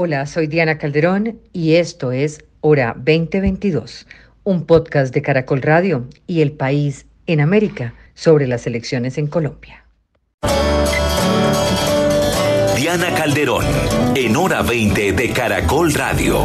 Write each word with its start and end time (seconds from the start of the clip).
Hola, 0.00 0.26
soy 0.26 0.46
Diana 0.46 0.78
Calderón 0.78 1.40
y 1.52 1.74
esto 1.74 2.12
es 2.12 2.44
Hora 2.60 2.94
2022, 2.96 4.06
un 4.44 4.64
podcast 4.64 5.12
de 5.12 5.22
Caracol 5.22 5.60
Radio 5.60 6.06
y 6.28 6.40
El 6.40 6.52
País 6.52 7.06
en 7.26 7.40
América 7.40 7.94
sobre 8.14 8.46
las 8.46 8.64
elecciones 8.68 9.18
en 9.18 9.26
Colombia. 9.26 9.84
Diana 12.76 13.12
Calderón, 13.16 13.64
en 14.14 14.36
Hora 14.36 14.62
20 14.62 15.14
de 15.14 15.32
Caracol 15.32 15.92
Radio. 15.92 16.42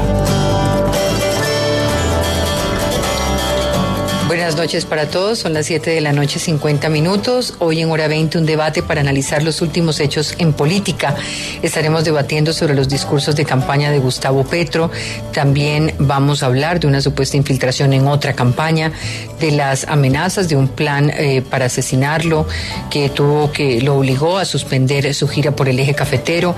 Buenas 4.34 4.56
noches 4.56 4.86
para 4.86 5.12
todos, 5.12 5.38
son 5.38 5.54
las 5.54 5.68
7 5.68 5.92
de 5.92 6.02
la 6.02 6.12
noche 6.12 6.40
50 6.40 6.90
minutos. 6.90 7.54
Hoy 7.60 7.82
en 7.82 7.92
hora 7.92 8.08
20 8.08 8.40
un 8.40 8.48
debate 8.48 8.82
para 8.82 9.00
analizar 9.00 9.44
los 9.44 9.62
últimos 9.62 10.00
hechos 10.00 10.34
en 10.40 10.54
política. 10.54 11.16
Estaremos 11.62 12.04
debatiendo 12.04 12.52
sobre 12.52 12.74
los 12.74 12.90
discursos 12.90 13.36
de 13.36 13.46
campaña 13.46 13.92
de 13.92 14.00
Gustavo 14.00 14.44
Petro. 14.44 14.90
También 15.34 15.94
vamos 16.00 16.42
a 16.42 16.48
hablar 16.48 16.80
de 16.80 16.88
una 16.88 17.00
supuesta 17.00 17.38
infiltración 17.38 17.94
en 17.94 18.08
otra 18.08 18.34
campaña, 18.34 18.92
de 19.40 19.52
las 19.52 19.88
amenazas 19.88 20.50
de 20.50 20.56
un 20.56 20.68
plan 20.68 21.12
eh, 21.12 21.44
para 21.48 21.66
asesinarlo 21.66 22.48
que 22.90 23.10
tuvo 23.10 23.52
que 23.52 23.82
lo 23.82 23.98
obligó 23.98 24.40
a 24.40 24.46
suspender 24.46 25.14
su 25.14 25.28
gira 25.28 25.56
por 25.56 25.70
el 25.70 25.80
eje 25.80 25.94
cafetero. 25.94 26.56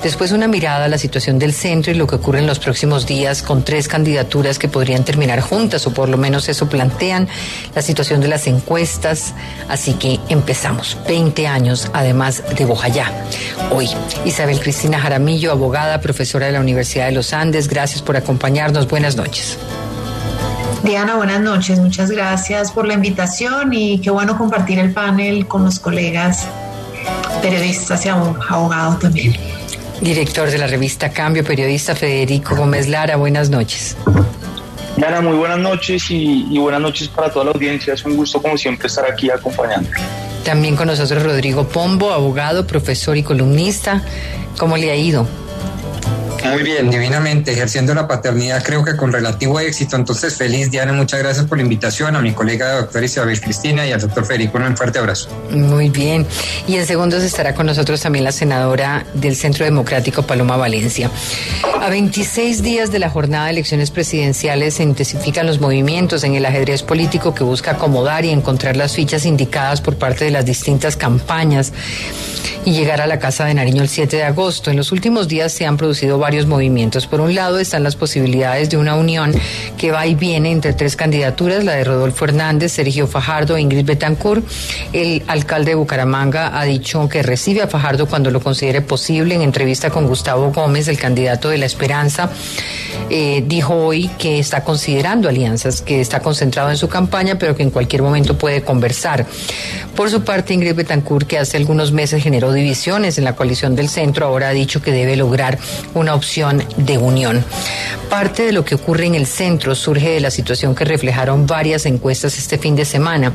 Después 0.00 0.30
una 0.30 0.46
mirada 0.46 0.84
a 0.84 0.88
la 0.88 0.98
situación 0.98 1.40
del 1.40 1.52
centro 1.52 1.90
y 1.90 1.96
lo 1.96 2.06
que 2.06 2.14
ocurre 2.14 2.38
en 2.38 2.46
los 2.46 2.60
próximos 2.60 3.04
días 3.04 3.42
con 3.42 3.64
tres 3.64 3.88
candidaturas 3.88 4.60
que 4.60 4.68
podrían 4.68 5.04
terminar 5.04 5.40
juntas 5.40 5.84
o 5.88 5.92
por 5.92 6.08
lo 6.08 6.18
menos 6.18 6.48
eso 6.48 6.68
plantean 7.16 7.28
la 7.74 7.82
situación 7.82 8.20
de 8.20 8.28
las 8.28 8.46
encuestas. 8.46 9.34
Así 9.68 9.94
que 9.94 10.20
empezamos. 10.28 10.96
20 11.06 11.46
años 11.46 11.90
además 11.92 12.42
de 12.56 12.64
Bojayá. 12.64 13.12
Hoy, 13.70 13.88
Isabel 14.24 14.60
Cristina 14.60 14.98
Jaramillo, 15.00 15.52
abogada, 15.52 16.00
profesora 16.00 16.46
de 16.46 16.52
la 16.52 16.60
Universidad 16.60 17.06
de 17.06 17.12
los 17.12 17.32
Andes. 17.32 17.68
Gracias 17.68 18.02
por 18.02 18.16
acompañarnos. 18.16 18.88
Buenas 18.88 19.16
noches. 19.16 19.58
Diana, 20.82 21.16
buenas 21.16 21.40
noches. 21.40 21.78
Muchas 21.80 22.10
gracias 22.10 22.70
por 22.70 22.86
la 22.86 22.94
invitación 22.94 23.72
y 23.72 23.98
qué 24.00 24.10
bueno 24.10 24.36
compartir 24.38 24.78
el 24.78 24.92
panel 24.92 25.46
con 25.46 25.64
los 25.64 25.78
colegas 25.78 26.46
periodistas 27.42 28.04
y 28.06 28.08
abogados 28.08 28.98
también. 28.98 29.34
Director 30.00 30.50
de 30.50 30.58
la 30.58 30.66
revista 30.66 31.10
Cambio, 31.10 31.42
periodista 31.42 31.94
Federico 31.94 32.54
Gómez 32.54 32.86
Lara, 32.86 33.16
buenas 33.16 33.48
noches. 33.48 33.96
Diana, 34.96 35.20
muy 35.20 35.36
buenas 35.36 35.58
noches 35.58 36.10
y, 36.10 36.58
buenas 36.58 36.80
noches 36.80 37.08
para 37.08 37.30
toda 37.30 37.44
la 37.46 37.50
audiencia. 37.50 37.92
Es 37.92 38.04
un 38.04 38.16
gusto, 38.16 38.40
como 38.40 38.56
siempre, 38.56 38.86
estar 38.86 39.04
aquí 39.04 39.28
acompañando. 39.28 39.90
También 40.42 40.74
con 40.74 40.86
nosotros 40.86 41.22
Rodrigo 41.22 41.68
Pombo, 41.68 42.12
abogado, 42.12 42.66
profesor 42.66 43.16
y 43.16 43.22
columnista. 43.22 44.02
¿Cómo 44.58 44.76
le 44.76 44.90
ha 44.90 44.96
ido? 44.96 45.26
Muy 46.44 46.62
bien, 46.62 46.90
divinamente, 46.90 47.52
ejerciendo 47.52 47.94
la 47.94 48.06
paternidad 48.06 48.62
creo 48.62 48.84
que 48.84 48.96
con 48.96 49.12
relativo 49.12 49.58
éxito. 49.60 49.96
Entonces, 49.96 50.34
feliz 50.34 50.70
Diana, 50.70 50.92
muchas 50.92 51.20
gracias 51.20 51.46
por 51.46 51.58
la 51.58 51.62
invitación, 51.62 52.16
a 52.16 52.20
mi 52.20 52.32
colega 52.32 52.72
doctora 52.72 53.04
Isabel 53.04 53.40
Cristina 53.40 53.86
y 53.86 53.92
al 53.92 54.00
doctor 54.00 54.24
Federico, 54.24 54.58
un 54.58 54.76
fuerte 54.76 54.98
abrazo. 54.98 55.28
Muy 55.50 55.88
bien, 55.88 56.26
y 56.66 56.76
en 56.76 56.86
segundos 56.86 57.22
estará 57.22 57.54
con 57.54 57.66
nosotros 57.66 58.00
también 58.00 58.24
la 58.24 58.32
senadora 58.32 59.06
del 59.14 59.36
Centro 59.36 59.64
Democrático, 59.64 60.22
Paloma 60.22 60.56
Valencia. 60.56 61.10
A 61.80 61.88
26 61.88 62.62
días 62.62 62.90
de 62.90 62.98
la 62.98 63.10
jornada 63.10 63.46
de 63.46 63.52
elecciones 63.52 63.90
presidenciales 63.90 64.74
se 64.74 64.82
intensifican 64.82 65.46
los 65.46 65.60
movimientos 65.60 66.24
en 66.24 66.34
el 66.34 66.44
ajedrez 66.46 66.82
político 66.82 67.34
que 67.34 67.44
busca 67.44 67.72
acomodar 67.72 68.24
y 68.24 68.30
encontrar 68.30 68.76
las 68.76 68.94
fichas 68.94 69.26
indicadas 69.26 69.80
por 69.80 69.96
parte 69.96 70.24
de 70.24 70.30
las 70.30 70.44
distintas 70.44 70.96
campañas 70.96 71.72
y 72.64 72.72
llegar 72.72 73.00
a 73.00 73.06
la 73.06 73.20
Casa 73.20 73.44
de 73.44 73.54
Nariño 73.54 73.82
el 73.82 73.88
7 73.88 74.16
de 74.16 74.24
agosto. 74.24 74.70
En 74.70 74.76
los 74.76 74.90
últimos 74.90 75.28
días 75.28 75.52
se 75.52 75.66
han 75.66 75.76
producido 75.76 76.18
varios 76.26 76.46
movimientos. 76.46 77.06
Por 77.06 77.20
un 77.20 77.36
lado 77.36 77.60
están 77.60 77.84
las 77.84 77.94
posibilidades 77.94 78.68
de 78.68 78.76
una 78.76 78.96
unión 78.96 79.32
que 79.78 79.92
va 79.92 80.08
y 80.08 80.16
viene 80.16 80.50
entre 80.50 80.72
tres 80.72 80.96
candidaturas, 80.96 81.62
la 81.62 81.74
de 81.74 81.84
Rodolfo 81.84 82.24
Hernández, 82.24 82.72
Sergio 82.72 83.06
Fajardo 83.06 83.56
e 83.56 83.60
Ingrid 83.60 83.84
Betancourt. 83.84 84.44
El 84.92 85.22
alcalde 85.28 85.70
de 85.70 85.74
Bucaramanga 85.76 86.58
ha 86.58 86.64
dicho 86.64 87.08
que 87.08 87.22
recibe 87.22 87.62
a 87.62 87.68
Fajardo 87.68 88.08
cuando 88.08 88.32
lo 88.32 88.40
considere 88.40 88.80
posible. 88.80 89.36
En 89.36 89.42
entrevista 89.42 89.88
con 89.90 90.08
Gustavo 90.08 90.50
Gómez, 90.50 90.88
el 90.88 90.98
candidato 90.98 91.48
de 91.48 91.58
la 91.58 91.66
Esperanza, 91.66 92.28
eh, 93.08 93.44
dijo 93.46 93.74
hoy 93.74 94.10
que 94.18 94.40
está 94.40 94.64
considerando 94.64 95.28
alianzas, 95.28 95.80
que 95.80 96.00
está 96.00 96.18
concentrado 96.18 96.70
en 96.70 96.76
su 96.76 96.88
campaña, 96.88 97.38
pero 97.38 97.54
que 97.54 97.62
en 97.62 97.70
cualquier 97.70 98.02
momento 98.02 98.36
puede 98.36 98.62
conversar. 98.62 99.26
Por 99.94 100.10
su 100.10 100.24
parte, 100.24 100.54
Ingrid 100.54 100.74
Betancourt, 100.74 101.28
que 101.28 101.38
hace 101.38 101.56
algunos 101.56 101.92
meses 101.92 102.20
generó 102.20 102.52
divisiones 102.52 103.16
en 103.16 103.22
la 103.22 103.36
coalición 103.36 103.76
del 103.76 103.88
centro, 103.88 104.26
ahora 104.26 104.48
ha 104.48 104.52
dicho 104.52 104.82
que 104.82 104.90
debe 104.90 105.14
lograr 105.14 105.58
una 105.94 106.15
opción 106.16 106.64
de 106.76 106.98
unión. 106.98 107.44
Parte 108.10 108.42
de 108.44 108.52
lo 108.52 108.64
que 108.64 108.74
ocurre 108.74 109.06
en 109.06 109.14
el 109.14 109.26
centro 109.26 109.74
surge 109.74 110.10
de 110.10 110.20
la 110.20 110.30
situación 110.30 110.74
que 110.74 110.84
reflejaron 110.84 111.46
varias 111.46 111.86
encuestas 111.86 112.38
este 112.38 112.58
fin 112.58 112.74
de 112.74 112.84
semana. 112.84 113.32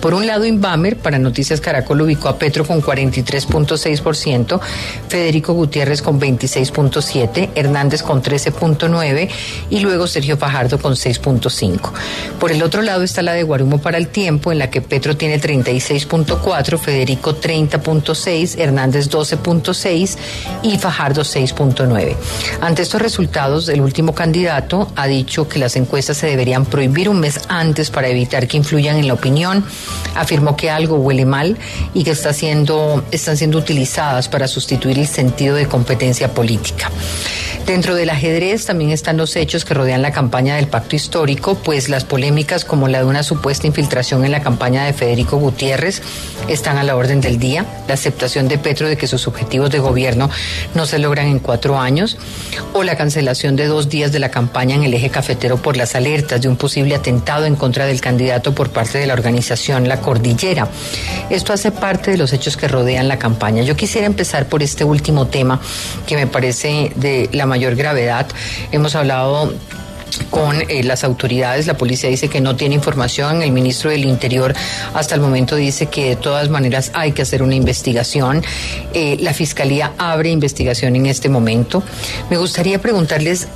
Por 0.00 0.14
un 0.14 0.26
lado, 0.26 0.44
Inbamer, 0.44 0.98
para 0.98 1.18
Noticias 1.18 1.60
Caracol, 1.60 2.02
ubicó 2.02 2.28
a 2.28 2.38
Petro 2.38 2.66
con 2.66 2.82
43.6%, 2.82 4.60
Federico 5.08 5.52
Gutiérrez 5.54 6.02
con 6.02 6.20
26.7%, 6.20 7.50
Hernández 7.54 8.02
con 8.02 8.22
13.9% 8.22 9.30
y 9.70 9.80
luego 9.80 10.06
Sergio 10.06 10.36
Fajardo 10.36 10.78
con 10.78 10.94
6.5%. 10.94 11.92
Por 12.38 12.52
el 12.52 12.62
otro 12.62 12.82
lado 12.82 13.02
está 13.02 13.22
la 13.22 13.32
de 13.32 13.42
Guarumo 13.42 13.78
para 13.78 13.98
el 13.98 14.08
tiempo, 14.08 14.52
en 14.52 14.58
la 14.58 14.70
que 14.70 14.82
Petro 14.82 15.16
tiene 15.16 15.40
36.4%, 15.40 16.78
Federico 16.78 17.40
30.6%, 17.40 18.58
Hernández 18.58 19.08
12.6% 19.08 20.16
y 20.62 20.78
Fajardo 20.78 21.22
6.9%. 21.22 22.16
Ante 22.60 22.82
estos 22.82 23.00
resultados, 23.00 23.68
el 23.68 23.80
último 23.80 24.14
candidato 24.14 24.92
ha 24.96 25.06
dicho 25.06 25.48
que 25.48 25.58
las 25.58 25.76
encuestas 25.76 26.16
se 26.18 26.26
deberían 26.26 26.66
prohibir 26.66 27.08
un 27.08 27.20
mes 27.20 27.40
antes 27.48 27.90
para 27.90 28.08
evitar 28.08 28.46
que 28.46 28.56
influyan 28.56 28.96
en 28.96 29.08
la 29.08 29.14
opinión 29.14 29.64
afirmó 30.14 30.56
que 30.56 30.70
algo 30.70 30.96
huele 30.96 31.24
mal 31.24 31.56
y 31.92 32.04
que 32.04 32.10
está 32.10 32.32
siendo, 32.32 33.04
están 33.10 33.36
siendo 33.36 33.58
utilizadas 33.58 34.28
para 34.28 34.48
sustituir 34.48 34.98
el 34.98 35.06
sentido 35.06 35.56
de 35.56 35.66
competencia 35.66 36.32
política. 36.32 36.90
Dentro 37.66 37.94
del 37.94 38.10
ajedrez 38.10 38.66
también 38.66 38.90
están 38.90 39.16
los 39.16 39.36
hechos 39.36 39.64
que 39.64 39.72
rodean 39.72 40.02
la 40.02 40.12
campaña 40.12 40.56
del 40.56 40.68
pacto 40.68 40.96
histórico, 40.96 41.54
pues 41.54 41.88
las 41.88 42.04
polémicas 42.04 42.62
como 42.62 42.88
la 42.88 42.98
de 42.98 43.06
una 43.06 43.22
supuesta 43.22 43.66
infiltración 43.66 44.22
en 44.24 44.32
la 44.32 44.42
campaña 44.42 44.84
de 44.84 44.92
Federico 44.92 45.38
Gutiérrez 45.38 46.02
están 46.46 46.76
a 46.76 46.82
la 46.82 46.94
orden 46.94 47.22
del 47.22 47.38
día, 47.38 47.64
la 47.88 47.94
aceptación 47.94 48.48
de 48.48 48.58
Petro 48.58 48.86
de 48.86 48.98
que 48.98 49.06
sus 49.06 49.26
objetivos 49.26 49.70
de 49.70 49.78
gobierno 49.78 50.28
no 50.74 50.84
se 50.84 50.98
logran 50.98 51.26
en 51.26 51.38
cuatro 51.38 51.78
años, 51.78 52.18
o 52.74 52.82
la 52.82 52.96
cancelación 52.96 53.56
de 53.56 53.66
dos 53.66 53.88
días 53.88 54.12
de 54.12 54.18
la 54.18 54.30
campaña 54.30 54.76
en 54.76 54.84
el 54.84 54.92
eje 54.92 55.08
cafetero 55.08 55.56
por 55.56 55.78
las 55.78 55.94
alertas 55.94 56.42
de 56.42 56.48
un 56.48 56.56
posible 56.56 56.94
atentado 56.94 57.46
en 57.46 57.56
contra 57.56 57.86
del 57.86 58.02
candidato 58.02 58.54
por 58.54 58.70
parte 58.70 58.98
de 58.98 59.06
la 59.06 59.14
organización 59.14 59.63
La 59.68 60.00
Cordillera. 60.00 60.68
Esto 61.30 61.54
hace 61.54 61.70
parte 61.70 62.10
de 62.10 62.18
los 62.18 62.32
hechos 62.34 62.56
que 62.56 62.68
rodean 62.68 63.08
la 63.08 63.18
campaña. 63.18 63.62
Yo 63.62 63.76
quisiera 63.76 64.06
empezar 64.06 64.46
por 64.46 64.62
este 64.62 64.84
último 64.84 65.26
tema 65.26 65.58
que 66.06 66.16
me 66.16 66.26
parece 66.26 66.92
de 66.96 67.30
la 67.32 67.46
mayor 67.46 67.74
gravedad. 67.74 68.26
Hemos 68.72 68.94
hablado 68.94 69.54
con 70.28 70.60
eh, 70.68 70.82
las 70.84 71.02
autoridades. 71.02 71.66
La 71.66 71.78
policía 71.78 72.10
dice 72.10 72.28
que 72.28 72.42
no 72.42 72.56
tiene 72.56 72.74
información. 72.74 73.42
El 73.42 73.52
ministro 73.52 73.90
del 73.90 74.04
Interior 74.04 74.54
hasta 74.92 75.14
el 75.14 75.22
momento 75.22 75.56
dice 75.56 75.86
que 75.86 76.10
de 76.10 76.16
todas 76.16 76.50
maneras 76.50 76.90
hay 76.92 77.12
que 77.12 77.22
hacer 77.22 77.42
una 77.42 77.54
investigación. 77.54 78.42
Eh, 78.92 79.16
la 79.20 79.32
Fiscalía 79.32 79.92
abre 79.96 80.30
investigación 80.30 80.94
en 80.94 81.06
este 81.06 81.30
momento. 81.30 81.82
Me 82.28 82.36
gustaría 82.36 82.78
preguntarles 82.80 83.48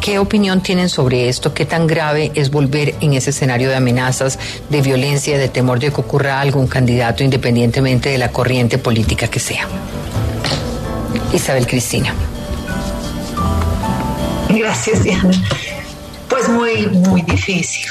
¿Qué 0.00 0.18
opinión 0.18 0.60
tienen 0.60 0.88
sobre 0.88 1.28
esto? 1.28 1.52
¿Qué 1.52 1.64
tan 1.64 1.86
grave 1.86 2.30
es 2.34 2.50
volver 2.50 2.94
en 3.00 3.14
ese 3.14 3.30
escenario 3.30 3.68
de 3.68 3.76
amenazas, 3.76 4.38
de 4.70 4.82
violencia, 4.82 5.38
de 5.38 5.48
temor 5.48 5.80
de 5.80 5.90
que 5.90 6.00
ocurra 6.00 6.40
algún 6.40 6.66
candidato 6.66 7.24
independientemente 7.24 8.10
de 8.10 8.18
la 8.18 8.30
corriente 8.30 8.78
política 8.78 9.28
que 9.28 9.40
sea? 9.40 9.66
Isabel 11.32 11.66
Cristina. 11.66 12.14
Gracias, 14.48 15.02
Diana. 15.02 15.30
Pues 16.28 16.48
muy, 16.48 16.86
muy 16.86 17.22
difícil. 17.22 17.86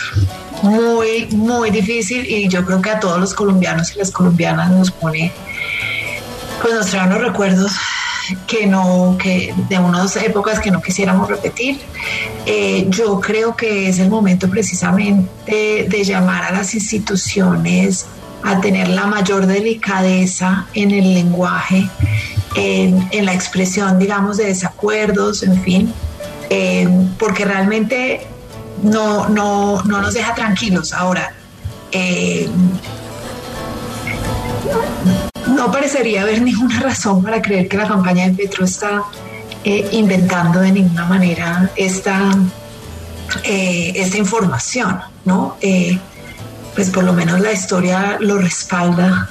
Muy, 0.61 1.27
muy 1.31 1.69
difícil 1.69 2.25
y 2.25 2.47
yo 2.47 2.65
creo 2.65 2.81
que 2.81 2.89
a 2.89 2.99
todos 2.99 3.19
los 3.19 3.33
colombianos 3.33 3.93
y 3.95 3.99
las 3.99 4.11
colombianas 4.11 4.71
nos 4.71 4.89
pone, 4.89 5.31
pues 6.61 6.73
nos 6.73 6.87
trae 6.87 7.07
unos 7.07 7.21
recuerdos 7.21 7.73
que 8.47 8.67
no, 8.67 9.17
que 9.21 9.53
de 9.69 9.79
unas 9.79 10.15
épocas 10.17 10.59
que 10.59 10.71
no 10.71 10.81
quisiéramos 10.81 11.29
repetir. 11.29 11.79
Eh, 12.45 12.85
yo 12.89 13.19
creo 13.19 13.55
que 13.55 13.89
es 13.89 13.99
el 13.99 14.09
momento 14.09 14.49
precisamente 14.49 15.87
de 15.89 16.03
llamar 16.03 16.43
a 16.43 16.51
las 16.51 16.73
instituciones 16.73 18.05
a 18.43 18.61
tener 18.61 18.89
la 18.89 19.07
mayor 19.07 19.47
delicadeza 19.47 20.67
en 20.73 20.91
el 20.91 21.15
lenguaje, 21.15 21.89
en, 22.55 23.07
en 23.11 23.25
la 23.25 23.33
expresión, 23.33 23.97
digamos, 23.97 24.37
de 24.37 24.45
desacuerdos, 24.45 25.41
en 25.41 25.61
fin, 25.63 25.93
eh, 26.49 26.87
porque 27.17 27.43
realmente 27.43 28.21
no, 28.83 29.29
no, 29.29 29.81
no, 29.83 30.01
nos 30.01 30.13
deja 30.13 30.35
tranquilos. 30.35 30.93
Ahora, 30.93 31.33
eh, 31.91 32.47
no 35.65 35.71
parecería 35.71 36.21
haber 36.21 36.41
ninguna 36.41 36.79
razón 36.79 37.23
para 37.23 37.41
creer 37.41 37.67
que 37.67 37.77
la 37.77 37.87
campaña 37.87 38.27
de 38.27 38.33
Petro 38.33 38.65
está 38.65 39.03
eh, 39.63 39.87
inventando 39.91 40.59
de 40.59 40.71
ninguna 40.71 41.05
manera 41.05 41.71
esta, 41.75 42.35
eh, 43.43 43.93
esta 43.95 44.17
información, 44.17 44.99
¿no? 45.25 45.57
pues 46.75 46.89
por 46.89 47.03
lo 47.05 47.13
menos 47.13 47.39
la 47.39 47.53
historia 47.53 48.17
lo 48.19 48.37
respalda. 48.37 49.29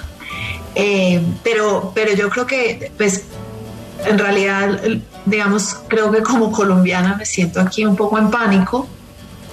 pero, 1.45 1.93
pero 1.95 2.15
yo 2.15 2.31
creo 2.31 2.47
que, 2.47 2.91
pues, 2.97 3.25
en 4.07 4.19
realidad, 4.19 4.81
digamos, 5.27 5.77
creo 5.89 6.11
que 6.11 6.23
como 6.23 6.51
colombiana 6.51 7.17
me 7.17 7.27
siento 7.27 7.61
aquí 7.61 7.85
un 7.85 7.97
poco 7.97 8.19
en 8.19 8.31
pánico 8.31 8.89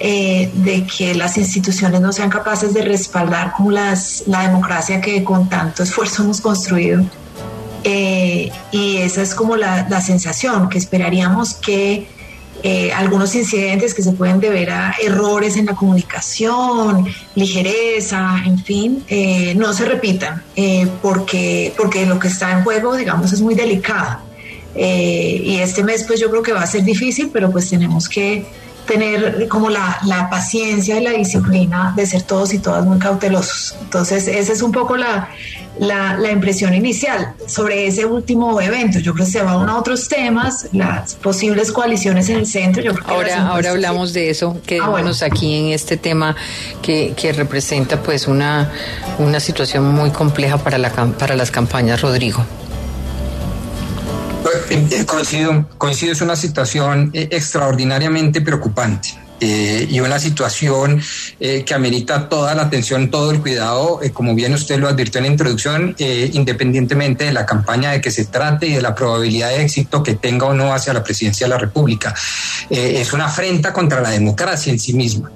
eh, 0.04 0.50
de 0.52 0.84
que 0.84 1.14
las 1.14 1.38
instituciones 1.38 2.00
no 2.00 2.12
sean 2.12 2.28
capaces 2.28 2.74
de 2.74 2.82
respaldar 2.82 3.52
como 3.56 3.70
las, 3.70 4.24
la 4.26 4.40
democracia 4.40 5.00
que 5.00 5.22
con 5.22 5.48
tanto 5.48 5.84
esfuerzo 5.84 6.24
hemos 6.24 6.40
construido. 6.40 7.04
Eh, 7.84 8.50
y 8.72 8.96
esa 8.96 9.22
es 9.22 9.32
como 9.32 9.56
la, 9.56 9.86
la 9.88 10.00
sensación, 10.00 10.68
que 10.68 10.78
esperaríamos 10.78 11.54
que 11.54 12.08
eh, 12.64 12.92
algunos 12.92 13.36
incidentes 13.36 13.94
que 13.94 14.02
se 14.02 14.10
pueden 14.10 14.40
deber 14.40 14.72
a 14.72 14.96
errores 15.00 15.56
en 15.56 15.66
la 15.66 15.76
comunicación, 15.76 17.06
ligereza, 17.36 18.42
en 18.44 18.58
fin, 18.58 19.04
no 19.54 19.72
se 19.72 19.84
repitan, 19.84 20.42
porque, 21.00 21.74
porque 21.76 22.06
lo 22.06 22.18
que 22.18 22.26
está 22.26 22.50
en 22.50 22.64
juego, 22.64 22.96
digamos, 22.96 23.32
es 23.32 23.40
muy 23.40 23.54
delicado. 23.54 24.18
y 24.74 25.58
este 25.60 25.84
mes, 25.84 26.02
pues 26.02 26.18
yo 26.18 26.28
creo 26.28 26.42
que 26.42 26.52
va 26.52 26.62
a 26.62 26.66
ser 26.66 26.82
difícil, 26.82 27.30
pero 27.32 27.52
pues 27.52 27.70
tenemos 27.70 28.08
que 28.08 28.44
tener 28.92 29.48
como 29.48 29.70
la, 29.70 29.98
la, 30.04 30.28
paciencia 30.28 30.98
y 30.98 31.02
la 31.02 31.12
disciplina 31.12 31.92
de 31.96 32.06
ser 32.06 32.22
todos 32.22 32.52
y 32.52 32.58
todas 32.58 32.84
muy 32.84 32.98
cautelosos. 32.98 33.74
Entonces, 33.80 34.28
esa 34.28 34.52
es 34.52 34.62
un 34.62 34.72
poco 34.72 34.96
la, 34.96 35.28
la, 35.78 36.16
la, 36.18 36.30
impresión 36.30 36.74
inicial 36.74 37.34
sobre 37.46 37.86
ese 37.86 38.04
último 38.04 38.60
evento. 38.60 38.98
Yo 38.98 39.14
creo 39.14 39.24
que 39.24 39.32
se 39.32 39.42
van 39.42 39.68
a 39.68 39.78
otros 39.78 40.08
temas, 40.08 40.68
las 40.72 41.14
posibles 41.14 41.72
coaliciones 41.72 42.28
en 42.28 42.36
el 42.36 42.46
centro. 42.46 42.82
Yo 42.82 42.92
creo 42.92 43.06
que 43.06 43.12
ahora 43.12 43.48
ahora 43.48 43.70
hablamos 43.70 44.12
de 44.12 44.30
eso, 44.30 44.60
quedémonos 44.66 45.22
ah, 45.22 45.26
aquí 45.26 45.54
en 45.54 45.66
este 45.72 45.96
tema 45.96 46.36
que, 46.82 47.14
que 47.16 47.32
representa 47.32 48.02
pues 48.02 48.28
una, 48.28 48.70
una 49.18 49.40
situación 49.40 49.88
muy 49.88 50.10
compleja 50.10 50.58
para, 50.58 50.78
la, 50.78 50.90
para 50.90 51.34
las 51.34 51.50
campañas, 51.50 52.00
Rodrigo. 52.02 52.44
Eh, 54.70 55.04
coincido, 55.06 55.66
coincido, 55.78 56.12
es 56.12 56.20
una 56.20 56.36
situación 56.36 57.10
eh, 57.12 57.28
extraordinariamente 57.30 58.40
preocupante. 58.40 59.10
Eh, 59.44 59.88
y 59.90 59.98
una 59.98 60.20
situación 60.20 61.02
que 61.40 61.74
amerita 61.74 62.28
toda 62.28 62.54
la 62.54 62.62
atención, 62.62 63.10
todo 63.10 63.32
el 63.32 63.40
cuidado, 63.40 63.98
como 64.12 64.36
bien 64.36 64.54
usted 64.54 64.78
lo 64.78 64.86
advirtió 64.86 65.18
en 65.18 65.24
la 65.24 65.32
introducción, 65.32 65.96
independientemente 65.98 67.24
de 67.24 67.32
la 67.32 67.44
campaña 67.44 67.90
de 67.90 68.00
que 68.00 68.12
se 68.12 68.26
trate 68.26 68.68
y 68.68 68.74
de 68.74 68.82
la 68.82 68.94
probabilidad 68.94 69.48
de 69.48 69.62
éxito 69.62 70.00
que 70.04 70.14
tenga 70.14 70.46
o 70.46 70.54
no 70.54 70.72
hacia 70.72 70.92
la 70.92 71.02
presidencia 71.02 71.46
de 71.46 71.50
la 71.50 71.58
República. 71.58 72.14
es 72.70 73.12
una 73.12 73.24
afrenta 73.24 73.72
contra 73.72 74.00
la 74.00 74.10
democracia 74.10 74.72
en 74.72 74.78
sí 74.78 74.92
misma. 74.92 75.32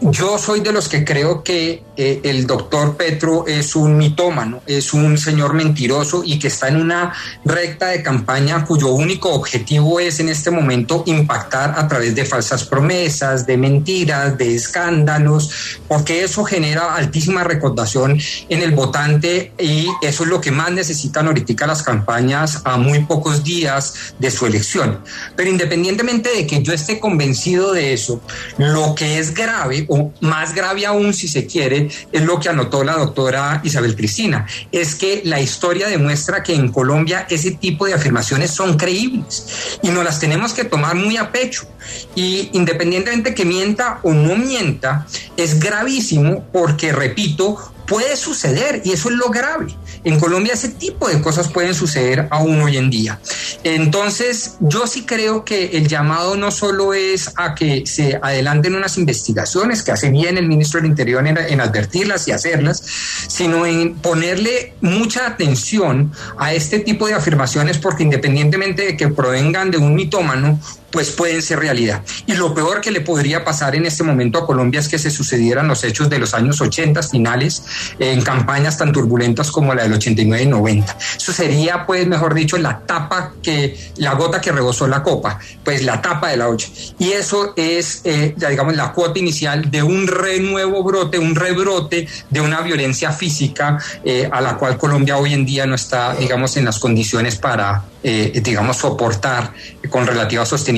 Yo 0.00 0.38
soy 0.38 0.58
de 0.60 0.72
los 0.72 0.88
que 0.88 1.04
creo 1.04 1.44
que 1.44 1.84
eh, 2.00 2.20
el 2.22 2.46
doctor 2.46 2.96
Petro 2.96 3.44
es 3.48 3.74
un 3.74 3.96
mitómano, 3.96 4.62
es 4.66 4.92
un 4.94 5.18
señor 5.18 5.54
mentiroso 5.54 6.22
y 6.24 6.38
que 6.38 6.46
está 6.46 6.68
en 6.68 6.76
una 6.76 7.12
recta 7.44 7.88
de 7.88 8.04
campaña 8.04 8.64
cuyo 8.64 8.92
único 8.92 9.32
objetivo 9.32 9.98
es 9.98 10.20
en 10.20 10.28
este 10.28 10.52
momento 10.52 11.02
impactar 11.06 11.74
a 11.76 11.88
través 11.88 12.14
de 12.14 12.24
falsas 12.24 12.62
promesas, 12.62 13.46
de 13.46 13.56
mentiras, 13.56 14.38
de 14.38 14.54
escándalos, 14.54 15.80
porque 15.88 16.22
eso 16.22 16.44
genera 16.44 16.94
altísima 16.94 17.42
recordación 17.42 18.16
en 18.48 18.62
el 18.62 18.70
votante 18.70 19.52
y 19.58 19.88
eso 20.00 20.22
es 20.22 20.28
lo 20.28 20.40
que 20.40 20.52
más 20.52 20.70
necesitan 20.70 21.26
ahorita 21.26 21.66
las 21.66 21.82
campañas 21.82 22.62
a 22.64 22.76
muy 22.76 23.00
pocos 23.04 23.42
días 23.42 24.14
de 24.20 24.30
su 24.30 24.46
elección. 24.46 25.00
Pero 25.34 25.50
independientemente 25.50 26.30
de 26.30 26.46
que 26.46 26.62
yo 26.62 26.72
esté 26.72 27.00
convencido 27.00 27.72
de 27.72 27.92
eso, 27.92 28.20
lo 28.56 28.94
que 28.94 29.18
es 29.18 29.34
grave 29.34 29.86
o 29.88 30.12
más 30.20 30.54
grave 30.54 30.86
aún 30.86 31.12
si 31.12 31.26
se 31.26 31.46
quiere, 31.46 31.87
es 32.12 32.22
lo 32.22 32.38
que 32.38 32.48
anotó 32.48 32.84
la 32.84 32.94
doctora 32.94 33.60
Isabel 33.64 33.96
Cristina, 33.96 34.46
es 34.72 34.94
que 34.94 35.22
la 35.24 35.40
historia 35.40 35.88
demuestra 35.88 36.42
que 36.42 36.54
en 36.54 36.70
Colombia 36.70 37.26
ese 37.30 37.52
tipo 37.52 37.86
de 37.86 37.94
afirmaciones 37.94 38.50
son 38.50 38.76
creíbles 38.76 39.78
y 39.82 39.88
no 39.88 40.02
las 40.02 40.20
tenemos 40.20 40.52
que 40.52 40.64
tomar 40.64 40.94
muy 40.94 41.16
a 41.16 41.32
pecho. 41.32 41.66
Y 42.14 42.50
independientemente 42.52 43.34
que 43.34 43.44
mienta 43.44 44.00
o 44.02 44.12
no 44.12 44.36
mienta, 44.36 45.06
es 45.36 45.58
gravísimo 45.58 46.44
porque, 46.52 46.92
repito, 46.92 47.56
puede 47.88 48.16
suceder 48.16 48.82
y 48.84 48.92
eso 48.92 49.08
es 49.08 49.16
lo 49.16 49.30
grave. 49.30 49.66
En 50.04 50.20
Colombia 50.20 50.52
ese 50.52 50.68
tipo 50.68 51.08
de 51.08 51.20
cosas 51.20 51.48
pueden 51.48 51.74
suceder 51.74 52.28
aún 52.30 52.60
hoy 52.60 52.76
en 52.76 52.90
día. 52.90 53.18
Entonces, 53.64 54.56
yo 54.60 54.86
sí 54.86 55.04
creo 55.04 55.44
que 55.44 55.76
el 55.78 55.88
llamado 55.88 56.36
no 56.36 56.50
solo 56.50 56.92
es 56.94 57.32
a 57.36 57.54
que 57.54 57.84
se 57.86 58.18
adelanten 58.22 58.74
unas 58.74 58.98
investigaciones, 58.98 59.82
que 59.82 59.92
hace 59.92 60.10
bien 60.10 60.36
el 60.38 60.46
ministro 60.46 60.80
del 60.80 60.90
Interior 60.90 61.26
en, 61.26 61.60
advertirlas 61.60 62.28
y 62.28 62.32
hacerlas, 62.32 62.82
sino 63.26 63.66
en 63.66 63.94
ponerle 63.94 64.74
mucha 64.80 65.26
atención 65.26 66.12
a 66.38 66.52
este 66.52 66.80
tipo 66.80 67.06
de 67.06 67.14
afirmaciones, 67.14 67.78
porque 67.78 68.02
independientemente 68.02 68.84
de 68.84 68.96
que 68.96 69.08
provengan 69.08 69.70
de 69.70 69.78
un 69.78 69.94
mitómano, 69.94 70.60
pues 70.90 71.10
pueden 71.10 71.42
ser 71.42 71.60
realidad. 71.60 72.02
Y 72.26 72.34
lo 72.34 72.54
peor 72.54 72.80
que 72.80 72.90
le 72.90 73.00
podría 73.00 73.44
pasar 73.44 73.74
en 73.74 73.86
este 73.86 74.02
momento 74.02 74.38
a 74.38 74.46
Colombia 74.46 74.80
es 74.80 74.88
que 74.88 74.98
se 74.98 75.10
sucedieran 75.10 75.68
los 75.68 75.84
hechos 75.84 76.08
de 76.08 76.18
los 76.18 76.34
años 76.34 76.60
80 76.60 77.02
finales 77.02 77.62
en 77.98 78.22
campañas 78.22 78.78
tan 78.78 78.92
turbulentas 78.92 79.50
como 79.50 79.74
la 79.74 79.82
del 79.82 79.94
89 79.94 80.44
y 80.44 80.46
90. 80.46 80.96
Eso 81.16 81.32
sería, 81.32 81.84
pues, 81.86 82.06
mejor 82.06 82.34
dicho, 82.34 82.56
la 82.56 82.80
tapa 82.80 83.34
que, 83.42 83.78
la 83.96 84.14
gota 84.14 84.40
que 84.40 84.52
rebosó 84.52 84.88
la 84.88 85.02
copa, 85.02 85.38
pues 85.64 85.82
la 85.82 86.00
tapa 86.00 86.28
de 86.28 86.38
la 86.38 86.48
olla. 86.48 86.66
Y 86.98 87.10
eso 87.10 87.52
es, 87.56 88.00
eh, 88.04 88.34
digamos, 88.36 88.74
la 88.74 88.92
cuota 88.92 89.18
inicial 89.18 89.70
de 89.70 89.82
un 89.82 90.06
renuevo 90.06 90.82
brote, 90.82 91.18
un 91.18 91.34
rebrote 91.34 92.08
de 92.30 92.40
una 92.40 92.60
violencia 92.62 93.12
física 93.12 93.78
eh, 94.04 94.28
a 94.30 94.40
la 94.40 94.56
cual 94.56 94.78
Colombia 94.78 95.16
hoy 95.18 95.34
en 95.34 95.44
día 95.44 95.66
no 95.66 95.74
está, 95.74 96.14
digamos, 96.14 96.56
en 96.56 96.64
las 96.64 96.78
condiciones 96.78 97.36
para, 97.36 97.84
eh, 98.02 98.40
digamos, 98.42 98.78
soportar 98.78 99.52
con 99.90 100.06
relativa 100.06 100.44
sostenibilidad. 100.46 100.77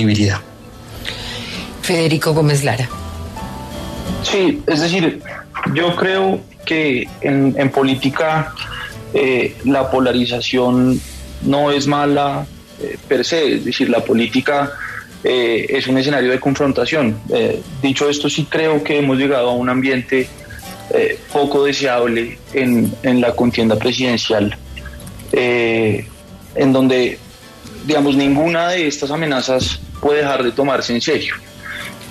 Federico 1.83 2.33
Gómez 2.33 2.65
Lara. 2.65 2.89
Sí, 4.23 4.63
es 4.67 4.81
decir, 4.81 5.21
yo 5.75 5.97
creo 5.97 6.41
que 6.65 7.09
en, 7.21 7.71
política 7.71 8.55
eh, 9.15 9.57
la 9.65 9.91
polarización 9.91 11.01
no 11.43 11.71
es 11.71 11.87
mala 11.87 12.47
eh, 12.81 12.97
per 13.09 13.25
se, 13.25 13.57
es 13.57 13.65
decir, 13.65 13.89
la 13.89 14.05
política 14.05 14.73
es 15.23 15.87
un 15.87 15.99
escenario 15.99 16.31
de 16.31 16.41
confrontación. 16.41 17.21
dicho 17.83 18.09
esto, 18.09 18.31
sí 18.31 18.47
creo 18.49 18.83
que 18.83 18.99
hemos 18.99 19.19
llegado 19.19 19.51
a 19.51 19.53
un 19.53 19.69
ambiente 19.69 20.27
poco 21.31 21.65
deseable 21.65 22.39
en, 22.55 22.91
en, 23.03 23.21
la 23.21 23.33
contienda 23.33 23.77
presidencial, 23.77 24.57
en 25.31 26.73
donde 26.73 27.19
digamos, 27.87 28.17
ninguna 28.17 28.69
de 28.69 28.87
estas 28.87 29.11
amenazas 29.11 29.81
puede 30.01 30.19
dejar 30.19 30.43
de 30.43 30.53
tomarse 30.53 30.95
en 30.95 31.01
serio. 31.01 31.35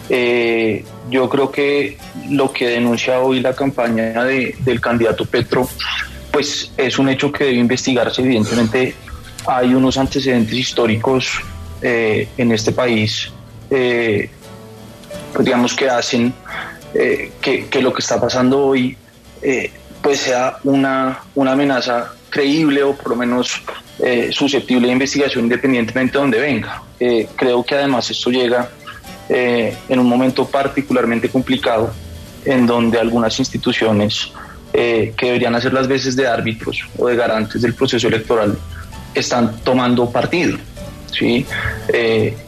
Eh, 0.09 0.83
yo 1.09 1.29
creo 1.29 1.51
que 1.51 1.97
lo 2.29 2.51
que 2.51 2.67
denuncia 2.67 3.19
hoy 3.19 3.39
la 3.39 3.53
campaña 3.53 4.23
del 4.23 4.81
candidato 4.81 5.25
Petro, 5.25 5.67
pues 6.31 6.71
es 6.77 6.97
un 6.99 7.09
hecho 7.09 7.31
que 7.31 7.45
debe 7.45 7.57
investigarse. 7.57 8.21
Evidentemente 8.21 8.95
hay 9.47 9.73
unos 9.73 9.97
antecedentes 9.97 10.53
históricos 10.53 11.41
eh, 11.81 12.27
en 12.37 12.51
este 12.51 12.71
país, 12.71 13.31
eh, 13.69 14.29
pues 15.33 15.45
digamos 15.45 15.73
que 15.75 15.89
hacen 15.89 16.33
que, 16.91 17.67
que, 17.69 17.81
lo 17.81 17.93
que 17.93 18.01
está 18.01 18.19
pasando 18.19 18.65
hoy 18.65 18.97
pues 20.01 20.21
sea 20.21 20.57
una, 20.63 21.19
una 21.35 21.51
amenaza 21.51 22.13
creíble 22.29 22.83
o 22.83 22.95
por 22.95 23.09
lo 23.09 23.15
menos 23.15 23.61
eh, 23.99 24.29
susceptible 24.31 24.87
de 24.87 24.93
investigación 24.93 25.45
independientemente 25.45 26.13
de 26.13 26.19
donde 26.19 26.39
venga. 26.39 26.81
Eh, 26.99 27.27
creo 27.35 27.63
que 27.63 27.75
además 27.75 28.09
esto 28.09 28.29
llega 28.29 28.69
eh, 29.27 29.75
en 29.87 29.99
un 29.99 30.07
momento 30.07 30.47
particularmente 30.47 31.29
complicado 31.29 31.93
en 32.45 32.65
donde 32.65 32.99
algunas 32.99 33.37
instituciones 33.39 34.31
que 34.71 35.15
deberían 35.19 35.55
hacer 35.55 35.73
las 35.73 35.87
veces 35.87 36.15
de 36.15 36.27
árbitros 36.27 36.87
o 36.95 37.07
de 37.07 37.15
garantes 37.15 37.59
del 37.59 37.73
proceso 37.73 38.07
electoral 38.07 38.55
están 39.15 39.59
tomando 39.61 40.09
partido. 40.09 40.57
¿sí? 41.11 41.43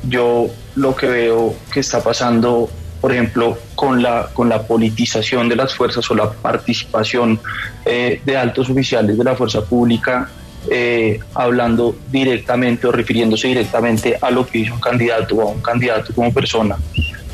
yo 0.07 0.47
lo 0.75 0.95
que 0.95 1.07
veo 1.07 1.55
que 1.73 1.79
está 1.79 2.01
pasando 2.01 2.69
por 3.01 3.11
ejemplo, 3.11 3.57
con 3.75 4.01
la, 4.01 4.29
con 4.33 4.47
la 4.47 4.61
politización 4.61 5.49
de 5.49 5.55
las 5.55 5.73
fuerzas 5.73 6.09
o 6.11 6.15
la 6.15 6.31
participación 6.31 7.39
de 7.83 8.37
altos 8.37 8.69
oficiales 8.69 9.17
de 9.17 9.23
la 9.23 9.35
fuerza 9.35 9.65
pública 9.65 10.29
eh, 10.69 11.19
hablando 11.33 11.95
directamente 12.11 12.85
o 12.85 12.91
refiriéndose 12.91 13.47
directamente 13.47 14.17
a 14.21 14.29
lo 14.29 14.45
que 14.45 14.59
hizo 14.59 14.75
un 14.75 14.79
candidato 14.79 15.35
o 15.37 15.41
a 15.41 15.45
un 15.45 15.61
candidato 15.61 16.13
como 16.13 16.31
persona, 16.31 16.77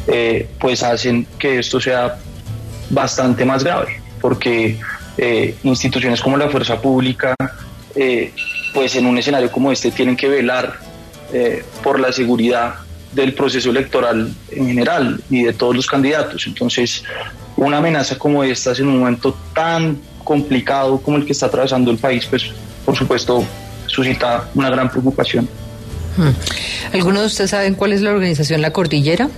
eh, 0.08 0.48
pues 0.60 0.84
hacen 0.84 1.28
que 1.38 1.60
esto 1.60 1.80
sea 1.82 2.18
bastante 2.90 3.44
más 3.44 3.64
grave, 3.64 4.02
porque 4.22 4.80
eh, 5.18 5.56
instituciones 5.64 6.22
como 6.22 6.38
la 6.38 6.50
fuerza 6.50 6.82
pública, 6.82 7.36
pues 8.74 8.96
en 8.96 9.08
un 9.08 9.18
escenario 9.18 9.52
como 9.52 9.72
este 9.72 9.90
tienen 9.92 10.16
que 10.16 10.30
velar 10.30 10.80
eh, 11.34 11.66
por 11.84 12.00
la 12.00 12.12
seguridad 12.12 12.76
del 13.18 13.34
proceso 13.34 13.72
electoral 13.72 14.32
en 14.52 14.68
general 14.68 15.20
y 15.30 15.44
de 15.44 15.54
todos 15.54 15.76
los 15.76 15.88
candidatos. 15.88 16.46
Entonces, 16.46 17.04
una 17.56 17.78
amenaza 17.78 18.18
como 18.18 18.44
esta 18.44 18.72
en 18.74 18.88
un 18.88 19.00
momento 19.00 19.36
tan 19.54 20.00
complicado 20.24 21.00
como 21.00 21.18
el 21.18 21.26
que 21.26 21.32
está 21.32 21.48
atravesando 21.48 21.90
el 21.90 21.98
país, 21.98 22.26
pues 22.30 22.52
por 22.86 22.96
supuesto 22.96 23.44
suscita 23.88 24.50
una 24.54 24.70
gran 24.70 24.90
preocupación. 24.90 25.50
Hmm. 26.16 26.94
¿Alguno 26.94 27.22
de 27.22 27.28
ustedes 27.28 27.50
saben 27.50 27.74
cuál 27.74 27.94
es 27.94 28.02
la 28.02 28.12
organización 28.12 28.62
La 28.62 28.72
Cordillera? 28.72 29.30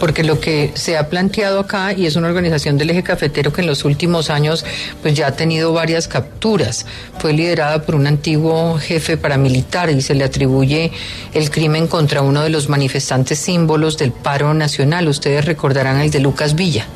Porque 0.00 0.24
lo 0.24 0.40
que 0.40 0.72
se 0.74 0.96
ha 0.96 1.08
planteado 1.08 1.60
acá, 1.60 1.92
y 1.92 2.06
es 2.06 2.16
una 2.16 2.28
organización 2.28 2.78
del 2.78 2.90
eje 2.90 3.02
cafetero 3.02 3.52
que 3.52 3.60
en 3.60 3.66
los 3.66 3.84
últimos 3.84 4.30
años 4.30 4.64
pues 5.02 5.14
ya 5.14 5.28
ha 5.28 5.32
tenido 5.32 5.72
varias 5.72 6.08
capturas, 6.08 6.86
fue 7.18 7.34
liderada 7.34 7.82
por 7.82 7.94
un 7.94 8.06
antiguo 8.06 8.78
jefe 8.78 9.18
paramilitar 9.18 9.90
y 9.90 10.00
se 10.00 10.14
le 10.14 10.24
atribuye 10.24 10.90
el 11.34 11.50
crimen 11.50 11.86
contra 11.86 12.22
uno 12.22 12.42
de 12.42 12.48
los 12.48 12.68
manifestantes 12.68 13.38
símbolos 13.38 13.98
del 13.98 14.12
paro 14.12 14.54
nacional. 14.54 15.06
Ustedes 15.06 15.44
recordarán 15.44 16.00
el 16.00 16.10
de 16.10 16.20
Lucas 16.20 16.54
Villa, 16.54 16.86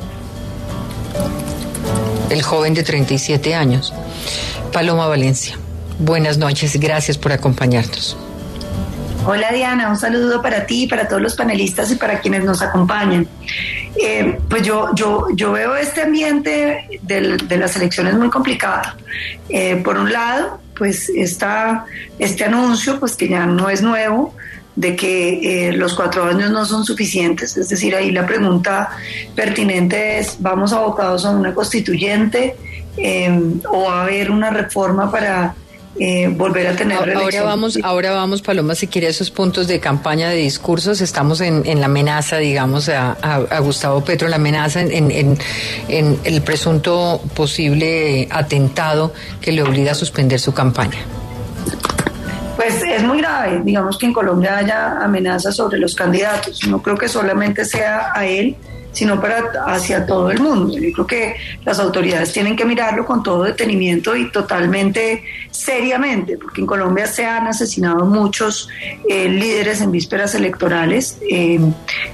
el 2.31 2.41
joven 2.41 2.73
de 2.73 2.83
37 2.83 3.53
años. 3.53 3.93
Paloma 4.73 5.07
Valencia, 5.07 5.57
buenas 5.99 6.37
noches, 6.37 6.77
gracias 6.79 7.17
por 7.17 7.31
acompañarnos. 7.31 8.17
Hola 9.27 9.51
Diana, 9.51 9.89
un 9.89 9.97
saludo 9.97 10.39
para 10.39 10.67
ti, 10.67 10.85
para 10.85 11.07
todos 11.07 11.19
los 11.19 11.33
panelistas 11.33 11.91
y 11.91 11.95
para 11.95 12.19
quienes 12.19 12.43
nos 12.43 12.61
acompañan. 12.61 13.27
Eh, 13.99 14.37
pues 14.47 14.61
yo, 14.61 14.93
yo, 14.93 15.29
yo 15.33 15.51
veo 15.51 15.75
este 15.75 16.03
ambiente 16.03 16.99
de 17.01 17.57
las 17.57 17.75
elecciones 17.75 18.13
muy 18.13 18.29
complicado. 18.29 18.83
Eh, 19.49 19.77
por 19.77 19.97
un 19.97 20.13
lado, 20.13 20.59
pues 20.77 21.09
está 21.09 21.85
este 22.19 22.43
anuncio, 22.43 22.99
pues 22.99 23.15
que 23.15 23.27
ya 23.27 23.47
no 23.47 23.67
es 23.67 23.81
nuevo, 23.81 24.35
de 24.75 24.95
que 24.95 25.69
eh, 25.69 25.71
los 25.71 25.95
cuatro 25.95 26.25
años 26.25 26.51
no 26.51 26.63
son 26.63 26.85
suficientes. 26.85 27.57
Es 27.57 27.69
decir, 27.69 27.95
ahí 27.95 28.11
la 28.11 28.27
pregunta 28.27 28.91
pertinente 29.33 30.19
es, 30.19 30.37
¿vamos 30.39 30.71
abocados 30.71 31.25
a 31.25 31.31
una 31.31 31.51
constituyente 31.51 32.55
o 33.71 33.89
a 33.89 34.03
haber 34.03 34.29
una 34.29 34.51
reforma 34.51 35.09
para 35.11 35.55
eh, 35.99 36.27
volver 36.27 36.67
a 36.67 36.75
tener 36.75 36.97
ahora 36.97 37.43
vamos 37.43 37.79
ahora 37.81 38.11
vamos 38.11 38.41
Paloma 38.41 38.75
si 38.75 38.87
quiere 38.87 39.07
esos 39.07 39.31
puntos 39.31 39.67
de 39.67 39.79
campaña 39.79 40.29
de 40.29 40.35
discursos. 40.35 41.01
Estamos 41.01 41.41
en, 41.41 41.63
en 41.65 41.79
la 41.79 41.85
amenaza 41.85 42.37
digamos 42.37 42.89
a, 42.89 43.13
a, 43.13 43.59
Gustavo 43.59 44.03
Petro 44.03 44.27
la 44.27 44.35
amenaza 44.35 44.81
en, 44.81 45.11
en, 45.11 45.37
en, 45.87 46.19
el 46.23 46.41
presunto 46.41 47.21
posible 47.33 48.27
atentado 48.29 49.13
que 49.39 49.51
le 49.51 49.63
obliga 49.63 49.93
a 49.93 49.95
suspender 49.95 50.39
su 50.39 50.53
campaña. 50.53 50.99
Pues 52.55 52.81
es 52.83 53.03
muy 53.03 53.19
grave. 53.19 53.61
Digamos 53.63 53.97
que 53.97 54.05
en 54.05 54.13
Colombia 54.13 54.57
haya 54.57 54.97
amenazas 55.03 55.55
sobre 55.55 55.77
los 55.77 55.93
candidatos. 55.93 56.65
No 56.67 56.81
creo 56.81 56.97
que 56.97 57.07
solamente 57.07 57.65
sea 57.65 58.11
a 58.13 58.25
él 58.25 58.55
sino 58.95 59.19
para 59.19 59.51
hacia 59.67 60.05
todo 60.05 60.31
el 60.31 60.39
mundo. 60.39 60.77
Yo 60.77 60.91
creo 60.93 61.05
que 61.05 61.35
las 61.65 61.79
autoridades 61.79 62.31
tienen 62.31 62.55
que 62.55 62.63
mirarlo 62.63 63.05
con 63.05 63.21
todo 63.21 63.43
detenimiento 63.43 64.15
y 64.15 64.31
totalmente 64.31 65.21
seriamente, 65.51 66.37
porque 66.37 66.61
en 66.61 66.67
Colombia 66.67 67.05
se 67.05 67.25
han 67.25 67.45
asesinado 67.45 68.05
muchos 68.05 68.69
eh, 69.09 69.27
líderes 69.27 69.81
en 69.81 69.91
vísperas 69.91 70.33
electorales 70.33 71.19
eh, 71.29 71.59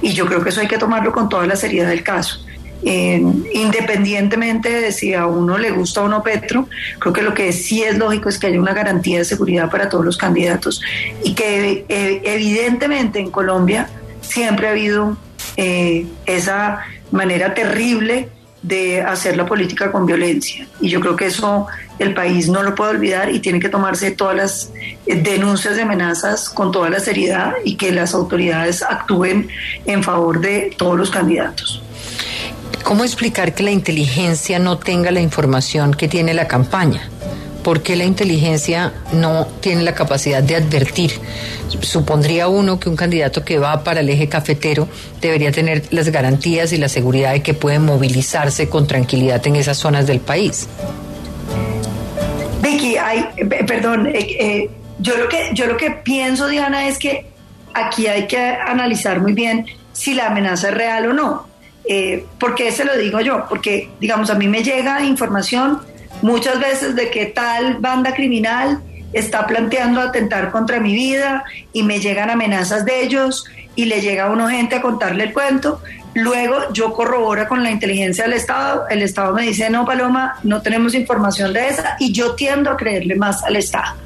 y 0.00 0.12
yo 0.12 0.26
creo 0.26 0.42
que 0.42 0.48
eso 0.48 0.60
hay 0.60 0.66
que 0.66 0.76
tomarlo 0.76 1.12
con 1.12 1.28
toda 1.28 1.46
la 1.46 1.54
seriedad 1.54 1.88
del 1.88 2.02
caso. 2.02 2.44
Eh, 2.84 3.22
independientemente 3.54 4.68
de 4.68 4.90
si 4.90 5.14
a 5.14 5.26
uno 5.26 5.56
le 5.56 5.70
gusta 5.70 6.02
o 6.02 6.08
no 6.08 6.20
Petro, 6.24 6.68
creo 6.98 7.12
que 7.12 7.22
lo 7.22 7.32
que 7.32 7.52
sí 7.52 7.84
es 7.84 7.96
lógico 7.96 8.28
es 8.28 8.40
que 8.40 8.48
haya 8.48 8.58
una 8.58 8.74
garantía 8.74 9.18
de 9.18 9.24
seguridad 9.24 9.70
para 9.70 9.88
todos 9.88 10.04
los 10.04 10.16
candidatos 10.16 10.82
y 11.22 11.34
que 11.34 11.86
evidentemente 11.88 13.20
en 13.20 13.30
Colombia 13.30 13.88
siempre 14.20 14.66
ha 14.66 14.70
habido 14.70 15.16
eh, 15.56 16.06
esa 16.26 16.80
manera 17.10 17.54
terrible 17.54 18.28
de 18.62 19.02
hacer 19.02 19.36
la 19.36 19.44
política 19.44 19.90
con 19.90 20.06
violencia. 20.06 20.66
Y 20.80 20.88
yo 20.88 21.00
creo 21.00 21.16
que 21.16 21.26
eso 21.26 21.66
el 21.98 22.14
país 22.14 22.48
no 22.48 22.62
lo 22.62 22.74
puede 22.74 22.92
olvidar 22.92 23.30
y 23.30 23.40
tiene 23.40 23.58
que 23.58 23.68
tomarse 23.68 24.12
todas 24.12 24.36
las 24.36 24.70
eh, 25.06 25.16
denuncias 25.16 25.76
de 25.76 25.82
amenazas 25.82 26.48
con 26.48 26.70
toda 26.70 26.88
la 26.88 27.00
seriedad 27.00 27.54
y 27.64 27.76
que 27.76 27.90
las 27.90 28.14
autoridades 28.14 28.82
actúen 28.82 29.48
en 29.84 30.02
favor 30.02 30.40
de 30.40 30.74
todos 30.76 30.96
los 30.96 31.10
candidatos. 31.10 31.82
¿Cómo 32.84 33.04
explicar 33.04 33.54
que 33.54 33.62
la 33.62 33.70
inteligencia 33.70 34.58
no 34.58 34.78
tenga 34.78 35.10
la 35.10 35.20
información 35.20 35.94
que 35.94 36.08
tiene 36.08 36.34
la 36.34 36.48
campaña? 36.48 37.08
¿Por 37.62 37.82
qué 37.82 37.96
la 37.96 38.04
inteligencia 38.04 38.92
no 39.12 39.46
tiene 39.60 39.82
la 39.82 39.94
capacidad 39.94 40.42
de 40.42 40.56
advertir? 40.56 41.12
Supondría 41.80 42.48
uno 42.48 42.78
que 42.78 42.88
un 42.88 42.96
candidato 42.96 43.44
que 43.44 43.58
va 43.58 43.82
para 43.84 44.00
el 44.00 44.08
eje 44.08 44.28
cafetero 44.28 44.88
debería 45.20 45.52
tener 45.52 45.84
las 45.90 46.08
garantías 46.10 46.72
y 46.72 46.78
la 46.78 46.88
seguridad 46.88 47.32
de 47.32 47.42
que 47.42 47.54
puede 47.54 47.78
movilizarse 47.78 48.68
con 48.68 48.86
tranquilidad 48.86 49.46
en 49.46 49.56
esas 49.56 49.78
zonas 49.78 50.06
del 50.06 50.20
país. 50.20 50.68
Vicky, 52.62 52.96
hay, 52.96 53.26
perdón, 53.66 54.06
eh, 54.06 54.36
eh, 54.38 54.70
yo, 54.98 55.16
lo 55.16 55.28
que, 55.28 55.50
yo 55.52 55.66
lo 55.66 55.76
que 55.76 55.90
pienso, 55.90 56.48
Diana, 56.48 56.86
es 56.86 56.98
que 56.98 57.26
aquí 57.74 58.06
hay 58.06 58.26
que 58.26 58.38
analizar 58.38 59.20
muy 59.20 59.32
bien 59.32 59.66
si 59.92 60.14
la 60.14 60.26
amenaza 60.26 60.68
es 60.68 60.74
real 60.74 61.06
o 61.06 61.12
no. 61.12 61.46
Eh, 61.84 62.24
¿Por 62.38 62.54
qué 62.54 62.70
se 62.70 62.84
lo 62.84 62.96
digo 62.96 63.20
yo? 63.20 63.46
Porque, 63.48 63.90
digamos, 63.98 64.30
a 64.30 64.34
mí 64.34 64.46
me 64.46 64.62
llega 64.62 65.02
información 65.02 65.80
muchas 66.22 66.58
veces 66.58 66.96
de 66.96 67.10
que 67.10 67.26
tal 67.26 67.76
banda 67.78 68.14
criminal 68.14 68.80
está 69.12 69.46
planteando 69.46 70.00
atentar 70.00 70.50
contra 70.50 70.80
mi 70.80 70.94
vida 70.94 71.44
y 71.72 71.82
me 71.82 72.00
llegan 72.00 72.30
amenazas 72.30 72.84
de 72.84 73.02
ellos 73.02 73.44
y 73.74 73.84
le 73.86 74.00
llega 74.00 74.26
a 74.26 74.30
uno 74.30 74.48
gente 74.48 74.76
a 74.76 74.82
contarle 74.82 75.24
el 75.24 75.32
cuento. 75.32 75.82
Luego 76.14 76.72
yo 76.72 76.92
corroboro 76.92 77.48
con 77.48 77.62
la 77.62 77.70
inteligencia 77.70 78.24
del 78.24 78.34
Estado, 78.34 78.84
el 78.90 79.02
Estado 79.02 79.32
me 79.32 79.42
dice, 79.42 79.70
no, 79.70 79.86
Paloma, 79.86 80.38
no 80.42 80.60
tenemos 80.60 80.94
información 80.94 81.52
de 81.52 81.68
esa 81.68 81.96
y 81.98 82.12
yo 82.12 82.34
tiendo 82.34 82.70
a 82.70 82.76
creerle 82.76 83.16
más 83.16 83.42
al 83.44 83.56
Estado. 83.56 83.96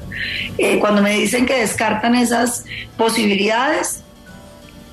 Eh, 0.57 0.79
cuando 0.79 1.01
me 1.01 1.11
dicen 1.11 1.45
que 1.45 1.59
descartan 1.59 2.15
esas 2.15 2.65
posibilidades, 2.97 4.03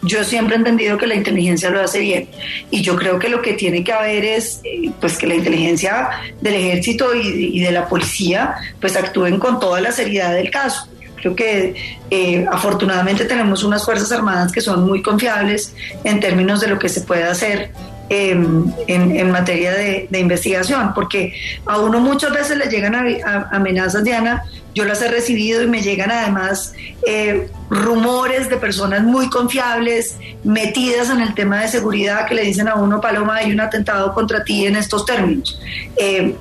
yo 0.04 0.24
siempre 0.24 0.54
he 0.54 0.58
entendido 0.58 0.98
que 0.98 1.06
la 1.06 1.14
inteligencia 1.14 1.70
lo 1.70 1.80
hace 1.80 2.00
bien 2.00 2.28
y 2.70 2.82
yo 2.82 2.96
creo 2.96 3.18
que 3.18 3.28
lo 3.28 3.42
que 3.42 3.54
tiene 3.54 3.82
que 3.82 3.92
haber 3.92 4.24
es 4.24 4.60
eh, 4.64 4.90
pues 5.00 5.18
que 5.18 5.26
la 5.26 5.34
inteligencia 5.34 6.10
del 6.40 6.54
ejército 6.54 7.14
y, 7.14 7.60
de 7.60 7.72
la 7.72 7.88
policía 7.88 8.54
pues 8.80 8.96
actúen 8.96 9.38
con 9.38 9.58
toda 9.58 9.80
la 9.80 9.92
seriedad 9.92 10.34
del 10.34 10.50
caso. 10.50 10.88
Creo 11.16 11.34
que 11.34 11.74
eh, 12.10 12.44
afortunadamente 12.50 13.24
tenemos 13.24 13.64
unas 13.64 13.84
Fuerzas 13.84 14.12
Armadas 14.12 14.52
que 14.52 14.60
son 14.60 14.84
muy 14.86 15.00
confiables 15.00 15.74
en 16.04 16.20
términos 16.20 16.60
de 16.60 16.68
lo 16.68 16.78
que 16.78 16.88
se 16.88 17.00
puede 17.00 17.24
hacer 17.24 17.70
em, 18.08 18.72
en, 18.86 19.30
materia 19.30 19.72
de, 19.72 20.18
investigación, 20.18 20.92
porque 20.94 21.34
a 21.66 21.78
uno 21.78 22.00
muchas 22.00 22.32
veces 22.32 22.56
le 22.56 22.66
llegan 22.66 22.94
a, 22.94 23.48
amenazas, 23.50 24.04
Diana, 24.04 24.44
yo 24.74 24.84
las 24.84 25.00
he 25.02 25.08
recibido 25.08 25.62
y 25.62 25.66
me 25.66 25.82
llegan 25.82 26.10
además 26.10 26.74
eh, 27.06 27.48
rumores 27.70 28.48
de 28.48 28.56
personas 28.56 29.02
muy 29.02 29.30
confiables, 29.30 30.16
metidas 30.42 31.10
en 31.10 31.20
el 31.20 31.34
tema 31.34 31.60
de 31.62 31.68
seguridad, 31.68 32.26
que 32.26 32.34
le 32.34 32.42
dicen 32.42 32.68
a 32.68 32.74
uno, 32.74 33.00
Paloma, 33.00 33.36
hay 33.36 33.52
un 33.52 33.60
atentado 33.60 34.12
contra 34.12 34.42
ti 34.42 34.66
en 34.66 34.76
estos 34.76 35.06
términos. 35.06 35.60
Eh, 35.96 36.34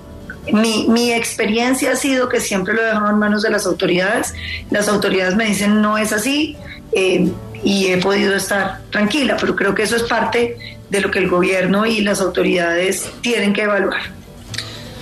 mi, 0.52 1.14
experiencia 1.14 1.92
ha 1.92 1.96
sido 1.96 2.28
que 2.28 2.42
siempre 2.42 2.74
lo 2.74 2.82
he 2.82 2.86
dejado 2.86 3.10
en 3.12 3.18
manos 3.18 3.44
de 3.44 3.50
las 3.50 3.66
autoridades. 3.66 4.34
Las 4.70 4.88
autoridades 4.90 5.36
me 5.36 5.46
dicen 5.46 5.82
no 5.82 5.98
es 5.98 6.12
así 6.12 6.58
eh, 6.92 7.32
y 7.64 7.88
he 7.88 7.98
podido 7.98 8.36
estar 8.36 8.82
tranquila, 8.90 9.38
pero 9.40 9.56
creo 9.56 9.74
que 9.74 9.84
eso 9.84 9.96
es 9.96 10.04
parte 10.04 10.58
de 10.90 11.02
lo 11.02 11.12
que 11.12 11.20
el 11.20 11.28
gobierno 11.28 11.86
y 11.86 12.02
las 12.02 12.22
autoridades 12.22 13.10
tienen 13.22 13.54
que 13.54 13.64
evaluar. 13.64 14.02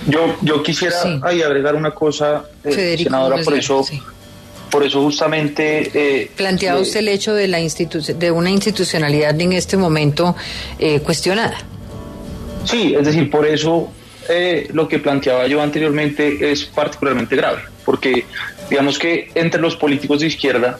Yo, 0.06 0.36
yo 0.42 0.62
quisiera 0.62 0.96
ahí 1.22 1.42
agregar 1.42 1.74
una 1.74 1.92
cosa, 1.92 2.44
eh, 2.64 2.96
senadora, 2.98 3.36
por 3.42 3.54
eso, 3.54 3.86
por 4.70 4.82
eso 4.82 5.02
justamente... 5.02 5.90
Eh, 5.94 6.30
Planteaba 6.36 6.80
usted 6.80 7.00
el 7.00 7.08
hecho 7.08 7.34
de, 7.34 7.46
la 7.46 7.58
de 7.58 8.30
una 8.30 8.50
institucionalidad 8.50 9.40
en 9.40 9.52
este 9.52 9.76
momento 9.76 10.34
eh, 10.78 11.00
cuestionada. 11.00 11.58
Sí, 12.64 12.94
es 12.98 13.06
decir, 13.06 13.30
por 13.30 13.46
eso 13.46 13.92
eh, 14.28 14.68
lo 14.72 14.86
que 14.88 14.98
planteaba 14.98 15.46
yo 15.46 15.60
anteriormente 15.60 16.50
es 16.50 16.64
particularmente 16.64 17.34
grave, 17.34 17.62
porque 17.84 18.24
digamos 18.70 18.98
que 18.98 19.30
entre 19.34 19.60
los 19.60 19.76
políticos 19.76 20.20
de 20.20 20.28
izquierda 20.28 20.78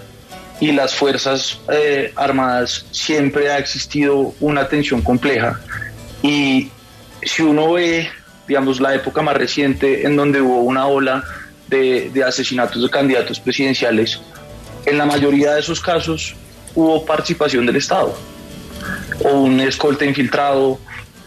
y 0.62 0.72
las 0.72 0.94
Fuerzas 0.94 1.58
Armadas 2.14 2.86
siempre 2.92 3.50
ha 3.50 3.58
existido 3.58 4.32
una 4.40 4.68
tensión 4.68 5.02
compleja 5.02 5.60
y 6.22 6.70
si 7.22 7.42
uno 7.42 7.72
ve 7.72 8.08
digamos, 8.46 8.80
la 8.80 8.94
época 8.94 9.22
más 9.22 9.36
reciente 9.36 10.06
en 10.06 10.16
donde 10.16 10.40
hubo 10.40 10.60
una 10.62 10.86
ola 10.86 11.24
de, 11.68 12.10
asesinatos 12.26 12.82
de 12.82 12.90
candidatos 12.90 13.40
presidenciales, 13.40 14.20
en 14.84 14.98
la 14.98 15.06
mayoría 15.06 15.54
de 15.54 15.60
esos 15.60 15.80
casos 15.80 16.34
hubo 16.74 17.04
participación 17.04 17.64
del 17.66 17.76
Estado 17.76 18.14
o 19.24 19.40
un 19.40 19.60
escolta 19.60 20.04
infiltrado. 20.04 20.78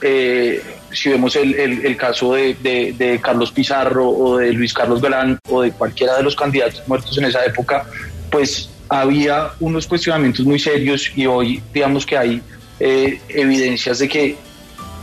Eh, 0.02 0.62
si 0.92 1.10
vemos 1.10 1.36
el, 1.36 1.98
caso 1.98 2.34
de, 2.34 3.20
Carlos 3.24 3.52
Pizarro 3.52 4.08
o 4.08 4.38
de 4.38 4.54
Luis 4.54 4.74
Carlos 4.74 5.02
Galán 5.02 5.40
o 5.50 5.62
de 5.62 5.72
cualquiera 5.72 6.16
de 6.18 6.24
los 6.24 6.36
candidatos 6.36 6.88
muertos 6.88 7.18
en 7.18 7.26
esa 7.26 7.44
época, 7.44 7.86
pues 8.30 8.70
había 8.90 9.52
unos 9.60 9.88
cuestionamientos 9.88 10.46
muy 10.46 10.60
serios 10.60 11.12
y 11.16 11.26
hoy 11.26 11.62
digamos 11.74 12.06
que 12.06 12.18
hay 12.18 12.42
eh, 12.80 13.20
evidencias 13.30 14.00
de 14.00 14.08
que, 14.08 14.38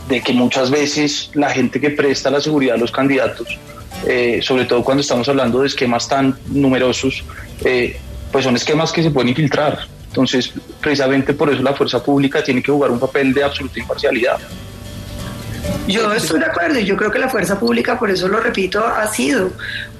de 0.07 0.21
que 0.21 0.33
muchas 0.33 0.69
veces 0.69 1.31
la 1.33 1.49
gente 1.49 1.79
que 1.79 1.89
presta 1.89 2.29
la 2.29 2.39
seguridad 2.39 2.75
a 2.75 2.79
los 2.79 2.91
candidatos, 2.91 3.47
eh, 4.07 4.39
sobre 4.41 4.65
todo 4.65 4.83
cuando 4.83 5.01
estamos 5.01 5.27
hablando 5.29 5.61
de 5.61 5.67
esquemas 5.67 6.07
tan 6.07 6.37
numerosos, 6.47 7.23
eh, 7.63 7.97
pues 8.31 8.43
son 8.43 8.55
esquemas 8.55 8.91
que 8.91 9.03
se 9.03 9.11
pueden 9.11 9.29
infiltrar. 9.29 9.87
Entonces, 10.07 10.53
precisamente 10.79 11.33
por 11.33 11.51
eso 11.51 11.63
la 11.63 11.73
fuerza 11.73 12.03
pública 12.03 12.43
tiene 12.43 12.61
que 12.61 12.71
jugar 12.71 12.91
un 12.91 12.99
papel 12.99 13.33
de 13.33 13.43
absoluta 13.43 13.79
imparcialidad. 13.79 14.37
Yo 15.87 16.11
estoy 16.13 16.39
de 16.39 16.45
acuerdo 16.45 16.79
y 16.79 16.85
yo 16.85 16.95
creo 16.95 17.11
que 17.11 17.19
la 17.19 17.29
fuerza 17.29 17.59
pública, 17.59 17.97
por 17.97 18.09
eso 18.09 18.27
lo 18.27 18.39
repito, 18.39 18.85
ha 18.85 19.07
sido 19.07 19.51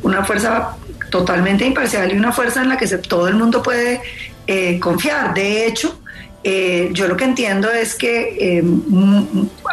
una 0.01 0.23
fuerza 0.23 0.75
totalmente 1.13 1.63
imparcial 1.63 2.11
y 2.11 2.17
una 2.17 2.31
fuerza 2.31 2.63
en 2.63 2.69
la 2.69 2.77
que 2.77 2.87
todo 2.97 3.27
el 3.27 3.35
mundo 3.35 3.61
puede 3.61 4.01
eh, 4.47 4.79
confiar. 4.79 5.35
De 5.35 5.67
hecho, 5.67 5.99
eh, 6.43 6.89
yo 6.91 7.07
lo 7.07 7.15
que 7.15 7.25
entiendo 7.25 7.69
es 7.69 7.93
que 7.93 8.35
eh, 8.39 8.63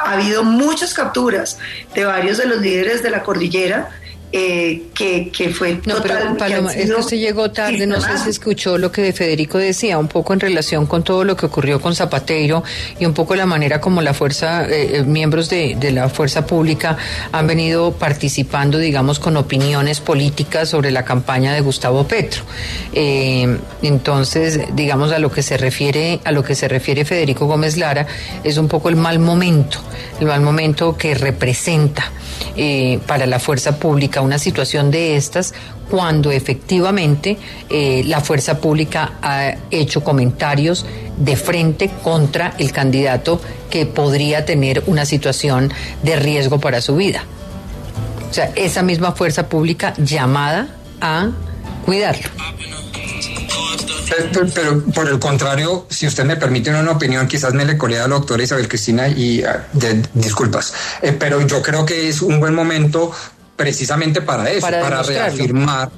ha 0.05 0.13
habido 0.13 0.45
muchas 0.45 0.93
capturas 0.93 1.59
de 1.95 2.05
varios 2.05 2.37
de 2.37 2.45
los 2.45 2.61
líderes 2.61 3.03
de 3.03 3.09
la 3.09 3.23
cordillera 3.23 3.89
eh, 4.33 4.83
que, 4.95 5.31
que, 5.31 5.51
fue 5.51 5.81
no, 5.87 5.97
pero 6.01 6.37
Paloma, 6.39 6.73
es 6.73 6.89
que 6.89 6.95
usted 6.95 7.17
llegó 7.17 7.51
tarde, 7.51 7.85
no 7.87 8.01
sé 8.01 8.17
si 8.19 8.31
escuchó 8.31 8.79
lo 8.79 8.93
que 8.93 9.13
Federico 9.13 9.59
decía, 9.59 9.99
un 9.99 10.07
poco 10.07 10.33
en 10.33 10.41
relación 10.41 10.87
con 10.87 11.03
todo 11.03 11.25
lo 11.25 11.37
que 11.37 11.47
ocurrió 11.47 11.81
con 11.81 11.97
Zapatero 11.97 12.63
y 13.01 13.07
un 13.07 13.13
poco 13.13 13.35
la 13.35 13.47
manera 13.47 13.81
como 13.81 14.03
la 14.03 14.15
fuerza, 14.15 14.67
eh, 14.69 14.99
eh, 14.99 15.03
miembros 15.03 15.51
de, 15.51 15.75
de, 15.75 15.91
la 15.91 16.09
fuerza 16.09 16.47
pública 16.47 16.97
han 17.33 17.49
venido 17.49 17.93
participando, 17.93 18.79
digamos, 18.79 19.19
con 19.19 19.37
opiniones 19.37 20.01
políticas 20.01 20.69
sobre 20.69 20.93
la 20.93 21.05
campaña 21.05 21.53
de 21.53 21.61
Gustavo 21.61 22.07
Petro. 22.07 22.45
Eh, 22.93 23.59
entonces, 23.83 24.61
digamos, 24.75 25.11
a 25.11 25.19
lo 25.19 25.33
que 25.33 25.43
se 25.43 25.57
refiere, 25.57 26.21
a 26.23 26.31
lo 26.31 26.45
que 26.45 26.55
se 26.55 26.69
refiere 26.69 27.05
Federico 27.05 27.47
Gómez 27.47 27.77
Lara, 27.77 28.07
es 28.45 28.59
un 28.59 28.69
poco 28.69 28.91
el 28.91 28.97
mal 28.97 29.19
momento, 29.19 29.79
el 30.21 30.29
mal 30.29 30.41
momento 30.41 30.97
que 30.97 31.15
representa 31.17 32.13
para 33.07 33.27
la 33.27 33.39
fuerza 33.39 33.79
pública 33.79 34.20
una 34.21 34.39
situación 34.39 34.91
de 34.91 35.17
estas 35.17 35.55
cuando 35.91 36.31
efectivamente 36.31 37.37
eh, 37.69 38.03
la 38.07 38.21
fuerza 38.21 38.59
pública 38.59 39.15
ha 39.23 39.55
hecho 39.71 40.05
comentarios 40.05 40.87
de 41.17 41.37
frente 41.37 41.91
contra 42.03 42.55
el 42.59 42.73
candidato 42.73 43.41
que 43.69 43.87
podría 43.87 44.45
tener 44.45 44.85
una 44.87 45.05
situación 45.05 45.73
de 46.03 46.17
riesgo 46.17 46.61
para 46.61 46.81
su 46.81 46.97
vida. 46.97 47.25
O 48.31 48.33
sea, 48.33 48.53
esa 48.55 48.83
misma 48.83 49.13
fuerza 49.13 49.49
pública 49.49 49.95
llamada 49.99 50.69
a 51.01 51.31
cuidarlo. 51.85 52.29
Pero, 54.55 54.85
por 54.93 55.09
el 55.09 55.19
contrario, 55.19 55.87
si 55.89 56.07
usted 56.07 56.25
me 56.25 56.37
permite 56.37 56.71
una 56.71 56.91
opinión, 56.91 57.29
quizás 57.29 57.55
me 57.55 57.65
le 57.65 57.79
colea 57.79 58.05
a 58.05 58.09
la 58.09 58.17
doctora 58.17 58.43
Isabel 58.43 58.69
Cristina 58.69 59.09
y 59.09 59.43
de, 59.73 60.03
disculpas, 60.15 60.75
eh, 61.03 61.13
pero 61.13 61.47
yo 61.47 61.63
creo 61.63 61.87
que 61.87 62.09
es 62.09 62.21
un 62.23 62.41
buen 62.41 62.55
momento 62.55 63.13
precisamente 63.61 64.23
para 64.23 64.51
eso, 64.51 64.63
para, 64.63 64.81
para 64.81 65.03
reafirmar 65.03 65.91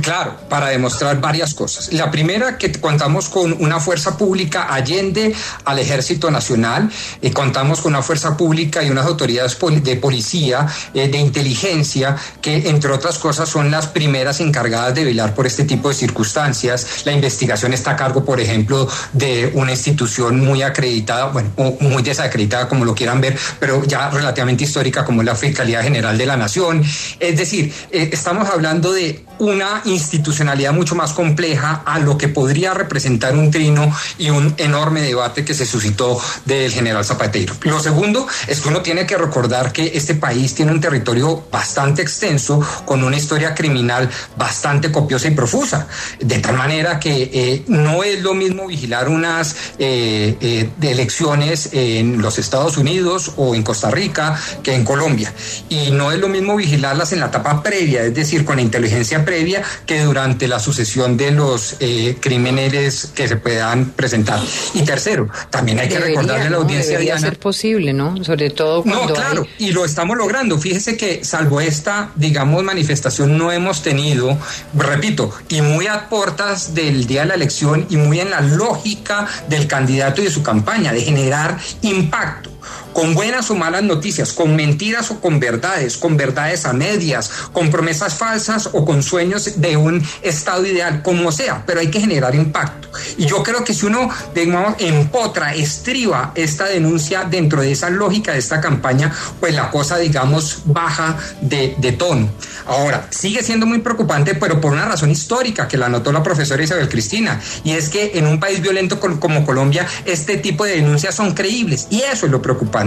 Claro, 0.00 0.36
para 0.48 0.68
demostrar 0.68 1.20
varias 1.20 1.52
cosas. 1.54 1.92
La 1.92 2.10
primera, 2.10 2.56
que 2.56 2.72
contamos 2.72 3.28
con 3.28 3.52
una 3.60 3.78
fuerza 3.78 4.16
pública 4.16 4.72
allende 4.72 5.34
al 5.64 5.78
Ejército 5.78 6.30
Nacional, 6.30 6.90
eh, 7.20 7.30
contamos 7.32 7.82
con 7.82 7.92
una 7.92 8.02
fuerza 8.02 8.36
pública 8.36 8.82
y 8.82 8.90
unas 8.90 9.04
autoridades 9.04 9.58
de 9.82 9.96
policía, 9.96 10.66
eh, 10.94 11.08
de 11.08 11.18
inteligencia, 11.18 12.16
que 12.40 12.70
entre 12.70 12.90
otras 12.90 13.18
cosas 13.18 13.48
son 13.48 13.70
las 13.70 13.86
primeras 13.86 14.40
encargadas 14.40 14.94
de 14.94 15.04
velar 15.04 15.34
por 15.34 15.46
este 15.46 15.64
tipo 15.64 15.90
de 15.90 15.94
circunstancias. 15.94 17.04
La 17.04 17.12
investigación 17.12 17.74
está 17.74 17.92
a 17.92 17.96
cargo, 17.96 18.24
por 18.24 18.40
ejemplo, 18.40 18.88
de 19.12 19.52
una 19.54 19.72
institución 19.72 20.40
muy 20.40 20.62
acreditada, 20.62 21.26
bueno, 21.26 21.50
muy 21.80 22.02
desacreditada, 22.02 22.68
como 22.68 22.84
lo 22.84 22.94
quieran 22.94 23.20
ver, 23.20 23.38
pero 23.60 23.84
ya 23.84 24.08
relativamente 24.08 24.64
histórica, 24.64 25.04
como 25.04 25.22
la 25.22 25.34
Fiscalía 25.34 25.82
General 25.82 26.16
de 26.16 26.26
la 26.26 26.36
Nación. 26.36 26.82
Es 27.20 27.36
decir, 27.36 27.72
eh, 27.90 28.08
estamos 28.12 28.48
hablando 28.48 28.92
de 28.92 29.24
una 29.42 29.82
institucionalidad 29.86 30.72
mucho 30.72 30.94
más 30.94 31.12
compleja 31.14 31.82
a 31.84 31.98
lo 31.98 32.16
que 32.16 32.28
podría 32.28 32.74
representar 32.74 33.34
un 33.34 33.50
trino 33.50 33.92
y 34.16 34.30
un 34.30 34.54
enorme 34.56 35.02
debate 35.02 35.44
que 35.44 35.52
se 35.52 35.66
suscitó 35.66 36.20
del 36.44 36.70
general 36.70 37.04
Zapatero. 37.04 37.52
Lo 37.62 37.80
segundo 37.80 38.24
es 38.46 38.60
que 38.60 38.68
uno 38.68 38.82
tiene 38.82 39.04
que 39.04 39.18
recordar 39.18 39.72
que 39.72 39.90
este 39.94 40.14
país 40.14 40.54
tiene 40.54 40.70
un 40.70 40.80
territorio 40.80 41.44
bastante 41.50 42.02
extenso, 42.02 42.60
con 42.84 43.02
una 43.02 43.16
historia 43.16 43.52
criminal 43.52 44.08
bastante 44.36 44.92
copiosa 44.92 45.26
y 45.26 45.32
profusa, 45.32 45.88
de 46.20 46.38
tal 46.38 46.56
manera 46.56 47.00
que 47.00 47.28
eh, 47.32 47.64
no 47.66 48.04
es 48.04 48.22
lo 48.22 48.34
mismo 48.34 48.68
vigilar 48.68 49.08
unas 49.08 49.56
eh, 49.80 50.36
eh, 50.40 50.70
elecciones 50.82 51.70
en 51.72 52.22
los 52.22 52.38
Estados 52.38 52.76
Unidos 52.76 53.32
o 53.36 53.56
en 53.56 53.64
Costa 53.64 53.90
Rica 53.90 54.38
que 54.62 54.72
en 54.72 54.84
Colombia. 54.84 55.32
Y 55.68 55.90
no 55.90 56.12
es 56.12 56.20
lo 56.20 56.28
mismo 56.28 56.54
vigilarlas 56.54 57.12
en 57.12 57.18
la 57.18 57.26
etapa 57.26 57.60
previa, 57.60 58.04
es 58.04 58.14
decir, 58.14 58.44
con 58.44 58.54
la 58.56 58.62
inteligencia 58.62 59.24
previa 59.24 59.31
previa 59.32 59.62
que 59.86 60.02
durante 60.02 60.46
la 60.46 60.58
sucesión 60.58 61.16
de 61.16 61.30
los 61.30 61.76
eh, 61.80 62.18
crímenes 62.20 63.12
que 63.14 63.26
se 63.26 63.36
puedan 63.36 63.86
presentar. 63.86 64.38
Y 64.74 64.82
tercero, 64.82 65.26
también 65.48 65.78
hay 65.78 65.88
que 65.88 65.98
recordarle 65.98 66.48
a 66.48 66.50
la 66.50 66.56
audiencia 66.58 66.92
Debería 66.92 67.18
ser 67.18 67.38
posible, 67.38 67.94
¿no? 67.94 68.22
Sobre 68.22 68.50
todo 68.50 68.82
cuando 68.82 69.06
No, 69.06 69.14
claro, 69.14 69.46
y 69.56 69.72
lo 69.72 69.86
estamos 69.86 70.18
logrando. 70.18 70.58
Fíjese 70.58 70.98
que 70.98 71.24
salvo 71.24 71.62
esta, 71.62 72.10
digamos, 72.14 72.62
manifestación 72.62 73.38
no 73.38 73.50
hemos 73.50 73.82
tenido, 73.82 74.36
repito, 74.74 75.32
y 75.48 75.62
muy 75.62 75.86
a 75.86 76.10
portas 76.10 76.74
del 76.74 77.06
día 77.06 77.22
de 77.22 77.28
la 77.28 77.34
elección 77.34 77.86
y 77.88 77.96
muy 77.96 78.20
en 78.20 78.28
la 78.28 78.42
lógica 78.42 79.26
del 79.48 79.66
candidato 79.66 80.20
y 80.20 80.24
de 80.24 80.30
su 80.30 80.42
campaña, 80.42 80.92
de 80.92 81.00
generar 81.00 81.58
impacto 81.80 82.52
con 82.92 83.14
buenas 83.14 83.50
o 83.50 83.54
malas 83.54 83.82
noticias, 83.82 84.32
con 84.32 84.56
mentiras 84.56 85.10
o 85.10 85.20
con 85.20 85.40
verdades, 85.40 85.96
con 85.96 86.16
verdades 86.16 86.64
a 86.64 86.72
medias, 86.72 87.30
con 87.52 87.70
promesas 87.70 88.14
falsas 88.14 88.68
o 88.72 88.84
con 88.84 89.02
sueños 89.02 89.60
de 89.60 89.76
un 89.76 90.02
estado 90.22 90.66
ideal, 90.66 91.02
como 91.02 91.32
sea, 91.32 91.64
pero 91.66 91.80
hay 91.80 91.90
que 91.90 92.00
generar 92.00 92.34
impacto. 92.34 92.88
Y 93.16 93.26
yo 93.26 93.42
creo 93.42 93.64
que 93.64 93.74
si 93.74 93.86
uno, 93.86 94.10
digamos, 94.34 94.74
empotra, 94.78 95.54
estriba 95.54 96.32
esta 96.34 96.66
denuncia 96.66 97.24
dentro 97.24 97.62
de 97.62 97.72
esa 97.72 97.90
lógica 97.90 98.32
de 98.32 98.38
esta 98.38 98.60
campaña, 98.60 99.12
pues 99.40 99.54
la 99.54 99.70
cosa, 99.70 99.98
digamos, 99.98 100.62
baja 100.66 101.16
de, 101.40 101.74
de 101.78 101.92
tono. 101.92 102.28
Ahora, 102.66 103.06
sigue 103.10 103.42
siendo 103.42 103.66
muy 103.66 103.78
preocupante, 103.78 104.34
pero 104.34 104.60
por 104.60 104.72
una 104.72 104.84
razón 104.84 105.10
histórica 105.10 105.66
que 105.66 105.76
la 105.76 105.86
anotó 105.86 106.12
la 106.12 106.22
profesora 106.22 106.62
Isabel 106.62 106.88
Cristina, 106.88 107.40
y 107.64 107.72
es 107.72 107.88
que 107.88 108.12
en 108.14 108.26
un 108.26 108.38
país 108.38 108.60
violento 108.60 109.00
como 109.00 109.44
Colombia, 109.44 109.86
este 110.04 110.36
tipo 110.36 110.64
de 110.64 110.76
denuncias 110.76 111.14
son 111.14 111.34
creíbles, 111.34 111.88
y 111.90 112.02
eso 112.02 112.26
es 112.26 112.32
lo 112.32 112.40
preocupante. 112.40 112.81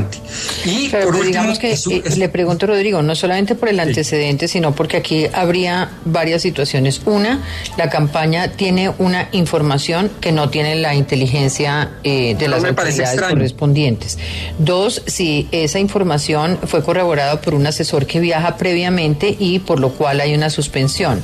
Y 0.66 0.90
por 0.90 1.08
último, 1.08 1.24
digamos 1.24 1.60
que 1.60 1.74
eh, 1.74 2.04
le 2.18 2.30
pregunto, 2.30 2.68
Rodrigo, 2.68 3.02
no 3.02 3.16
solamente 3.16 3.56
por 3.56 3.70
el 3.70 3.80
antecedente, 3.80 4.48
sino 4.48 4.74
porque 4.74 4.98
aquí 4.98 5.28
habría 5.34 5.90
varias 6.06 6.42
situaciones. 6.42 7.02
Una, 7.06 7.42
la 7.78 7.90
campaña 7.90 8.50
tiene 8.50 8.92
una 8.98 9.30
información 9.32 10.12
que 10.22 10.32
no 10.32 10.50
tiene 10.50 10.76
la 10.76 10.96
inteligencia 10.96 11.92
eh, 12.04 12.36
de 12.36 12.48
las 12.48 12.64
autoridades 12.64 13.22
correspondientes. 13.22 14.18
Dos, 14.58 15.02
si 15.06 15.48
esa 15.52 15.80
información 15.80 16.58
fue 16.66 16.84
corroborada 16.84 17.42
por 17.42 17.54
un 17.54 17.68
asesor 17.68 18.06
que 18.06 18.20
viaja 18.20 18.58
previamente 18.58 19.36
y 19.38 19.60
por 19.60 19.80
lo 19.80 19.92
cual 19.92 20.22
hay 20.22 20.34
una 20.34 20.50
suspensión. 20.50 21.22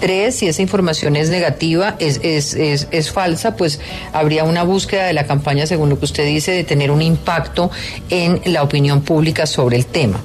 Tres, 0.00 0.36
si 0.36 0.46
esa 0.46 0.62
información 0.62 1.16
es 1.16 1.28
negativa, 1.28 1.96
es, 1.98 2.20
es, 2.22 2.54
es, 2.54 2.86
es, 2.92 3.10
falsa, 3.10 3.56
pues 3.56 3.80
habría 4.12 4.44
una 4.44 4.62
búsqueda 4.62 5.06
de 5.06 5.12
la 5.12 5.26
campaña, 5.26 5.66
según 5.66 5.88
lo 5.88 5.98
que 5.98 6.04
usted 6.04 6.24
dice, 6.24 6.52
de 6.52 6.62
tener 6.62 6.92
un 6.92 7.02
impacto 7.02 7.70
en 8.08 8.40
la 8.44 8.62
opinión 8.62 9.02
pública 9.02 9.46
sobre 9.46 9.76
el 9.76 9.86
tema. 9.86 10.20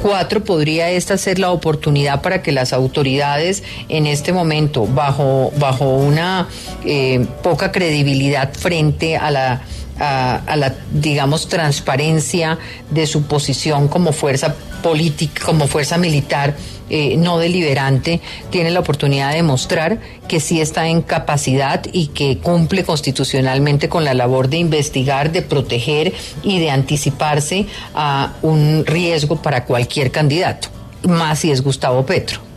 Cuatro, 0.00 0.44
podría 0.44 0.90
esta 0.90 1.18
ser 1.18 1.38
la 1.38 1.50
oportunidad 1.50 2.22
para 2.22 2.40
que 2.40 2.52
las 2.52 2.72
autoridades 2.72 3.64
en 3.88 4.06
este 4.06 4.32
momento, 4.32 4.86
bajo, 4.86 5.52
bajo 5.58 5.90
una 5.90 6.48
eh, 6.84 7.26
poca 7.42 7.72
credibilidad 7.72 8.54
frente 8.54 9.16
a 9.16 9.30
la 9.30 9.62
a, 10.00 10.36
a, 10.46 10.56
la, 10.56 10.74
digamos, 10.92 11.48
transparencia 11.48 12.58
de 12.90 13.06
su 13.08 13.24
posición 13.24 13.88
como 13.88 14.12
fuerza 14.12 14.54
política, 14.80 15.44
como 15.44 15.66
fuerza 15.66 15.98
militar 15.98 16.54
eh, 16.90 17.16
no 17.16 17.38
deliberante, 17.38 18.20
tiene 18.50 18.70
la 18.70 18.80
oportunidad 18.80 19.32
de 19.32 19.42
mostrar 19.42 20.00
que 20.26 20.40
sí 20.40 20.60
está 20.60 20.88
en 20.88 21.02
capacidad 21.02 21.82
y 21.92 22.08
que 22.08 22.38
cumple 22.38 22.84
constitucionalmente 22.84 23.88
con 23.88 24.04
la 24.04 24.14
labor 24.14 24.48
de 24.48 24.58
investigar, 24.58 25.32
de 25.32 25.42
proteger 25.42 26.12
y 26.42 26.58
de 26.58 26.70
anticiparse 26.70 27.66
a 27.94 28.34
un 28.42 28.84
riesgo 28.86 29.36
para 29.36 29.64
cualquier 29.64 30.10
candidato, 30.10 30.68
más 31.02 31.40
si 31.40 31.50
es 31.50 31.62
Gustavo 31.62 32.04
Petro. 32.04 32.47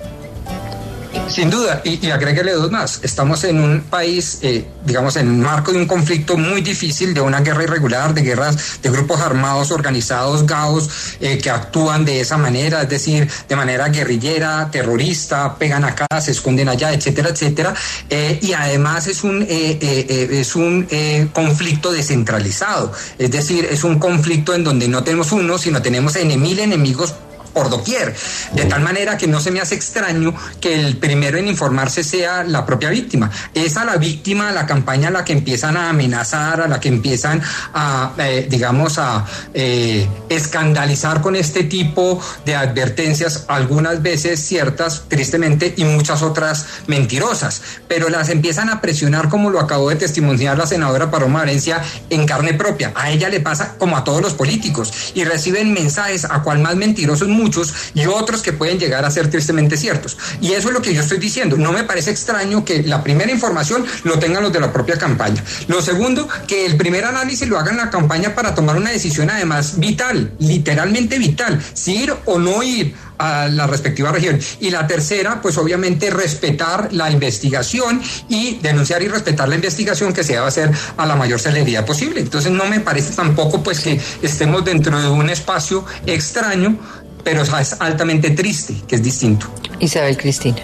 Sin 1.29 1.49
duda, 1.49 1.81
y, 1.85 2.05
y 2.05 2.11
agréguele 2.11 2.51
dos 2.53 2.71
más. 2.71 2.99
Estamos 3.03 3.43
en 3.45 3.59
un 3.59 3.81
país, 3.81 4.39
eh, 4.41 4.65
digamos, 4.85 5.15
en 5.15 5.29
un 5.29 5.41
marco 5.41 5.71
de 5.71 5.77
un 5.77 5.87
conflicto 5.87 6.37
muy 6.37 6.61
difícil, 6.61 7.13
de 7.13 7.21
una 7.21 7.39
guerra 7.39 7.63
irregular, 7.63 8.13
de 8.13 8.21
guerras 8.21 8.81
de 8.81 8.89
grupos 8.89 9.21
armados 9.21 9.71
organizados, 9.71 10.45
GAOs, 10.45 10.89
eh, 11.21 11.37
que 11.37 11.49
actúan 11.49 12.03
de 12.03 12.19
esa 12.19 12.37
manera, 12.37 12.81
es 12.81 12.89
decir, 12.89 13.29
de 13.47 13.55
manera 13.55 13.87
guerrillera, 13.89 14.69
terrorista, 14.71 15.55
pegan 15.57 15.85
acá, 15.85 16.07
se 16.19 16.31
esconden 16.31 16.67
allá, 16.67 16.91
etcétera, 16.93 17.29
etcétera. 17.29 17.73
Eh, 18.09 18.39
y 18.41 18.53
además 18.53 19.07
es 19.07 19.23
un, 19.23 19.45
es 19.47 20.55
un 20.55 20.87
conflicto 21.33 21.91
descentralizado, 21.91 22.91
es 23.17 23.31
decir, 23.31 23.67
es 23.69 23.83
un 23.83 23.99
conflicto 23.99 24.53
en 24.53 24.63
donde 24.63 24.87
no 24.87 25.03
tenemos 25.03 25.31
uno, 25.31 25.57
sino 25.57 25.81
tenemos 25.81 26.15
en 26.15 26.41
mil 26.41 26.59
enemigos 26.59 27.15
por 27.53 27.69
doquier, 27.69 28.15
de 28.53 28.65
tal 28.65 28.81
manera 28.81 29.17
que 29.17 29.27
no 29.27 29.39
se 29.39 29.51
me 29.51 29.59
hace 29.59 29.75
extraño 29.75 30.33
que 30.59 30.73
el 30.73 30.97
primero 30.97 31.37
en 31.37 31.47
informarse 31.47 32.03
sea 32.03 32.43
la 32.43 32.65
propia 32.65 32.89
víctima. 32.89 33.29
Es 33.53 33.77
a 33.77 33.85
la 33.85 33.97
víctima 33.97 34.49
a 34.49 34.51
la 34.51 34.65
campaña 34.65 35.09
a 35.09 35.11
la 35.11 35.25
que 35.25 35.33
empiezan 35.33 35.77
a 35.77 35.89
amenazar, 35.89 36.61
a 36.61 36.67
la 36.67 36.79
que 36.79 36.89
empiezan 36.89 37.41
a, 37.73 38.13
eh, 38.17 38.47
digamos, 38.49 38.97
a 38.97 39.25
eh, 39.53 40.07
escandalizar 40.29 41.21
con 41.21 41.35
este 41.35 41.63
tipo 41.63 42.21
de 42.45 42.55
advertencias, 42.55 43.45
algunas 43.47 44.01
veces 44.01 44.39
ciertas, 44.39 45.03
tristemente, 45.07 45.73
y 45.77 45.83
muchas 45.83 46.21
otras 46.21 46.65
mentirosas, 46.87 47.61
pero 47.87 48.09
las 48.09 48.29
empiezan 48.29 48.69
a 48.69 48.81
presionar 48.81 49.29
como 49.29 49.49
lo 49.49 49.59
acabó 49.59 49.89
de 49.89 49.95
testimoniar 49.95 50.57
la 50.57 50.67
senadora 50.67 51.11
Paloma 51.11 51.39
Valencia 51.39 51.81
en 52.09 52.25
carne 52.25 52.53
propia. 52.53 52.91
A 52.95 53.11
ella 53.11 53.29
le 53.29 53.39
pasa 53.39 53.75
como 53.77 53.97
a 53.97 54.03
todos 54.03 54.21
los 54.21 54.33
políticos 54.33 55.11
y 55.13 55.23
reciben 55.23 55.73
mensajes 55.73 56.25
a 56.25 56.41
cual 56.41 56.59
más 56.59 56.75
mentirosos 56.75 57.27
muchos 57.41 57.73
y 57.93 58.05
otros 58.05 58.41
que 58.41 58.53
pueden 58.53 58.79
llegar 58.79 59.05
a 59.05 59.11
ser 59.11 59.29
tristemente 59.29 59.77
ciertos. 59.77 60.17
Y 60.41 60.53
eso 60.53 60.69
es 60.69 60.73
lo 60.73 60.81
que 60.81 60.93
yo 60.93 61.01
estoy 61.01 61.17
diciendo. 61.17 61.57
No 61.57 61.71
me 61.71 61.83
parece 61.83 62.11
extraño 62.11 62.63
que 62.63 62.83
la 62.83 63.03
primera 63.03 63.31
información 63.31 63.85
lo 64.03 64.19
tengan 64.19 64.43
los 64.43 64.53
de 64.53 64.59
la 64.59 64.71
propia 64.71 64.97
campaña. 64.97 65.43
Lo 65.67 65.81
segundo, 65.81 66.27
que 66.47 66.65
el 66.65 66.77
primer 66.77 67.05
análisis 67.05 67.47
lo 67.47 67.57
hagan 67.57 67.77
la 67.77 67.89
campaña 67.89 68.35
para 68.35 68.55
tomar 68.55 68.77
una 68.77 68.91
decisión 68.91 69.29
además 69.29 69.79
vital, 69.79 70.31
literalmente 70.39 71.17
vital, 71.17 71.61
si 71.73 72.03
ir 72.03 72.13
o 72.25 72.39
no 72.39 72.63
ir 72.63 72.95
a 73.21 73.47
la 73.47 73.67
respectiva 73.67 74.11
región. 74.11 74.39
Y 74.59 74.71
la 74.71 74.87
tercera, 74.87 75.41
pues 75.41 75.57
obviamente 75.57 76.09
respetar 76.09 76.91
la 76.91 77.11
investigación 77.11 78.01
y 78.29 78.55
denunciar 78.61 79.03
y 79.03 79.07
respetar 79.07 79.47
la 79.47 79.55
investigación 79.55 80.11
que 80.11 80.23
se 80.23 80.33
debe 80.33 80.47
hacer 80.47 80.71
a 80.97 81.05
la 81.05 81.15
mayor 81.15 81.39
celeridad 81.39 81.85
posible. 81.85 82.19
Entonces 82.19 82.51
no 82.51 82.65
me 82.65 82.79
parece 82.79 83.13
tampoco 83.13 83.61
pues 83.61 83.79
que 83.79 84.01
estemos 84.21 84.65
dentro 84.65 84.99
de 84.99 85.09
un 85.09 85.29
espacio 85.29 85.85
extraño 86.07 86.79
pero 87.23 87.41
es 87.41 87.81
altamente 87.81 88.31
triste, 88.31 88.75
que 88.87 88.95
es 88.95 89.03
distinto. 89.03 89.47
Isabel 89.79 90.17
Cristina. 90.17 90.61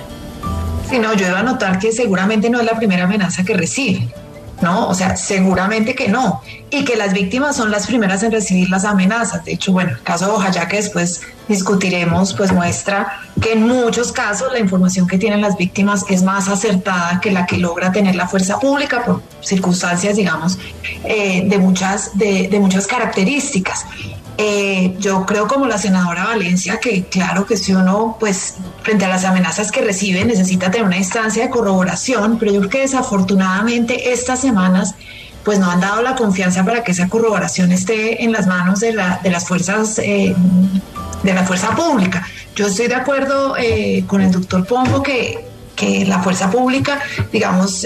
Sí, 0.90 1.00
no, 1.00 1.14
yo 1.16 1.28
iba 1.28 1.40
a 1.40 1.44
notar 1.44 1.80
que 1.80 1.92
seguramente 1.92 2.50
no 2.50 2.60
es 2.60 2.66
la 2.66 2.78
primera 2.78 3.04
amenaza 3.04 3.44
que 3.44 3.54
recibe, 3.54 4.08
¿no? 4.62 4.88
O 4.88 4.94
sea, 4.94 5.18
seguramente 5.18 5.96
que 5.96 6.08
no. 6.08 6.42
Y 6.70 6.86
que 6.86 6.96
las 6.96 7.14
víctimas 7.14 7.58
son 7.58 7.72
las 7.72 7.88
primeras 7.88 8.24
en 8.24 8.32
recibir 8.32 8.70
las 8.70 8.86
amenazas. 8.86 9.44
De 9.44 9.54
hecho, 9.54 9.74
bueno, 9.74 9.92
el 9.92 10.02
caso 10.02 10.26
de 10.26 10.32
Oaxaca 10.32 10.68
que 10.70 10.78
después 10.78 11.22
discutiremos, 11.50 12.34
pues 12.34 12.54
muestra 12.54 13.20
que 13.42 13.54
en 13.54 13.68
muchos 13.68 14.14
casos 14.14 14.52
la 14.54 14.60
información 14.60 15.08
que 15.08 15.18
tienen 15.18 15.42
las 15.42 15.58
víctimas 15.58 16.06
es 16.10 16.24
más 16.24 16.48
acertada 16.48 17.20
que 17.20 17.32
la 17.32 17.46
que 17.46 17.58
logra 17.58 17.92
tener 17.92 18.16
la 18.16 18.28
fuerza 18.28 18.58
pública 18.58 19.04
por 19.04 19.22
circunstancias, 19.42 20.16
digamos, 20.16 20.58
eh, 21.04 21.44
de, 21.46 21.58
muchas, 21.58 22.18
de, 22.18 22.48
de 22.48 22.60
muchas 22.60 22.88
características. 22.88 23.86
Eh, 24.40 24.96
yo 25.00 25.26
creo 25.26 25.48
como 25.48 25.66
la 25.66 25.80
senadora 25.80 26.26
Valencia 26.26 26.80
que 26.80 27.06
claro 27.06 27.48
que 27.48 27.58
si 27.58 27.74
uno 27.74 28.18
pues 28.20 28.54
frente 28.84 29.06
a 29.06 29.08
las 29.08 29.26
amenazas 29.26 29.72
que 29.72 29.82
recibe 29.82 30.24
necesita 30.26 30.70
tener 30.70 30.86
una 30.86 30.98
instancia 30.98 31.44
de 31.44 31.50
corroboración, 31.50 32.38
pero 32.38 32.52
yo 32.52 32.60
creo 32.60 32.70
que 32.70 32.82
desafortunadamente 32.82 34.14
estas 34.14 34.40
semanas 34.40 34.94
pues 35.44 35.58
no 35.58 35.72
han 35.72 35.80
dado 35.80 36.04
la 36.04 36.16
confianza 36.16 36.64
para 36.64 36.84
que 36.84 36.92
esa 36.92 37.08
corroboración 37.10 37.72
esté 37.72 38.24
en 38.24 38.32
las 38.32 38.46
manos 38.46 38.80
de, 38.82 38.94
la, 38.94 39.20
de 39.24 39.32
las 39.32 39.48
fuerzas 39.48 39.98
eh, 39.98 40.36
de 41.24 41.34
la 41.34 41.44
fuerza 41.44 41.72
pública. 41.72 42.28
Yo 42.56 42.68
estoy 42.68 42.88
de 42.88 42.96
acuerdo 42.96 43.56
eh, 43.58 44.04
con 44.06 44.22
el 44.22 44.32
doctor 44.32 44.68
Pombo 44.68 45.02
que, 45.02 45.46
que 45.76 46.06
la 46.06 46.20
fuerza 46.20 46.52
pública, 46.52 47.00
digamos, 47.32 47.86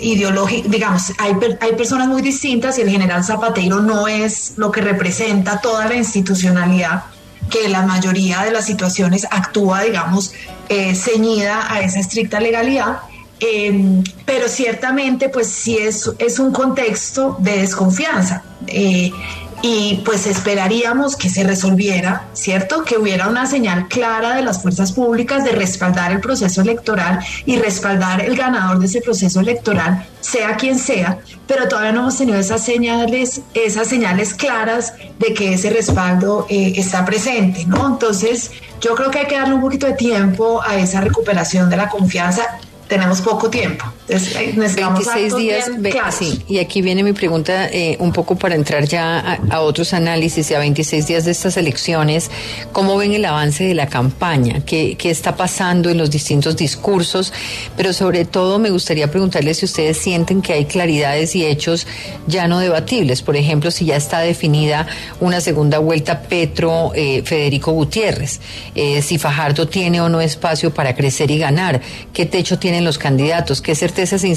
ideológica, 0.00 0.68
digamos, 0.68 1.12
hay, 1.18 1.32
hay 1.60 1.72
personas 1.74 2.08
muy 2.08 2.22
distintas 2.22 2.78
y 2.78 2.82
el 2.82 2.90
general 2.90 3.24
Zapatero 3.24 3.80
no 3.80 4.08
es 4.08 4.54
lo 4.56 4.70
que 4.70 4.80
representa 4.80 5.60
toda 5.60 5.86
la 5.86 5.94
institucionalidad 5.94 7.04
que 7.50 7.68
la 7.68 7.82
mayoría 7.82 8.42
de 8.42 8.50
las 8.50 8.66
situaciones 8.66 9.26
actúa, 9.30 9.82
digamos, 9.82 10.32
eh, 10.68 10.94
ceñida 10.94 11.72
a 11.72 11.80
esa 11.80 12.00
estricta 12.00 12.40
legalidad. 12.40 12.98
Em, 13.40 14.02
pero 14.26 14.48
ciertamente, 14.48 15.28
pues 15.28 15.46
sí 15.46 15.78
es, 15.78 16.10
es 16.18 16.38
un 16.38 16.52
contexto 16.52 17.36
de 17.38 17.58
desconfianza. 17.58 18.42
Eh, 18.66 19.12
y 19.62 20.02
pues 20.04 20.26
esperaríamos 20.26 21.16
que 21.16 21.28
se 21.28 21.44
resolviera, 21.44 22.28
¿cierto? 22.32 22.84
Que 22.84 22.96
hubiera 22.96 23.28
una 23.28 23.46
señal 23.46 23.88
clara 23.88 24.36
de 24.36 24.42
las 24.42 24.62
fuerzas 24.62 24.92
públicas 24.92 25.44
de 25.44 25.52
respaldar 25.52 26.12
el 26.12 26.20
proceso 26.20 26.60
electoral 26.60 27.18
y 27.44 27.56
respaldar 27.56 28.20
el 28.20 28.36
ganador 28.36 28.78
de 28.78 28.86
ese 28.86 29.00
proceso 29.00 29.40
electoral, 29.40 30.06
sea 30.20 30.56
quien 30.56 30.78
sea, 30.78 31.18
pero 31.46 31.66
todavía 31.66 31.92
no 31.92 32.00
hemos 32.00 32.18
tenido 32.18 32.38
esas 32.38 32.64
señales, 32.64 33.40
esas 33.54 33.88
señales 33.88 34.34
claras 34.34 34.94
de 35.18 35.34
que 35.34 35.54
ese 35.54 35.70
respaldo 35.70 36.46
eh, 36.48 36.74
está 36.76 37.04
presente, 37.04 37.64
¿no? 37.66 37.86
Entonces, 37.86 38.52
yo 38.80 38.94
creo 38.94 39.10
que 39.10 39.20
hay 39.20 39.26
que 39.26 39.36
darle 39.36 39.54
un 39.54 39.60
poquito 39.60 39.86
de 39.86 39.94
tiempo 39.94 40.62
a 40.62 40.76
esa 40.76 41.00
recuperación 41.00 41.68
de 41.68 41.76
la 41.76 41.88
confianza 41.88 42.58
tenemos 42.88 43.20
poco 43.20 43.50
tiempo. 43.50 43.84
Entonces, 44.08 44.74
26 44.74 45.36
días, 45.36 45.70
sí, 46.18 46.42
y 46.48 46.58
aquí 46.58 46.80
viene 46.80 47.02
mi 47.02 47.12
pregunta 47.12 47.68
eh, 47.70 47.96
un 48.00 48.10
poco 48.10 48.36
para 48.36 48.54
entrar 48.54 48.86
ya 48.86 49.38
a, 49.50 49.60
otros 49.60 49.92
análisis 49.92 50.50
y 50.50 50.54
a 50.54 50.58
26 50.58 51.06
días 51.06 51.24
de 51.26 51.32
estas 51.32 51.58
elecciones, 51.58 52.30
¿cómo 52.72 52.96
ven 52.96 53.12
el 53.12 53.26
avance 53.26 53.64
de 53.64 53.74
la 53.74 53.86
campaña? 53.86 54.64
¿Qué, 54.64 54.96
¿Qué 54.96 55.10
está 55.10 55.36
pasando 55.36 55.90
en 55.90 55.98
los 55.98 56.10
distintos 56.10 56.56
discursos? 56.56 57.34
Pero 57.76 57.92
sobre 57.92 58.24
todo 58.24 58.58
me 58.58 58.70
gustaría 58.70 59.10
preguntarles 59.10 59.58
si 59.58 59.66
ustedes 59.66 59.98
sienten 59.98 60.40
que 60.40 60.54
hay 60.54 60.64
claridades 60.64 61.36
y 61.36 61.44
hechos 61.44 61.86
ya 62.26 62.48
no 62.48 62.60
debatibles. 62.60 63.20
Por 63.20 63.36
ejemplo, 63.36 63.70
si 63.70 63.84
ya 63.84 63.96
está 63.96 64.20
definida 64.20 64.86
una 65.20 65.42
segunda 65.42 65.78
vuelta 65.80 66.22
Petro-Federico 66.22 67.70
eh, 67.70 67.74
Gutiérrez, 67.74 68.40
eh, 68.74 69.02
si 69.02 69.18
Fajardo 69.18 69.68
tiene 69.68 70.00
o 70.00 70.08
no 70.08 70.22
espacio 70.22 70.72
para 70.72 70.94
crecer 70.94 71.30
y 71.30 71.38
ganar, 71.38 71.82
qué 72.14 72.24
techo 72.24 72.58
tiene 72.58 72.77
los 72.84 72.98
candidatos? 72.98 73.60
¿Qué 73.62 73.74
certezas 73.74 74.24
e 74.24 74.36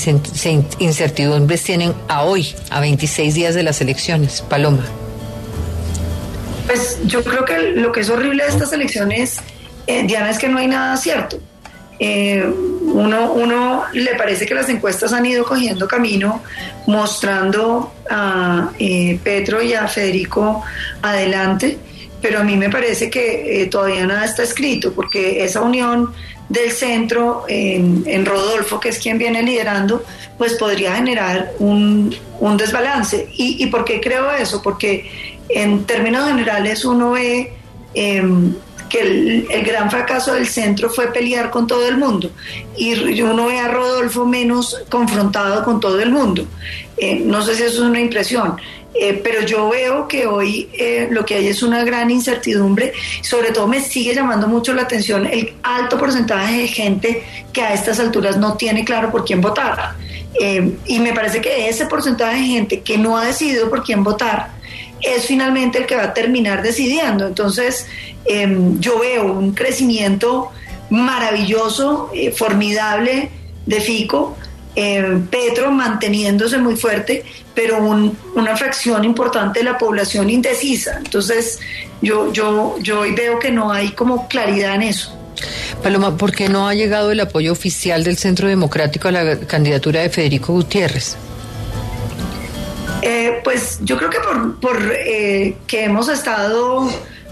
incertidumbres 0.80 1.64
tienen 1.64 1.94
a 2.08 2.24
hoy, 2.24 2.56
a 2.70 2.80
26 2.80 3.34
días 3.34 3.56
de 3.56 3.64
las 3.64 3.82
elecciones? 3.82 4.42
Paloma. 4.42 4.86
Pues 6.66 7.00
yo 7.06 7.24
creo 7.24 7.44
que 7.44 7.58
lo 7.76 7.92
que 7.92 8.02
es 8.02 8.10
horrible 8.10 8.44
de 8.44 8.50
estas 8.50 8.72
elecciones, 8.72 9.40
eh, 9.88 10.04
Diana, 10.06 10.30
es 10.30 10.40
que 10.40 10.48
no 10.48 10.58
hay 10.58 10.68
nada 10.68 10.96
cierto. 10.96 11.38
Eh, 12.00 12.44
uno, 12.46 13.34
uno 13.34 13.84
le 13.94 14.16
parece 14.16 14.46
que 14.46 14.56
las 14.56 14.70
encuestas 14.70 15.14
han 15.14 15.26
ido 15.26 15.44
cogiendo 15.44 15.88
camino, 15.88 16.42
mostrando 16.88 17.94
a 18.10 18.72
eh, 18.80 19.20
Petro 19.24 19.62
y 19.62 19.74
a 19.74 19.88
Federico 19.88 20.64
adelante, 21.02 21.78
pero 22.22 22.40
a 22.40 22.44
mí 22.44 22.56
me 22.56 22.70
parece 22.70 23.10
que 23.10 23.68
todavía 23.70 24.06
nada 24.06 24.26
está 24.26 24.44
escrito, 24.44 24.94
porque 24.94 25.44
esa 25.44 25.62
unión 25.62 26.14
del 26.52 26.72
centro 26.72 27.46
en, 27.48 28.26
Rodolfo, 28.26 28.80
que 28.80 28.90
es 28.90 29.00
quien 29.00 29.18
viene 29.18 29.42
liderando, 29.42 30.04
pues 30.38 30.54
podría 30.56 30.96
generar 30.96 31.54
un, 31.60 32.16
desbalance. 32.58 33.30
¿Y, 33.34 33.66
por 33.68 33.86
qué 33.86 34.02
creo 34.02 34.30
eso? 34.32 34.62
Porque 34.62 35.10
en 35.50 35.86
términos 35.86 36.28
generales 36.28 36.84
uno 36.84 37.12
ve 37.12 37.54
em, 37.94 38.54
que 38.90 39.00
el, 39.00 39.64
gran 39.64 39.90
fracaso 39.90 40.34
del 40.34 40.48
centro 40.48 40.90
fue 40.90 41.14
pelear 41.14 41.52
con 41.52 41.68
todo 41.68 41.88
el 41.88 41.98
mundo 41.98 42.30
y 42.76 43.22
uno 43.22 43.46
ve 43.46 43.60
a 43.60 43.70
Rodolfo 43.70 44.26
menos 44.26 44.82
confrontado 44.90 45.64
con 45.64 45.80
todo 45.80 46.02
el 46.02 46.12
mundo. 46.12 46.46
Eh, 46.98 47.16
no 47.16 47.42
sé 47.42 47.56
si 47.56 47.64
eso 47.64 47.84
es 47.84 47.90
una 47.90 48.02
impresión. 48.02 48.58
Eh, 48.94 49.22
pero 49.24 49.42
yo 49.42 49.70
veo 49.70 50.08
que 50.08 50.26
hoy 50.26 50.70
eh, 50.74 51.08
lo 51.12 51.26
que 51.26 51.36
hay 51.36 51.48
es 51.48 51.64
una 51.64 51.84
gran 51.86 52.12
incertidumbre, 52.12 52.92
sobre 53.22 53.52
todo 53.52 53.66
me 53.68 53.80
sigue 53.80 54.14
llamando 54.14 54.48
mucho 54.48 54.74
la 54.74 54.82
atención 54.82 55.26
el 55.26 55.54
alto 55.64 55.98
porcentaje 55.98 56.64
de 56.64 56.68
gente 56.68 57.24
que 57.54 57.62
a 57.62 57.74
estas 57.74 58.00
alturas 58.00 58.38
no 58.38 58.58
tiene 58.58 58.84
claro 58.84 59.10
por 59.10 59.24
quién 59.24 59.40
votar. 59.40 59.96
Eh, 60.40 60.74
y 60.86 61.00
me 61.00 61.14
parece 61.14 61.40
que 61.40 61.70
ese 61.70 61.86
porcentaje 61.86 62.42
de 62.42 62.48
gente 62.48 62.82
que 62.82 62.98
no 62.98 63.18
ha 63.18 63.26
decidido 63.26 63.70
por 63.70 63.84
quién 63.84 64.04
votar 64.04 64.50
es 65.02 65.26
finalmente 65.26 65.78
el 65.78 65.86
que 65.86 65.96
va 65.96 66.04
a 66.04 66.14
terminar 66.14 66.62
decidiendo. 66.62 67.26
Entonces, 67.28 67.88
yo 68.80 69.00
veo 69.00 69.34
un 69.34 69.54
crecimiento 69.54 70.52
maravilloso, 70.92 72.12
formidable 72.36 73.32
de 73.66 73.82
FICO 73.82 74.38
eh, 74.76 75.22
Petro 75.30 75.72
manteniéndose 75.72 76.58
muy 76.58 76.76
fuerte, 76.76 77.24
pero 77.54 77.80
una 77.80 78.56
fracción 78.56 79.04
importante 79.04 79.60
de 79.60 79.66
la 79.66 79.78
población 79.78 80.30
indecisa. 80.30 80.98
Entonces, 80.98 81.60
yo, 82.02 82.32
yo, 82.32 82.78
yo 82.80 83.02
hoy 83.02 83.14
veo 83.14 83.40
que 83.40 83.52
no 83.52 83.72
hay 83.72 83.90
como 83.90 84.28
claridad 84.28 84.76
en 84.76 84.84
eso. 84.84 85.18
Paloma, 85.82 86.16
¿por 86.18 86.32
qué 86.32 86.50
no 86.50 86.68
ha 86.68 86.74
llegado 86.74 87.12
el 87.12 87.20
apoyo 87.20 87.52
oficial 87.52 88.04
del 88.04 88.18
Centro 88.18 88.48
Democrático 88.48 89.08
a 89.08 89.12
la 89.12 89.40
candidatura 89.40 90.02
de 90.02 90.10
Federico 90.10 90.54
Gutiérrez? 90.54 91.18
Eh, 93.02 93.42
pues 93.44 93.80
yo 93.82 93.98
creo 93.98 94.10
que 94.10 94.20
por, 94.62 94.94
eh, 95.06 95.58
que 95.66 95.86
hemos 95.86 96.08
estado 96.08 96.88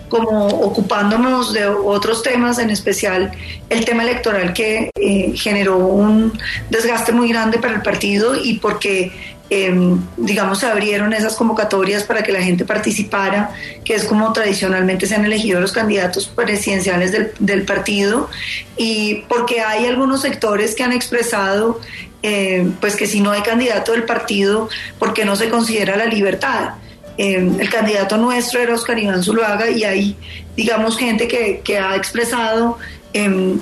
como 0.10 0.48
ocupándonos 0.48 1.54
de 1.54 1.68
otros 1.68 2.24
temas, 2.24 2.60
en 2.60 2.70
especial 2.70 3.32
el 3.70 3.86
tema 3.86 4.04
electoral 4.04 4.54
que 4.54 4.92
eh, 4.96 5.34
generó 5.36 5.78
un 5.78 6.38
desgaste 6.70 7.12
muy 7.12 7.30
grande 7.30 7.60
para 7.60 7.76
el 7.76 7.82
partido 7.82 8.36
y 8.36 8.60
porque 8.60 9.12
Em, 9.52 10.00
digamos, 10.16 10.60
se 10.60 10.68
abrieron 10.68 11.12
esas 11.12 11.36
convocatorias 11.36 12.04
para 12.04 12.22
que 12.22 12.32
la 12.32 12.42
gente 12.42 12.66
participara, 12.66 13.50
que 13.84 13.96
es 13.96 14.04
como 14.04 14.32
tradicionalmente 14.32 15.08
se 15.08 15.16
han 15.16 15.26
elegido 15.26 15.60
los 15.60 15.72
candidatos 15.72 16.28
presidenciales 16.28 17.12
del, 17.40 17.64
partido, 17.64 18.30
y 18.78 19.24
porque 19.28 19.62
hay 19.62 19.88
algunos 19.88 20.22
sectores 20.22 20.76
que 20.76 20.84
han 20.84 20.94
expresado, 20.94 21.82
em, 22.22 22.74
pues 22.74 22.96
que 22.96 23.08
si 23.08 23.22
no 23.22 23.32
hay 23.32 23.42
candidato 23.42 23.94
del 23.94 24.04
partido, 24.04 24.70
¿por 25.00 25.14
qué 25.14 25.26
no 25.26 25.36
se 25.36 25.50
considera 25.50 25.98
la 25.98 26.06
libertad? 26.06 26.76
Em, 27.22 27.60
el 27.60 27.70
candidato 27.70 28.16
nuestro 28.16 28.62
era 28.62 28.74
Oscar 28.74 28.98
Iván 28.98 29.22
Zuluaga 29.22 29.70
y 29.70 29.84
hay, 29.84 30.16
digamos, 30.56 30.98
gente 30.98 31.28
que, 31.28 31.60
que 31.66 31.78
ha 31.78 31.98
expresado 31.98 32.78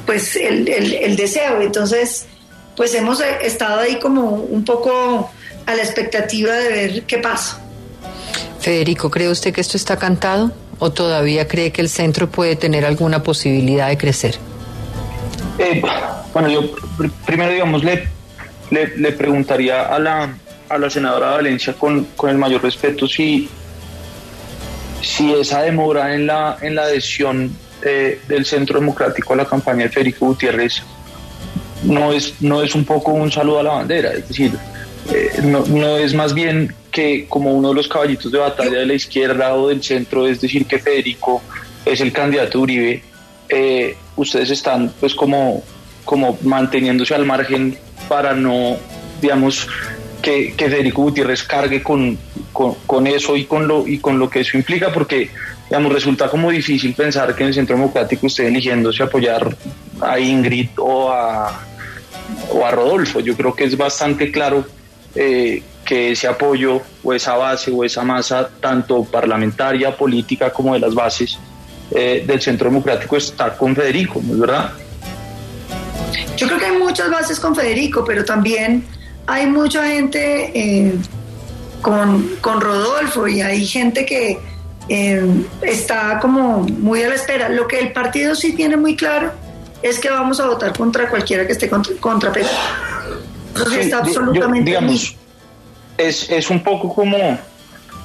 pues 0.06 0.36
el, 0.36 0.68
el, 0.68 0.94
el 0.94 1.16
deseo. 1.16 1.62
Entonces, 1.62 2.28
pues 2.76 2.94
hemos 2.94 3.20
estado 3.42 3.80
ahí 3.80 3.98
como 3.98 4.30
un 4.30 4.64
poco 4.64 5.32
a 5.66 5.74
la 5.74 5.82
expectativa 5.82 6.54
de 6.54 6.70
ver 6.70 7.04
qué 7.04 7.18
pasa. 7.18 7.60
Federico, 8.60 9.10
¿cree 9.10 9.32
usted 9.32 9.52
que 9.52 9.62
esto 9.62 9.76
está 9.76 9.98
cantado 9.98 10.52
o 10.78 10.92
todavía 10.92 11.48
cree 11.48 11.72
que 11.72 11.82
el 11.82 11.90
centro 11.90 12.30
puede 12.30 12.56
tener 12.58 12.86
alguna 12.86 13.24
posibilidad 13.24 13.88
de 13.88 13.98
crecer? 13.98 14.36
Eh, 15.58 15.82
bueno, 16.32 16.48
yo 16.48 16.62
primero, 17.26 17.52
digamos, 17.52 17.84
le, 17.84 18.08
le, 18.70 19.12
preguntaría 19.14 19.82
a 19.82 19.98
la, 19.98 20.38
a 20.70 20.78
la 20.78 20.90
senadora 20.90 21.32
Valencia 21.32 21.74
con, 21.74 22.06
con, 22.16 22.30
el 22.30 22.38
mayor 22.38 22.62
respeto 22.62 23.08
si, 23.08 23.50
si 25.02 25.34
esa 25.34 25.62
demora 25.62 26.14
en 26.14 26.28
la, 26.28 26.58
en 26.62 26.76
la 26.76 26.84
adhesión 26.84 27.52
eh, 27.84 28.20
del 28.28 28.46
Centro 28.46 28.80
Democrático 28.80 29.34
a 29.34 29.38
la 29.38 29.46
campaña 29.46 29.84
de 29.84 29.90
Federico 29.90 30.26
Gutiérrez 30.26 30.82
no 31.84 32.12
es, 32.12 32.42
no 32.42 32.62
es 32.62 32.76
un 32.76 32.86
poco 32.86 33.12
un 33.12 33.32
saludo 33.32 33.60
a 33.60 33.64
la 33.64 33.74
bandera, 33.74 34.14
es 34.14 34.28
decir, 34.28 34.52
eh, 35.14 35.40
no, 35.44 35.64
no, 35.68 35.98
es 35.98 36.14
más 36.14 36.34
bien 36.34 36.74
que 36.92 37.28
como 37.28 37.54
uno 37.54 37.70
de 37.70 37.76
los 37.76 37.88
caballitos 37.88 38.32
de 38.32 38.40
batalla 38.40 38.80
de 38.80 38.86
la 38.86 38.94
izquierda 38.94 39.54
o 39.54 39.68
del 39.68 39.84
centro, 39.84 40.28
es 40.28 40.42
decir, 40.42 40.66
que 40.66 40.80
Federico 40.80 41.42
es 41.86 42.02
el 42.02 42.12
candidato 42.12 42.60
Uribe, 42.60 43.04
eh, 43.50 43.96
ustedes 44.16 44.50
están 44.50 44.92
pues 45.00 45.14
como, 45.14 45.64
como 46.04 46.38
manteniéndose 46.42 47.16
al 47.16 47.26
margen 47.26 47.78
para 48.10 48.34
no, 48.34 48.78
digamos, 49.22 49.68
que, 50.22 50.54
que 50.56 50.70
Federico 50.70 51.04
Gutiérrez 51.04 51.44
cargue 51.44 51.84
con, 51.84 52.18
con, 52.54 53.08
eso 53.08 53.36
y 53.36 53.46
con, 53.46 53.68
lo, 53.68 53.88
y 53.88 54.00
con 54.00 54.20
lo 54.20 54.30
que 54.30 54.42
eso 54.42 54.58
implica, 54.58 54.92
porque 54.92 55.30
digamos, 55.70 55.92
resulta 55.92 56.30
como 56.30 56.50
difícil 56.50 56.94
pensar 56.94 57.36
que 57.36 57.44
en 57.44 57.50
el 57.50 57.54
Centro 57.54 57.76
Democrático 57.76 58.28
esté 58.28 58.48
eligiéndose 58.48 59.04
apoyar 59.04 59.56
a 60.02 60.20
Ingrid 60.20 60.70
o 60.78 61.12
a, 61.12 61.62
o 62.52 62.66
a 62.66 62.72
Rodolfo. 62.72 63.20
Yo 63.20 63.36
creo 63.36 63.54
que 63.54 63.66
es 63.66 63.78
bastante 63.78 64.32
claro 64.32 64.66
eh, 65.16 65.62
que 65.86 66.12
ese 66.12 66.28
apoyo 66.28 66.82
o 67.04 67.14
esa 67.14 67.36
base 67.36 67.72
o 67.72 67.84
esa 67.84 68.04
masa, 68.04 68.50
tanto 68.60 69.04
parlamentaria, 69.04 69.96
política, 69.96 70.52
como 70.52 70.74
de 70.74 70.80
las 70.80 70.94
bases 70.94 71.38
eh, 71.92 72.24
del 72.26 72.42
Centro 72.42 72.70
Democrático, 72.70 73.18
está 73.18 73.56
con 73.56 73.76
Federico, 73.76 74.22
¿no 74.24 74.34
es 74.34 74.40
verdad? 74.40 74.72
Yo 76.36 76.48
creo 76.48 76.60
que 76.60 76.66
hay 76.66 76.78
muchas 76.78 77.10
bases 77.10 77.40
con 77.40 77.56
Federico, 77.56 78.04
pero 78.06 78.24
también 78.24 78.86
hay 79.28 79.46
mucha 79.46 79.86
gente 79.88 80.52
eh, 80.56 80.96
con, 81.82 82.38
con, 82.42 82.62
Rodolfo 82.62 83.28
y 83.28 83.42
hay 83.42 83.66
gente 83.66 84.06
que 84.06 84.40
está 85.62 86.20
como 86.20 86.60
muy 86.60 87.04
a 87.04 87.10
la 87.10 87.16
espera. 87.16 87.50
Lo 87.50 87.68
que 87.68 87.80
el 87.80 87.92
partido 87.92 88.34
sí 88.36 88.54
tiene 88.54 88.78
muy 88.78 88.96
claro 88.96 89.32
es 89.82 90.00
que 90.00 90.10
vamos 90.10 90.40
a 90.40 90.48
votar 90.48 90.76
contra 90.76 91.10
cualquiera 91.10 91.46
que 91.46 91.52
esté 91.54 91.70
contra, 91.70 91.94
contra 91.98 92.32
Pedro 92.32 92.50
está 93.80 94.00
absolutamente 94.00 94.70
digamos, 94.70 95.16
es, 95.98 96.30
es, 96.30 96.50
un 96.50 96.64
poco 96.64 96.94
como, 96.94 97.40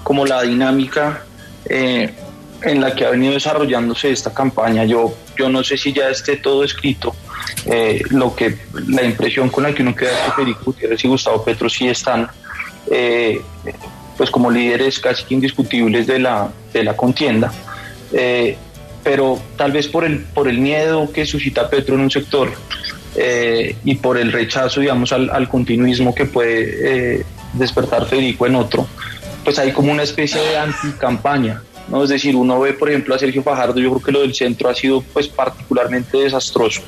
como 0.03 0.25
la 0.25 0.43
dinámica 0.43 1.25
eh, 1.67 2.13
en 2.63 2.81
la 2.81 2.95
que 2.95 3.05
ha 3.05 3.11
venido 3.11 3.35
desarrollándose 3.35 4.11
esta 4.11 4.33
campaña. 4.33 4.85
Yo, 4.85 5.15
yo 5.37 5.49
no 5.49 5.63
sé 5.63 5.77
si 5.77 5.93
ya 5.93 6.09
esté 6.09 6.37
todo 6.37 6.65
escrito. 6.65 7.15
Eh, 7.67 8.03
lo 8.11 8.35
que 8.35 8.57
la 8.89 9.05
impresión 9.05 9.49
con 9.49 9.65
la 9.65 9.75
que 9.75 9.83
uno 9.83 9.95
queda 9.95 10.11
es 10.11 10.25
que 10.25 10.33
Federico 10.33 10.65
Gutiérrez 10.65 11.05
y 11.05 11.09
Gustavo 11.09 11.45
Petro 11.45 11.69
sí 11.69 11.89
están 11.89 12.29
eh, 12.91 13.41
pues 14.17 14.31
como 14.31 14.51
líderes 14.51 14.99
casi 14.99 15.25
indiscutibles 15.31 16.07
de 16.07 16.19
la, 16.19 16.51
de 16.73 16.85
la 16.85 16.97
contienda. 16.97 17.53
pero 19.05 19.41
tal 19.57 19.73
vez 19.73 19.89
por 19.89 20.05
el, 20.05 20.21
por 20.21 20.49
el 20.49 20.59
miedo 20.59 21.11
que 21.13 21.25
suscita 21.27 21.69
Petro 21.69 21.95
en 21.95 22.03
un 22.03 22.11
sector 22.11 22.53
eh, 23.15 23.77
y 23.85 23.97
por 23.97 24.17
el 24.17 24.33
rechazo, 24.33 24.81
digamos, 24.81 25.13
al, 25.13 25.49
continuismo 25.49 26.15
que 26.15 26.25
puede 26.25 27.19
eh, 27.19 27.27
despertar 27.53 28.07
Federico 28.07 28.47
en 28.47 28.57
otro, 28.57 28.87
pues 29.45 29.59
hay 29.59 29.73
como 29.73 29.93
una 29.93 30.03
especie 30.03 30.41
de 30.41 30.57
anticampaña. 30.57 31.63
¿no? 31.89 32.05
Es 32.05 32.11
decir, 32.11 32.35
uno 32.37 32.61
ve, 32.61 32.73
por 32.73 32.89
ejemplo, 32.89 33.15
a 33.15 33.19
Sergio 33.19 33.43
Fajardo, 33.43 33.79
yo 33.81 33.91
creo 33.91 34.03
que 34.03 34.13
lo 34.13 34.21
del 34.23 34.35
centro 34.35 34.69
ha 34.71 34.75
sido 34.75 35.03
pues 35.13 35.29
particularmente 35.29 36.17
desastroso. 36.17 36.81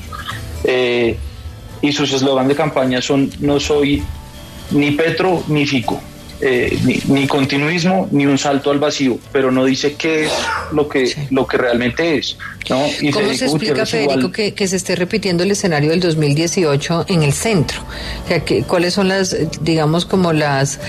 Eh, 0.65 1.17
y 1.81 1.91
sus 1.91 2.11
eslogan 2.13 2.47
de 2.47 2.55
campaña 2.55 3.01
son 3.01 3.29
no 3.39 3.59
soy 3.59 4.03
ni 4.71 4.91
Petro 4.91 5.43
ni 5.47 5.65
Fico. 5.65 6.01
Eh, 6.41 6.77
ni, 7.07 7.27
continuismo 7.27 8.09
ni 8.11 8.25
un 8.25 8.37
salto 8.37 8.69
al 8.69 8.77
vacío, 8.77 9.17
pero 9.31 9.51
no 9.51 9.63
dice 9.63 9.93
qué 9.93 10.25
es 10.25 10.31
lo 10.73 10.89
que, 10.89 11.15
lo 11.31 11.47
que 11.47 11.57
realmente 11.57 12.17
es. 12.17 12.37
¿no? 12.69 12.83
¿Cómo 13.13 13.33
se 13.33 13.45
explica, 13.45 13.85
Federico, 13.85 14.31
que, 14.33 14.67
se 14.67 14.75
esté 14.75 14.97
repitiendo 14.97 15.43
el 15.43 15.51
escenario 15.51 15.91
del 15.91 16.01
2018 16.01 17.05
en 17.07 17.23
el 17.23 17.31
centro? 17.31 17.79
O 18.25 18.27
sea, 18.27 18.43
que, 18.43 18.63
¿Cuáles 18.63 18.93
son 18.93 19.07
las, 19.07 19.33
digamos, 19.61 20.05
como 20.05 20.33
las 20.33 20.81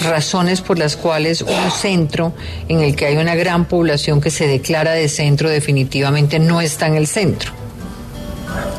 razones 0.00 0.60
por 0.60 0.78
las 0.78 0.96
cuales 0.96 1.42
un 1.42 1.70
centro 1.72 2.32
en 2.68 2.80
el 2.80 2.94
que 2.94 3.06
hay 3.06 3.16
una 3.16 3.34
gran 3.34 3.64
población 3.64 4.20
que 4.20 4.30
se 4.30 4.46
declara 4.46 4.92
de 4.92 5.08
centro 5.08 5.50
definitivamente 5.50 6.38
no 6.38 6.60
está 6.60 6.86
en 6.86 6.94
el 6.94 7.08
centro? 7.08 7.63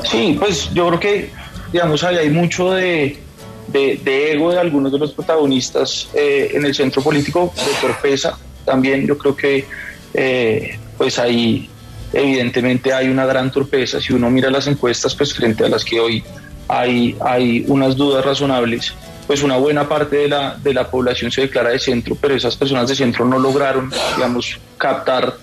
Sí, 0.04 0.36
pues 0.40 0.74
yo 0.74 0.88
creo 0.88 1.00
que, 1.00 1.30
digamos, 1.72 2.04
hay 2.04 2.30
mucho 2.30 2.72
de 2.72 3.26
de, 3.68 4.32
ego 4.32 4.52
de 4.52 4.60
algunos 4.60 4.92
de 4.92 5.00
los 5.00 5.14
protagonistas 5.14 6.10
eh, 6.14 6.52
en 6.54 6.66
el 6.66 6.74
centro 6.74 7.02
político, 7.02 7.54
de 7.56 7.88
torpeza 7.88 8.38
también. 8.64 9.06
Yo 9.08 9.18
creo 9.18 9.36
que 9.36 9.66
eh, 10.14 10.80
pues 10.98 11.20
ahí 11.20 11.70
evidentemente 12.14 12.94
hay 12.94 13.10
una 13.10 13.26
gran 13.26 13.52
torpeza. 13.52 14.00
Si 14.00 14.14
uno 14.14 14.30
mira 14.30 14.50
las 14.50 14.68
encuestas, 14.68 15.16
pues 15.16 15.34
frente 15.34 15.66
a 15.66 15.70
las 15.70 15.84
que 15.84 16.00
hoy 16.00 16.24
hay, 16.68 17.16
hay 17.24 17.66
unas 17.68 17.96
dudas 17.96 18.24
razonables, 18.26 18.94
pues 19.28 19.44
una 19.44 19.58
buena 19.58 19.88
parte 19.88 20.18
de 20.18 20.30
la, 20.30 20.56
de 20.56 20.74
la 20.74 20.90
población 20.90 21.32
se 21.32 21.42
declara 21.42 21.72
de 21.72 21.80
centro, 21.80 22.16
pero 22.20 22.36
esas 22.36 22.56
personas 22.56 22.88
de 22.90 22.96
centro 22.96 23.26
no 23.26 23.40
lograron, 23.40 23.92
digamos, 24.16 24.60
captar 24.78 25.36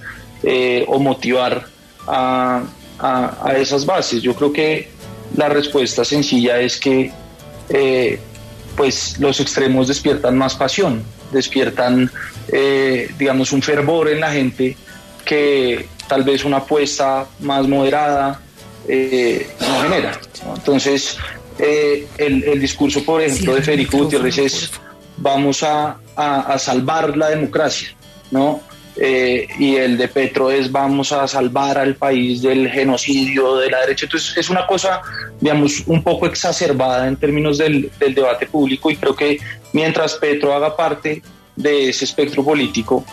eh, 0.43 0.85
o 0.89 0.99
motivar 0.99 1.67
a, 2.07 2.63
a 3.03 3.55
esas 3.57 3.85
bases. 3.85 4.23
Yo 4.23 4.35
creo 4.35 4.53
que 4.53 4.89
la 5.37 5.49
respuesta 5.49 6.05
sencilla 6.05 6.61
es 6.61 6.79
que 6.79 7.13
eh, 7.69 8.19
pues 8.77 9.19
los 9.19 9.41
extremos 9.41 9.89
despiertan 9.89 10.37
más 10.37 10.55
pasión, 10.55 11.03
despiertan, 11.31 12.11
eh, 12.49 13.11
digamos, 13.19 13.53
un 13.53 13.63
fervor 13.63 14.09
en 14.09 14.21
la 14.21 14.33
gente 14.33 14.77
que 15.25 15.87
tal 16.09 16.25
vez 16.25 16.45
una 16.45 16.59
apuesta 16.59 17.27
más 17.41 17.67
moderada 17.69 18.41
eh, 18.89 19.47
no 19.61 19.83
genera. 19.83 20.21
Entonces, 20.55 21.17
el, 21.59 22.61
discurso, 22.61 23.05
por 23.05 23.23
ejemplo, 23.23 23.55
de 23.55 23.63
Federico 23.63 23.99
Gutiérrez 23.99 24.39
es 24.39 24.71
vamos 25.19 25.63
a, 25.63 25.99
a, 26.17 26.59
salvar 26.59 27.17
la 27.17 27.29
democracia, 27.29 27.95
¿no? 28.31 28.61
Eh, 28.97 29.49
y 29.59 29.77
el 29.77 29.97
de 29.97 30.07
Petro 30.09 30.51
es 30.51 30.71
vamos 30.71 31.13
a 31.13 31.27
salvar 31.27 31.79
al 31.79 31.95
país 31.95 32.43
del 32.43 32.69
genocidio 32.71 33.57
de 33.57 33.71
la 33.71 33.81
derecha. 33.81 34.07
Entonces 34.07 34.37
es 34.37 34.51
una 34.51 34.67
cosa, 34.67 35.01
digamos, 35.41 35.83
un 35.87 36.03
poco 36.03 36.27
exacerbada 36.27 37.09
en 37.09 37.17
términos 37.17 37.59
del, 37.59 37.91
debate 37.99 38.47
público 38.47 38.91
y 38.91 38.97
creo 38.97 39.17
que 39.17 39.39
mientras 39.73 40.15
Petro 40.17 40.55
haga 40.55 40.77
parte 40.77 41.23
de 41.57 41.89
ese 41.89 42.05
espectro 42.05 42.45
político, 42.45 43.05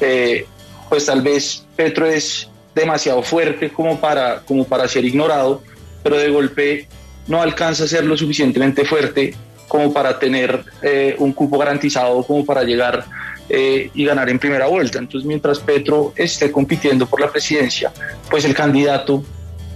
eh, 0.00 0.46
pues 0.88 1.06
tal 1.06 1.22
vez 1.22 1.64
Petro 1.76 2.06
es 2.06 2.48
demasiado 2.74 3.22
fuerte 3.22 3.70
como 3.70 4.00
para, 4.00 4.40
como 4.40 4.64
para 4.64 4.88
ser 4.88 5.04
ignorado, 5.04 5.62
pero 6.02 6.16
de 6.16 6.30
golpe 6.30 6.88
no 7.26 7.40
alcanza 7.40 7.84
a 7.84 7.88
ser 7.88 8.04
lo 8.04 8.16
suficientemente 8.16 8.84
fuerte 8.84 9.34
como 9.68 9.92
para 9.92 10.18
tener 10.18 10.64
eh, 10.82 11.14
un 11.18 11.32
cupo 11.32 11.58
garantizado, 11.58 12.22
como 12.24 12.44
para 12.44 12.64
llegar 12.64 13.04
eh, 13.48 13.90
y 13.94 14.04
ganar 14.04 14.28
en 14.28 14.38
primera 14.38 14.66
vuelta. 14.66 14.98
Entonces, 14.98 15.26
mientras 15.26 15.58
Petro 15.58 16.12
esté 16.16 16.50
compitiendo 16.50 17.06
por 17.06 17.20
la 17.20 17.30
presidencia, 17.30 17.92
pues 18.30 18.44
el 18.44 18.54
candidato 18.54 19.22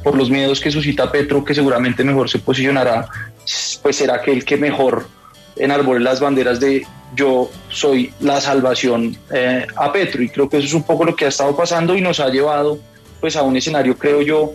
por 0.02 0.16
los 0.16 0.30
miedos 0.30 0.60
que 0.60 0.70
suscita 0.70 1.10
Petro, 1.10 1.44
que 1.44 1.54
seguramente 1.54 2.04
mejor 2.04 2.28
se 2.28 2.38
posicionará, 2.38 3.08
pues 3.82 3.96
será 3.96 4.16
aquel 4.16 4.44
que 4.44 4.56
mejor 4.56 5.06
enarbole 5.56 6.00
las 6.00 6.20
banderas 6.20 6.60
de 6.60 6.86
yo 7.14 7.50
soy 7.68 8.12
la 8.20 8.40
salvación 8.40 9.16
eh, 9.32 9.66
a 9.76 9.92
Petro. 9.92 10.22
Y 10.22 10.28
creo 10.28 10.48
que 10.48 10.58
eso 10.58 10.66
es 10.66 10.74
un 10.74 10.82
poco 10.82 11.04
lo 11.04 11.14
que 11.14 11.26
ha 11.26 11.28
estado 11.28 11.54
pasando 11.56 11.94
y 11.94 12.00
nos 12.00 12.20
ha 12.20 12.28
llevado 12.28 12.78
pues 13.20 13.36
a 13.36 13.42
un 13.42 13.56
escenario, 13.56 13.96
creo 13.96 14.22
yo, 14.22 14.52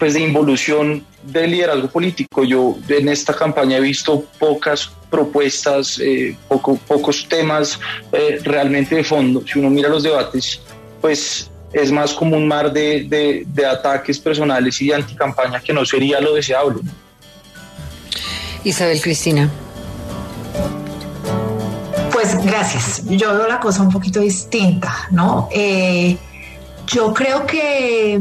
pues 0.00 0.14
de 0.14 0.20
involución 0.20 1.04
del 1.22 1.50
liderazgo 1.50 1.88
político. 1.88 2.42
Yo 2.42 2.76
en 2.88 3.10
esta 3.10 3.34
campaña 3.34 3.76
he 3.76 3.80
visto 3.82 4.24
pocas 4.38 4.90
propuestas, 5.10 6.00
eh, 6.00 6.34
pocos 6.48 7.28
temas 7.28 7.78
eh, 8.10 8.40
realmente 8.42 8.94
de 8.94 9.04
fondo. 9.04 9.44
Si 9.46 9.58
uno 9.58 9.68
mira 9.68 9.90
los 9.90 10.02
debates, 10.02 10.62
pues 11.02 11.50
es 11.74 11.92
más 11.92 12.14
como 12.14 12.34
un 12.34 12.48
mar 12.48 12.72
de, 12.72 13.46
ataques 13.70 14.18
personales 14.18 14.80
y 14.80 14.88
de 14.88 14.94
anticampaña 14.94 15.60
que 15.60 15.74
no 15.74 15.84
sería 15.84 16.18
lo 16.18 16.34
deseable. 16.34 16.80
Isabel 18.64 19.02
Cristina. 19.02 19.50
Pues 22.10 22.42
gracias. 22.42 23.02
Yo 23.04 23.34
veo 23.34 23.46
la 23.46 23.60
cosa 23.60 23.82
un 23.82 23.92
poquito 23.92 24.20
distinta, 24.20 25.08
¿no? 25.10 25.50
Eh, 25.52 26.16
yo 26.86 27.12
creo 27.12 27.46
que 27.46 28.18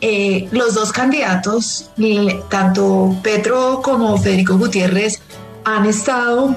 eh, 0.00 0.48
los 0.52 0.74
dos 0.74 0.92
candidatos, 0.92 1.90
tanto 2.48 3.16
Petro 3.22 3.80
como 3.82 4.16
Federico 4.18 4.56
Gutiérrez, 4.56 5.20
han 5.64 5.86
estado 5.86 6.56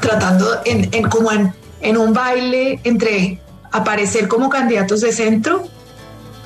tratando 0.00 0.60
en, 0.64 1.02
como 1.08 1.30
en, 1.32 1.96
un 1.96 2.12
baile 2.12 2.80
entre 2.84 3.40
aparecer 3.70 4.28
como 4.28 4.48
candidatos 4.48 5.00
de 5.00 5.12
centro 5.12 5.64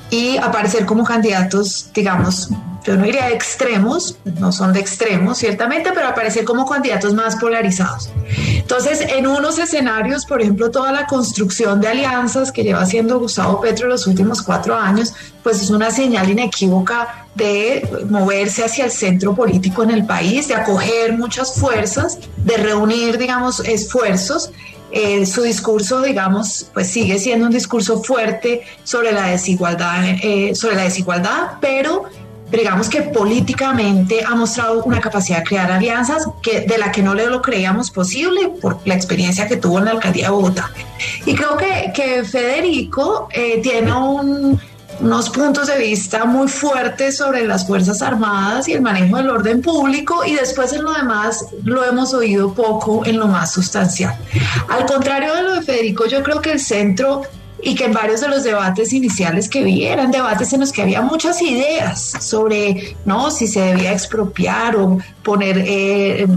y 0.09 0.37
aparecer 0.37 0.85
como 0.85 1.03
candidatos, 1.03 1.89
digamos, 1.93 2.49
yo 2.87 2.95
no 2.95 3.03
diría 3.03 3.25
de 3.25 3.33
extremos, 3.33 4.17
no 4.39 4.53
son 4.53 4.71
de 4.71 4.79
extremos 4.79 5.37
ciertamente, 5.37 5.91
pero 5.93 6.07
aparecer 6.07 6.45
como 6.45 6.65
candidatos 6.65 7.13
más 7.13 7.35
polarizados. 7.35 8.09
Entonces, 8.55 9.01
en 9.01 9.27
unos 9.27 9.59
escenarios, 9.59 10.25
por 10.25 10.41
ejemplo, 10.41 10.71
toda 10.71 10.93
la 10.93 11.05
construcción 11.05 11.81
de 11.81 11.89
alianzas 11.89 12.49
que 12.49 12.63
lleva 12.63 12.81
haciendo 12.81 13.19
Gustavo 13.19 13.59
Petro 13.59 13.89
los 13.89 14.07
últimos 14.07 14.41
cuatro 14.41 14.77
años, 14.77 15.13
pues 15.43 15.61
es 15.61 15.69
una 15.69 15.91
señal 15.91 16.29
inequívoca 16.29 17.27
de 17.35 18.05
moverse 18.09 18.63
hacia 18.63 18.85
el 18.85 18.91
centro 18.91 19.35
político 19.35 19.83
en 19.83 19.91
el 19.91 20.05
país, 20.05 20.47
de 20.47 20.55
acoger 20.55 21.11
muchas 21.11 21.55
fuerzas, 21.55 22.19
de 22.37 22.55
reunir, 22.55 23.17
digamos, 23.17 23.59
esfuerzos. 23.65 24.49
Eh, 24.89 25.25
su 25.25 25.41
discurso, 25.41 26.01
digamos, 26.01 26.67
pues 26.73 26.87
sigue 26.87 27.19
siendo 27.19 27.47
un 27.47 27.51
discurso 27.51 28.01
fuerte 28.01 28.61
sobre 28.85 29.11
la 29.11 29.27
desigualdad, 29.27 30.05
eh, 30.23 30.55
sobre 30.55 30.77
la 30.77 30.83
desigualdad, 30.83 31.57
pero 31.59 32.05
digamos 32.51 32.89
que 32.89 33.01
políticamente 33.01 34.23
ha 34.25 34.35
mostrado 34.35 34.83
una 34.83 35.01
capacidad 35.01 35.39
de 35.39 35.43
crear 35.43 35.71
alianzas 35.71 36.27
que, 36.41 36.61
de 36.61 36.77
la 36.77 36.91
que 36.91 37.01
no 37.01 37.13
le 37.13 37.27
lo 37.27 37.41
creíamos 37.41 37.91
posible 37.91 38.49
por 38.61 38.79
la 38.85 38.95
experiencia 38.95 39.47
que 39.47 39.57
tuvo 39.57 39.79
en 39.79 39.85
la 39.85 39.91
alcaldía 39.91 40.25
de 40.25 40.31
Bogotá. 40.31 40.71
Y 41.25 41.35
creo 41.35 41.57
que, 41.57 41.91
que 41.93 42.23
Federico 42.23 43.27
eh, 43.31 43.59
tiene 43.61 43.91
unos 44.99 45.29
puntos 45.29 45.67
de 45.67 45.77
vista 45.77 46.25
muy 46.25 46.47
fuertes 46.47 47.17
sobre 47.17 47.45
las 47.45 47.67
Fuerzas 47.67 48.01
Armadas 48.01 48.67
y 48.69 48.73
el 48.73 48.81
manejo 48.81 49.17
del 49.17 49.29
orden 49.29 49.61
público 49.61 50.23
y 50.25 50.35
después 50.35 50.71
en 50.73 50.83
lo 50.83 50.93
demás 50.93 51.45
lo 51.63 51.83
hemos 51.83 52.13
oído 52.13 52.53
poco 52.53 53.05
en 53.05 53.17
lo 53.17 53.27
más 53.27 53.51
sustancial. 53.51 54.15
Al 54.69 54.85
contrario 54.85 55.35
de 55.35 55.41
lo 55.43 55.53
de 55.55 55.61
Federico, 55.61 56.05
yo 56.07 56.23
creo 56.23 56.41
que 56.41 56.53
el 56.53 56.59
centro 56.59 57.23
y 57.61 57.75
que 57.75 57.85
en 57.85 57.93
varios 57.93 58.21
de 58.21 58.27
los 58.27 58.43
debates 58.43 58.93
iniciales 58.93 59.49
que 59.49 59.63
vi 59.63 59.85
eran 59.85 60.11
debates 60.11 60.53
en 60.53 60.59
los 60.59 60.71
que 60.71 60.83
había 60.83 61.01
muchas 61.01 61.41
ideas 61.41 62.13
sobre 62.19 62.95
no 63.05 63.31
si 63.31 63.47
se 63.47 63.61
debía 63.61 63.91
expropiar 63.91 64.75
o 64.75 64.99
poner 65.23 65.63
eh, 65.65 66.27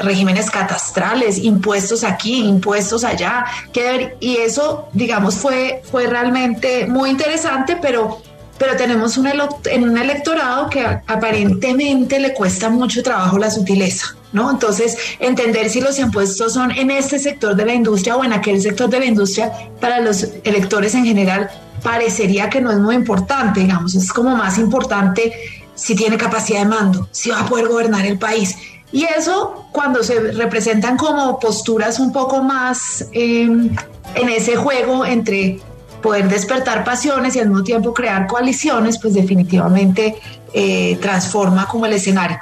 regímenes 0.00 0.50
catastrales, 0.50 1.38
impuestos 1.38 2.04
aquí, 2.04 2.44
impuestos 2.44 3.04
allá, 3.04 3.44
que, 3.72 4.16
y 4.20 4.36
eso, 4.36 4.88
digamos, 4.92 5.34
fue, 5.34 5.82
fue 5.90 6.06
realmente 6.06 6.86
muy 6.86 7.10
interesante, 7.10 7.76
pero 7.80 8.22
pero 8.58 8.76
tenemos 8.76 9.16
un, 9.16 9.28
en 9.28 9.88
un 9.88 9.96
electorado 9.96 10.68
que 10.68 10.84
aparentemente 11.06 12.18
le 12.18 12.34
cuesta 12.34 12.68
mucho 12.68 13.04
trabajo 13.04 13.38
la 13.38 13.50
sutileza. 13.50 14.17
¿No? 14.30 14.50
Entonces, 14.50 14.96
entender 15.20 15.70
si 15.70 15.80
los 15.80 15.98
impuestos 15.98 16.52
son 16.52 16.70
en 16.70 16.90
este 16.90 17.18
sector 17.18 17.56
de 17.56 17.64
la 17.64 17.72
industria 17.72 18.14
o 18.14 18.24
en 18.24 18.34
aquel 18.34 18.60
sector 18.60 18.90
de 18.90 18.98
la 18.98 19.06
industria 19.06 19.50
para 19.80 20.00
los 20.00 20.28
electores 20.44 20.94
en 20.94 21.06
general 21.06 21.50
parecería 21.82 22.50
que 22.50 22.60
no 22.60 22.70
es 22.70 22.78
muy 22.78 22.94
importante, 22.94 23.60
digamos, 23.60 23.94
es 23.94 24.12
como 24.12 24.36
más 24.36 24.58
importante 24.58 25.32
si 25.74 25.94
tiene 25.94 26.16
capacidad 26.16 26.60
de 26.60 26.66
mando, 26.66 27.08
si 27.12 27.30
va 27.30 27.40
a 27.40 27.46
poder 27.46 27.68
gobernar 27.68 28.04
el 28.04 28.18
país. 28.18 28.56
Y 28.90 29.04
eso 29.04 29.66
cuando 29.70 30.02
se 30.02 30.18
representan 30.32 30.96
como 30.96 31.38
posturas 31.38 32.00
un 32.00 32.12
poco 32.12 32.42
más 32.42 33.06
em, 33.12 33.70
en 34.14 34.28
ese 34.28 34.56
juego 34.56 35.04
entre 35.04 35.60
poder 36.02 36.28
despertar 36.28 36.84
pasiones 36.84 37.36
y 37.36 37.40
al 37.40 37.48
mismo 37.48 37.64
tiempo 37.64 37.92
crear 37.92 38.26
coaliciones, 38.26 38.98
pues 38.98 39.14
definitivamente 39.14 40.16
eh, 40.52 40.96
transforma 41.00 41.66
como 41.66 41.86
el 41.86 41.92
escenario. 41.92 42.38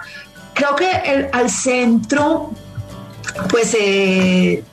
Creo 0.56 0.74
que 0.74 0.90
el, 1.04 1.28
al 1.32 1.50
centro, 1.50 2.50
pues 3.50 3.76
eh, 3.78 4.64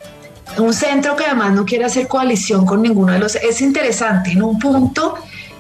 un 0.57 0.73
centro 0.73 1.15
que 1.15 1.25
además 1.25 1.51
no 1.51 1.65
quiere 1.65 1.83
hacer 1.83 2.07
coalición 2.07 2.65
con 2.65 2.81
ninguno 2.81 3.11
de 3.11 3.19
los, 3.19 3.35
es 3.35 3.61
interesante, 3.61 4.31
en 4.31 4.43
un 4.43 4.57
punto 4.57 5.15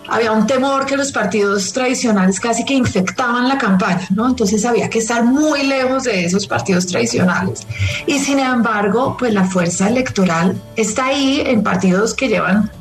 había 0.07 0.31
un 0.31 0.47
temor 0.47 0.85
que 0.85 0.95
los 0.95 1.11
partidos 1.11 1.73
tradicionales 1.73 2.39
casi 2.39 2.63
que 2.63 2.73
infectaban 2.73 3.49
la 3.49 3.57
campaña, 3.57 4.07
¿no? 4.11 4.27
Entonces 4.27 4.63
había 4.63 4.89
que 4.89 4.99
estar 4.99 5.23
muy 5.23 5.63
lejos 5.63 6.03
de 6.03 6.25
esos 6.25 6.47
partidos 6.47 6.87
tradicionales. 6.87 7.65
Y 8.05 8.19
sin 8.19 8.39
embargo, 8.39 9.17
pues 9.17 9.33
la 9.33 9.43
fuerza 9.43 9.89
electoral 9.89 10.55
está 10.77 11.07
ahí 11.07 11.41
en 11.45 11.63
partidos 11.63 12.13
que 12.13 12.29
llevan 12.29 12.71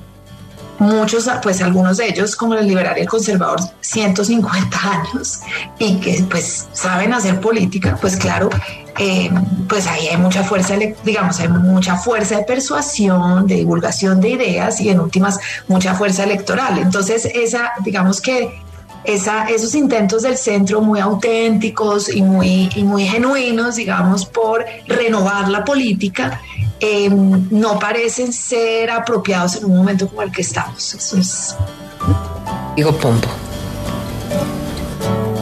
muchos, 0.78 1.28
pues 1.42 1.62
algunos 1.62 1.98
de 1.98 2.08
ellos, 2.08 2.36
como 2.36 2.54
el 2.54 2.66
liberal 2.66 2.96
y 2.98 3.02
el 3.02 3.08
conservador, 3.08 3.60
150 3.80 4.78
años 4.90 5.40
y 5.78 5.96
que 5.96 6.24
pues 6.30 6.68
saben 6.72 7.12
hacer 7.12 7.40
política, 7.40 7.96
pues 8.00 8.16
claro, 8.16 8.50
eh, 8.98 9.30
pues 9.68 9.86
ahí 9.86 10.08
hay 10.08 10.16
mucha 10.16 10.42
fuerza, 10.42 10.76
digamos, 11.04 11.40
hay 11.40 11.48
mucha 11.48 11.96
fuerza 11.96 12.38
de 12.38 12.44
persuasión, 12.44 13.46
de 13.46 13.56
divulgación 13.56 14.20
de 14.20 14.30
ideas 14.30 14.80
y 14.80 14.90
en 14.90 15.00
últimas 15.00 15.38
mucha 15.68 15.94
fuerza 15.94 16.24
electoral. 16.24 16.78
Entonces, 16.78 17.24
esa, 17.24 17.72
digamos 17.84 18.20
que 18.20 18.60
esa, 19.04 19.46
esos 19.46 19.74
intentos 19.74 20.22
del 20.22 20.36
centro 20.36 20.80
muy 20.80 21.00
auténticos 21.00 22.14
y 22.14 22.22
muy, 22.22 22.70
y 22.74 22.84
muy 22.84 23.04
genuinos, 23.04 23.76
digamos, 23.76 24.26
por 24.26 24.64
renovar 24.86 25.48
la 25.48 25.64
política, 25.64 26.40
Em, 26.84 27.46
no 27.50 27.78
parecen 27.78 28.32
ser 28.32 28.90
apropiados 28.90 29.54
en 29.54 29.66
un 29.66 29.76
momento 29.76 30.08
como 30.08 30.22
el 30.22 30.32
que 30.32 30.42
estamos. 30.42 30.94
Eso 30.94 31.16
es. 31.16 31.56
Digo 32.74 32.92
Pompo. 32.98 33.28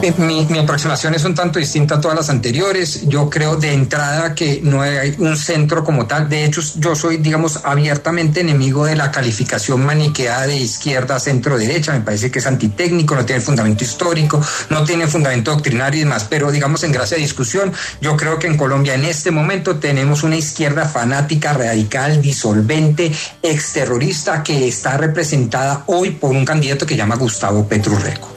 Mi, 0.01 0.57
aproximación 0.57 1.13
es 1.13 1.25
un 1.25 1.35
tanto 1.35 1.59
distinta 1.59 1.95
a 1.95 2.01
todas 2.01 2.17
las 2.17 2.29
anteriores. 2.31 3.07
Yo 3.07 3.29
creo 3.29 3.55
de 3.55 3.71
entrada 3.71 4.33
que 4.33 4.59
no 4.63 4.81
hay 4.81 5.15
un 5.19 5.37
centro 5.37 5.83
como 5.83 6.07
tal. 6.07 6.27
De 6.27 6.43
hecho, 6.43 6.61
yo 6.77 6.95
soy, 6.95 7.17
digamos, 7.17 7.59
abiertamente 7.63 8.41
enemigo 8.41 8.85
de 8.85 8.95
la 8.95 9.11
calificación 9.11 9.85
maniqueada 9.85 10.47
de 10.47 10.55
izquierda, 10.55 11.19
centro, 11.19 11.55
derecha. 11.55 11.93
Me 11.93 12.01
parece 12.01 12.31
que 12.31 12.39
es 12.39 12.47
antitécnico, 12.47 13.13
no 13.13 13.25
tiene 13.25 13.41
fundamento 13.41 13.83
histórico, 13.83 14.41
no 14.71 14.83
tiene 14.85 15.05
fundamento 15.05 15.51
doctrinario 15.51 16.01
y 16.01 16.03
demás. 16.03 16.25
Pero, 16.27 16.51
digamos, 16.51 16.83
en 16.83 16.93
gracia 16.93 17.17
de 17.17 17.21
discusión, 17.21 17.71
yo 18.01 18.17
creo 18.17 18.39
que 18.39 18.47
en 18.47 18.57
Colombia 18.57 18.95
en 18.95 19.05
este 19.05 19.29
momento 19.29 19.75
tenemos 19.75 20.23
una 20.23 20.35
izquierda 20.35 20.85
fanática, 20.85 21.53
radical, 21.53 22.23
disolvente, 22.23 23.11
exterrorista, 23.43 24.41
que 24.41 24.67
está 24.67 24.97
representada 24.97 25.83
hoy 25.85 26.09
por 26.09 26.31
un 26.31 26.43
candidato 26.43 26.87
que 26.87 26.95
llama 26.95 27.15
Gustavo 27.15 27.67
Petrurreco. 27.67 28.30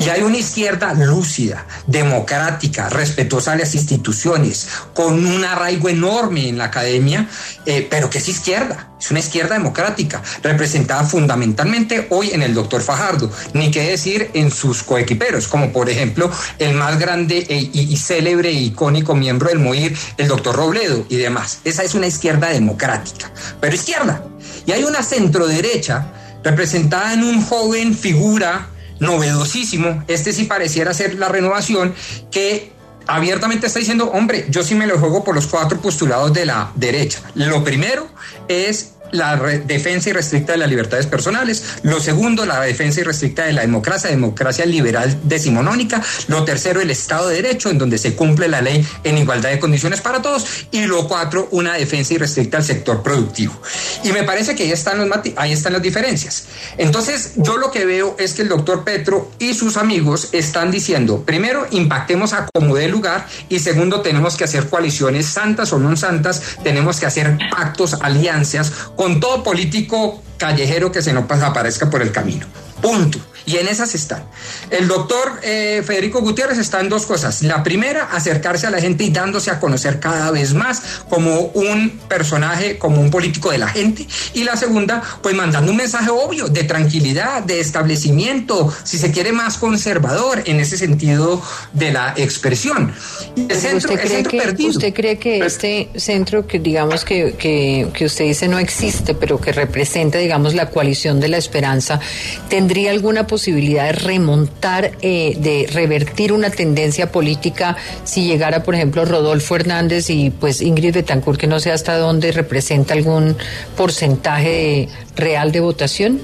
Y 0.00 0.08
hay 0.08 0.22
una 0.22 0.36
izquierda 0.36 0.92
lúcida, 0.94 1.66
democrática, 1.86 2.88
respetuosa 2.88 3.52
de 3.52 3.58
las 3.58 3.74
instituciones, 3.74 4.68
con 4.94 5.26
un 5.26 5.44
arraigo 5.44 5.88
enorme 5.88 6.48
en 6.48 6.58
la 6.58 6.64
academia, 6.64 7.28
eh, 7.64 7.86
pero 7.88 8.10
que 8.10 8.18
es 8.18 8.28
izquierda, 8.28 8.90
es 9.00 9.10
una 9.10 9.20
izquierda 9.20 9.54
democrática, 9.54 10.22
representada 10.42 11.04
fundamentalmente 11.04 12.06
hoy 12.10 12.30
en 12.30 12.42
el 12.42 12.54
doctor 12.54 12.82
Fajardo, 12.82 13.30
ni 13.52 13.70
qué 13.70 13.82
decir 13.82 14.30
en 14.34 14.50
sus 14.50 14.82
coequiperos, 14.82 15.48
como 15.48 15.72
por 15.72 15.90
ejemplo 15.90 16.30
el 16.58 16.74
más 16.74 16.98
grande 16.98 17.46
e, 17.48 17.70
y, 17.72 17.96
célebre 17.96 18.50
e 18.50 18.52
icónico 18.52 19.14
miembro 19.14 19.48
del 19.48 19.58
MOIR, 19.58 19.96
el 20.16 20.28
doctor 20.28 20.56
Robledo 20.56 21.06
y 21.08 21.16
demás. 21.16 21.60
Esa 21.64 21.82
es 21.82 21.94
una 21.94 22.06
izquierda 22.06 22.48
democrática, 22.48 23.30
pero 23.60 23.74
izquierda. 23.74 24.22
Y 24.66 24.72
hay 24.72 24.84
una 24.84 25.02
centro 25.02 25.46
derecha 25.46 26.06
representada 26.42 27.12
en 27.12 27.22
un 27.22 27.44
joven 27.44 27.96
figura 27.96 28.68
novedosísimo, 29.00 30.04
este 30.08 30.32
sí 30.32 30.44
pareciera 30.44 30.94
ser 30.94 31.14
la 31.14 31.28
renovación, 31.28 31.94
que 32.30 32.72
abiertamente 33.06 33.66
está 33.66 33.78
diciendo, 33.78 34.10
hombre, 34.12 34.46
yo 34.48 34.62
sí 34.62 34.74
me 34.74 34.86
lo 34.86 34.98
juego 34.98 35.24
por 35.24 35.34
los 35.34 35.46
cuatro 35.46 35.80
postulados 35.80 36.32
de 36.32 36.46
la 36.46 36.72
derecha. 36.74 37.20
Lo 37.34 37.62
primero 37.62 38.08
es 38.48 38.95
la 39.12 39.36
defensa 39.36 40.10
irrestricta 40.10 40.52
de 40.52 40.58
las 40.58 40.68
libertades 40.68 41.06
personales. 41.06 41.62
Lo 41.82 42.00
segundo, 42.00 42.44
la 42.46 42.60
defensa 42.60 43.00
irrestricta 43.00 43.44
de 43.44 43.52
la 43.52 43.62
democracia, 43.62 44.10
democracia 44.10 44.66
liberal 44.66 45.18
decimonónica. 45.24 46.02
Lo 46.28 46.44
tercero, 46.44 46.80
el 46.80 46.90
Estado 46.90 47.28
de 47.28 47.42
Derecho, 47.42 47.70
en 47.70 47.78
donde 47.78 47.98
se 47.98 48.14
cumple 48.14 48.48
la 48.48 48.60
ley 48.60 48.86
en 49.04 49.18
igualdad 49.18 49.50
de 49.50 49.58
condiciones 49.58 50.00
para 50.00 50.22
todos. 50.22 50.46
Y 50.70 50.86
lo 50.86 51.08
cuatro, 51.08 51.48
una 51.50 51.74
defensa 51.74 52.14
irrestricta 52.14 52.58
al 52.58 52.64
sector 52.64 53.02
productivo. 53.02 53.60
Y 54.04 54.12
me 54.12 54.22
parece 54.22 54.54
que 54.54 54.64
ahí 54.64 54.72
están, 54.72 54.98
los 54.98 55.08
ahí 55.36 55.52
están 55.52 55.72
las 55.72 55.82
diferencias. 55.82 56.46
Entonces, 56.78 57.32
yo 57.36 57.56
lo 57.56 57.70
que 57.70 57.84
veo 57.84 58.16
es 58.18 58.34
que 58.34 58.42
el 58.42 58.48
doctor 58.48 58.84
Petro 58.84 59.30
y 59.38 59.54
sus 59.54 59.76
amigos 59.76 60.30
están 60.32 60.70
diciendo, 60.70 61.22
primero, 61.24 61.66
impactemos 61.70 62.32
a 62.32 62.48
como 62.52 62.76
dé 62.76 62.88
lugar 62.88 63.26
y 63.48 63.58
segundo, 63.58 64.00
tenemos 64.00 64.36
que 64.36 64.44
hacer 64.44 64.68
coaliciones 64.68 65.26
santas 65.26 65.72
o 65.72 65.78
no 65.78 65.96
santas, 65.96 66.42
tenemos 66.62 67.00
que 67.00 67.06
hacer 67.06 67.38
pactos, 67.50 67.94
alianzas 68.00 68.72
con 68.96 69.20
todo 69.20 69.42
político 69.42 70.22
callejero 70.38 70.90
que 70.90 71.02
se 71.02 71.12
nos 71.12 71.30
aparezca 71.30 71.88
por 71.90 72.02
el 72.02 72.12
camino. 72.12 72.46
Punto. 72.80 73.18
Y 73.46 73.58
en 73.58 73.68
esas 73.68 73.94
están. 73.94 74.24
El 74.70 74.88
doctor 74.88 75.40
eh, 75.42 75.82
Federico 75.86 76.20
Gutiérrez 76.20 76.58
está 76.58 76.80
en 76.80 76.88
dos 76.88 77.06
cosas. 77.06 77.42
La 77.42 77.62
primera, 77.62 78.08
acercarse 78.10 78.66
a 78.66 78.70
la 78.70 78.80
gente 78.80 79.04
y 79.04 79.10
dándose 79.10 79.52
a 79.52 79.60
conocer 79.60 80.00
cada 80.00 80.32
vez 80.32 80.52
más 80.52 80.82
como 81.08 81.40
un 81.54 81.90
personaje, 82.08 82.76
como 82.76 83.00
un 83.00 83.10
político 83.10 83.52
de 83.52 83.58
la 83.58 83.68
gente. 83.68 84.04
Y 84.34 84.42
la 84.42 84.56
segunda, 84.56 85.00
pues 85.22 85.34
mandando 85.36 85.70
un 85.70 85.76
mensaje 85.76 86.10
obvio 86.10 86.48
de 86.48 86.64
tranquilidad, 86.64 87.44
de 87.44 87.60
establecimiento, 87.60 88.72
si 88.82 88.98
se 88.98 89.12
quiere 89.12 89.30
más 89.30 89.58
conservador 89.58 90.42
en 90.46 90.58
ese 90.58 90.76
sentido 90.76 91.40
de 91.72 91.92
la 91.92 92.14
expresión. 92.16 92.92
El 93.36 93.56
centro, 93.56 93.94
¿Usted, 93.94 94.08
cree 94.08 94.22
que, 94.24 94.66
¿Usted 94.66 94.92
cree 94.92 95.18
que 95.18 95.38
pues 95.38 95.52
este 95.52 95.88
centro 95.94 96.48
que 96.48 96.58
digamos 96.58 97.04
que, 97.04 97.34
que, 97.38 97.88
que 97.94 98.06
usted 98.06 98.24
dice 98.24 98.48
no 98.48 98.58
existe, 98.58 99.14
pero 99.14 99.40
que 99.40 99.52
representa, 99.52 100.18
digamos, 100.18 100.54
la 100.54 100.70
coalición 100.70 101.20
de 101.20 101.28
la 101.28 101.36
esperanza, 101.36 102.00
tendría 102.48 102.90
alguna 102.90 103.26
posibilidad 103.26 103.35
posibilidad 103.36 103.84
de 103.84 103.92
remontar, 103.92 104.92
eh, 105.02 105.36
de 105.36 105.68
revertir 105.70 106.32
una 106.32 106.48
tendencia 106.48 107.12
política 107.12 107.76
si 108.02 108.26
llegara, 108.26 108.62
por 108.62 108.74
ejemplo, 108.74 109.04
Rodolfo 109.04 109.56
Hernández 109.56 110.08
y 110.08 110.30
pues 110.30 110.62
Ingrid 110.62 110.94
Betancourt, 110.94 111.38
que 111.38 111.46
no 111.46 111.60
sé 111.60 111.70
hasta 111.70 111.98
dónde 111.98 112.32
representa 112.32 112.94
algún 112.94 113.36
porcentaje 113.76 114.88
real 115.16 115.52
de 115.52 115.60
votación? 115.60 116.22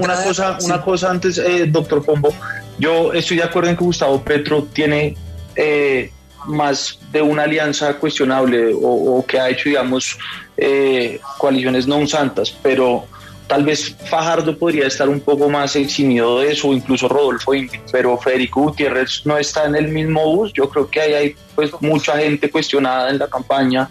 una, 0.00 0.24
cosa, 0.24 0.56
una 0.64 0.80
cosa 0.80 1.10
antes, 1.10 1.36
eh, 1.36 1.66
doctor 1.66 2.02
Pombo. 2.02 2.32
Yo 2.78 3.12
estoy 3.12 3.36
de 3.36 3.42
acuerdo 3.42 3.68
en 3.68 3.76
que 3.76 3.84
Gustavo 3.84 4.22
Petro 4.22 4.66
tiene 4.72 5.14
eh, 5.56 6.10
más 6.46 6.98
de 7.12 7.20
una 7.20 7.42
alianza 7.42 7.92
cuestionable 7.98 8.72
o, 8.74 9.22
que 9.28 9.38
ha 9.38 9.50
hecho, 9.50 9.68
digamos, 9.68 10.16
coaliciones 11.36 11.86
no 11.86 12.06
santas, 12.06 12.50
pero 12.62 13.06
Tal 13.46 13.64
vez 13.64 13.94
Fajardo 14.10 14.58
podría 14.58 14.88
estar 14.88 15.08
un 15.08 15.20
poco 15.20 15.48
más 15.48 15.76
eximido 15.76 16.40
de 16.40 16.52
eso, 16.52 16.72
incluso 16.72 17.08
Rodolfo 17.08 17.52
pero 17.92 18.18
Federico 18.18 18.62
Gutiérrez 18.62 19.22
no 19.24 19.38
está 19.38 19.66
en 19.66 19.76
el 19.76 19.88
mismo 19.88 20.34
bus. 20.34 20.52
Yo 20.52 20.68
creo 20.68 20.90
que 20.90 21.00
ahí 21.00 21.12
hay 21.12 21.36
pues 21.54 21.70
mucha 21.80 22.18
gente 22.18 22.50
cuestionada 22.50 23.10
en 23.10 23.18
la 23.18 23.28
campaña. 23.28 23.88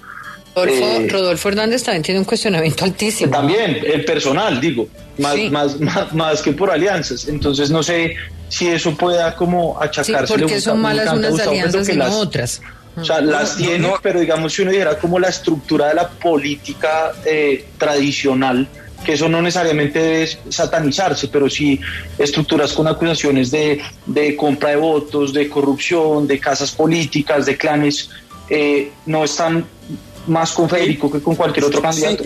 Rodolfo, 0.55 1.47
eh, 1.47 1.49
Hernández 1.49 1.83
también 1.83 2.03
tiene 2.03 2.19
un 2.19 2.25
cuestionamiento 2.25 2.83
altísimo. 2.83 3.31
También, 3.31 3.79
el 3.85 4.03
personal, 4.05 4.59
digo, 4.59 4.87
más, 5.17 5.79
más, 5.79 6.13
más, 6.13 6.41
que 6.41 6.51
por 6.51 6.69
alianzas. 6.69 7.27
Entonces 7.27 7.69
no 7.69 7.81
sé 7.81 8.15
si 8.49 8.67
eso 8.67 8.95
pueda 8.95 9.35
como 9.35 9.81
achacarse. 9.81 10.33
Sí, 10.33 10.39
porque 10.39 10.59
son 10.59 10.81
malas 10.81 11.13
unas 11.13 11.39
alianzas 11.39 11.87
y 11.89 11.95
no 11.95 12.19
otras. 12.19 12.61
O 12.97 13.03
sea, 13.03 13.19
las 13.19 13.57
tiene, 13.57 13.91
pero 14.01 14.21
digamos 14.21 14.53
si 14.53 14.61
uno 14.61 14.71
dijera 14.71 14.97
como 14.97 15.19
la 15.19 15.27
estructura 15.27 15.89
de 15.89 15.95
la 15.95 16.07
política 16.07 17.11
eh, 17.25 17.65
tradicional, 17.77 18.67
que 19.05 19.13
eso 19.13 19.29
no 19.29 19.41
necesariamente 19.41 19.99
debe 19.99 20.27
satanizarse, 20.49 21.29
pero 21.29 21.49
sí 21.49 21.79
estructuras 22.17 22.73
con 22.73 22.87
acusaciones 22.87 23.51
de, 23.51 23.79
compra 24.35 24.71
de 24.71 24.75
votos, 24.75 25.31
de 25.31 25.47
corrupción, 25.47 26.27
de 26.27 26.39
casas 26.39 26.71
políticas, 26.71 27.45
de 27.45 27.55
clanes, 27.55 28.09
eh, 28.49 28.91
no 29.05 29.23
están 29.23 29.65
más 30.27 30.51
con 30.51 30.67
Federico 30.67 31.11
que 31.11 31.21
con 31.21 31.35
cualquier 31.35 31.65
otro 31.65 31.81
candidato. 31.81 32.25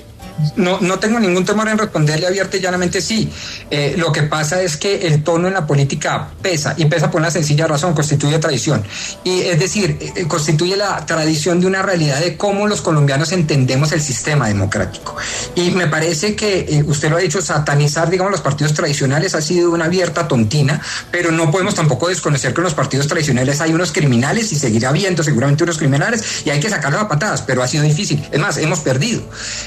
No, 0.55 0.79
no 0.81 0.99
tengo 0.99 1.19
ningún 1.19 1.45
temor 1.45 1.67
en 1.67 1.77
responderle 1.77 2.27
abierto 2.27 2.57
y 2.57 2.59
llanamente 2.59 3.01
sí. 3.01 3.31
Eh, 3.69 3.95
lo 3.97 4.11
que 4.11 4.23
pasa 4.23 4.61
es 4.61 4.77
que 4.77 5.07
el 5.07 5.23
tono 5.23 5.47
en 5.47 5.53
la 5.53 5.65
política 5.67 6.29
pesa 6.41 6.73
y 6.77 6.85
pesa 6.85 7.11
por 7.11 7.21
una 7.21 7.31
sencilla 7.31 7.67
razón, 7.67 7.93
constituye 7.93 8.39
tradición. 8.39 8.83
Y 9.23 9.41
es 9.41 9.59
decir, 9.59 9.97
eh, 9.99 10.25
constituye 10.27 10.75
la 10.75 11.05
tradición 11.05 11.59
de 11.59 11.67
una 11.67 11.81
realidad 11.81 12.19
de 12.19 12.37
cómo 12.37 12.67
los 12.67 12.81
colombianos 12.81 13.31
entendemos 13.31 13.91
el 13.91 14.01
sistema 14.01 14.47
democrático. 14.47 15.15
Y 15.55 15.71
me 15.71 15.87
parece 15.87 16.35
que 16.35 16.59
eh, 16.59 16.83
usted 16.85 17.09
lo 17.09 17.17
ha 17.17 17.19
dicho, 17.19 17.41
satanizar, 17.41 18.09
digamos, 18.09 18.31
los 18.31 18.41
partidos 18.41 18.73
tradicionales 18.73 19.35
ha 19.35 19.41
sido 19.41 19.71
una 19.71 19.85
abierta 19.85 20.27
tontina, 20.27 20.81
pero 21.11 21.31
no 21.31 21.51
podemos 21.51 21.75
tampoco 21.75 22.07
desconocer 22.07 22.53
que 22.53 22.61
en 22.61 22.65
los 22.65 22.73
partidos 22.73 23.07
tradicionales 23.07 23.61
hay 23.61 23.73
unos 23.73 23.91
criminales 23.91 24.51
y 24.51 24.55
seguirá 24.55 24.89
habiendo 24.89 25.23
seguramente 25.23 25.63
unos 25.63 25.77
criminales 25.77 26.45
y 26.45 26.49
hay 26.49 26.59
que 26.59 26.69
sacarlos 26.69 27.01
a 27.01 27.07
patadas, 27.07 27.41
pero 27.41 27.63
ha 27.63 27.67
sido 27.67 27.83
difícil. 27.83 28.25
Es 28.31 28.39
más, 28.39 28.57
hemos 28.57 28.79
perdido 28.79 29.21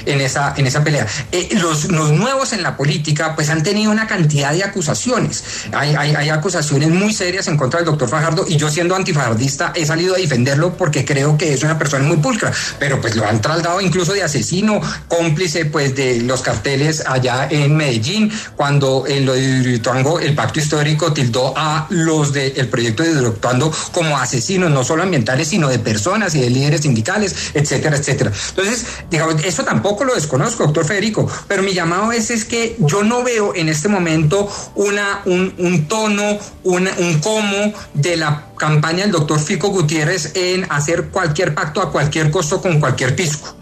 en 0.05 0.21
esa 0.21 0.53
esa 0.67 0.83
pelea. 0.83 1.07
Eh, 1.31 1.49
los, 1.53 1.89
nuevos 1.89 2.53
en 2.53 2.63
la 2.63 2.77
política 2.77 3.35
pues 3.35 3.49
han 3.49 3.63
tenido 3.63 3.91
una 3.91 4.07
cantidad 4.07 4.51
de 4.51 4.63
acusaciones. 4.63 5.43
Hay, 5.73 6.29
acusaciones 6.29 6.89
muy 6.89 7.13
serias 7.13 7.47
en 7.47 7.57
contra 7.57 7.79
del 7.79 7.85
doctor 7.85 8.09
Fajardo 8.09 8.45
y 8.47 8.57
yo 8.57 8.69
siendo 8.69 8.95
antifajardista 8.95 9.71
he 9.75 9.85
salido 9.85 10.15
a 10.15 10.17
defenderlo 10.17 10.75
porque 10.75 11.05
creo 11.05 11.37
que 11.37 11.53
es 11.53 11.63
una 11.63 11.77
persona 11.77 12.05
muy 12.05 12.17
pulcra, 12.17 12.51
pero 12.79 12.99
pues 12.99 13.15
lo 13.15 13.27
han 13.27 13.41
trasladado 13.41 13.81
incluso 13.81 14.13
de 14.13 14.23
asesino, 14.23 14.81
cómplice 15.07 15.65
pues 15.65 15.95
de 15.95 16.21
los 16.21 16.41
carteles 16.41 17.03
allá 17.05 17.47
en 17.49 17.75
Medellín, 17.75 18.31
cuando 18.55 19.05
en 19.07 19.25
lo 19.25 19.33
de 19.33 19.41
Hidroituango 19.41 20.19
el 20.19 20.35
pacto 20.35 20.59
histórico 20.59 21.13
tildó 21.13 21.53
a 21.55 21.87
los 21.89 22.33
del 22.33 22.67
proyecto 22.67 23.03
de 23.03 23.11
Hidroituango 23.11 23.71
como 23.91 24.17
asesinos, 24.17 24.71
no 24.71 24.83
solo 24.83 25.03
ambientales, 25.03 25.47
sino 25.49 25.69
de 25.69 25.79
personas 25.79 26.35
y 26.35 26.41
de 26.41 26.49
líderes 26.49 26.81
sindicales, 26.81 27.51
etcétera, 27.53 27.97
etcétera. 27.97 28.31
Entonces, 28.49 28.85
digamos, 29.09 29.43
eso 29.43 29.63
tampoco 29.63 30.03
lo 30.03 30.15
desconozco 30.15 30.52
doctor 30.57 30.85
Federico, 30.85 31.27
pero 31.47 31.63
mi 31.63 31.73
llamado 31.73 32.11
es, 32.11 32.29
es 32.29 32.45
que 32.45 32.75
yo 32.79 33.03
no 33.03 33.23
veo 33.23 33.55
en 33.55 33.69
este 33.69 33.87
momento 33.87 34.49
una, 34.75 35.21
un, 35.25 35.85
tono, 35.87 36.37
un 36.63 37.19
cómo 37.21 37.73
de 37.93 38.17
la 38.17 38.47
campaña 38.57 39.03
del 39.03 39.11
doctor 39.11 39.39
Fico 39.39 39.69
Gutiérrez 39.69 40.31
en 40.35 40.65
hacer 40.71 41.09
cualquier 41.09 41.53
pacto 41.53 41.81
a 41.81 41.91
cualquier 41.91 42.31
costo 42.31 42.61
con 42.61 42.79
cualquier 42.79 43.15
pisco. 43.15 43.55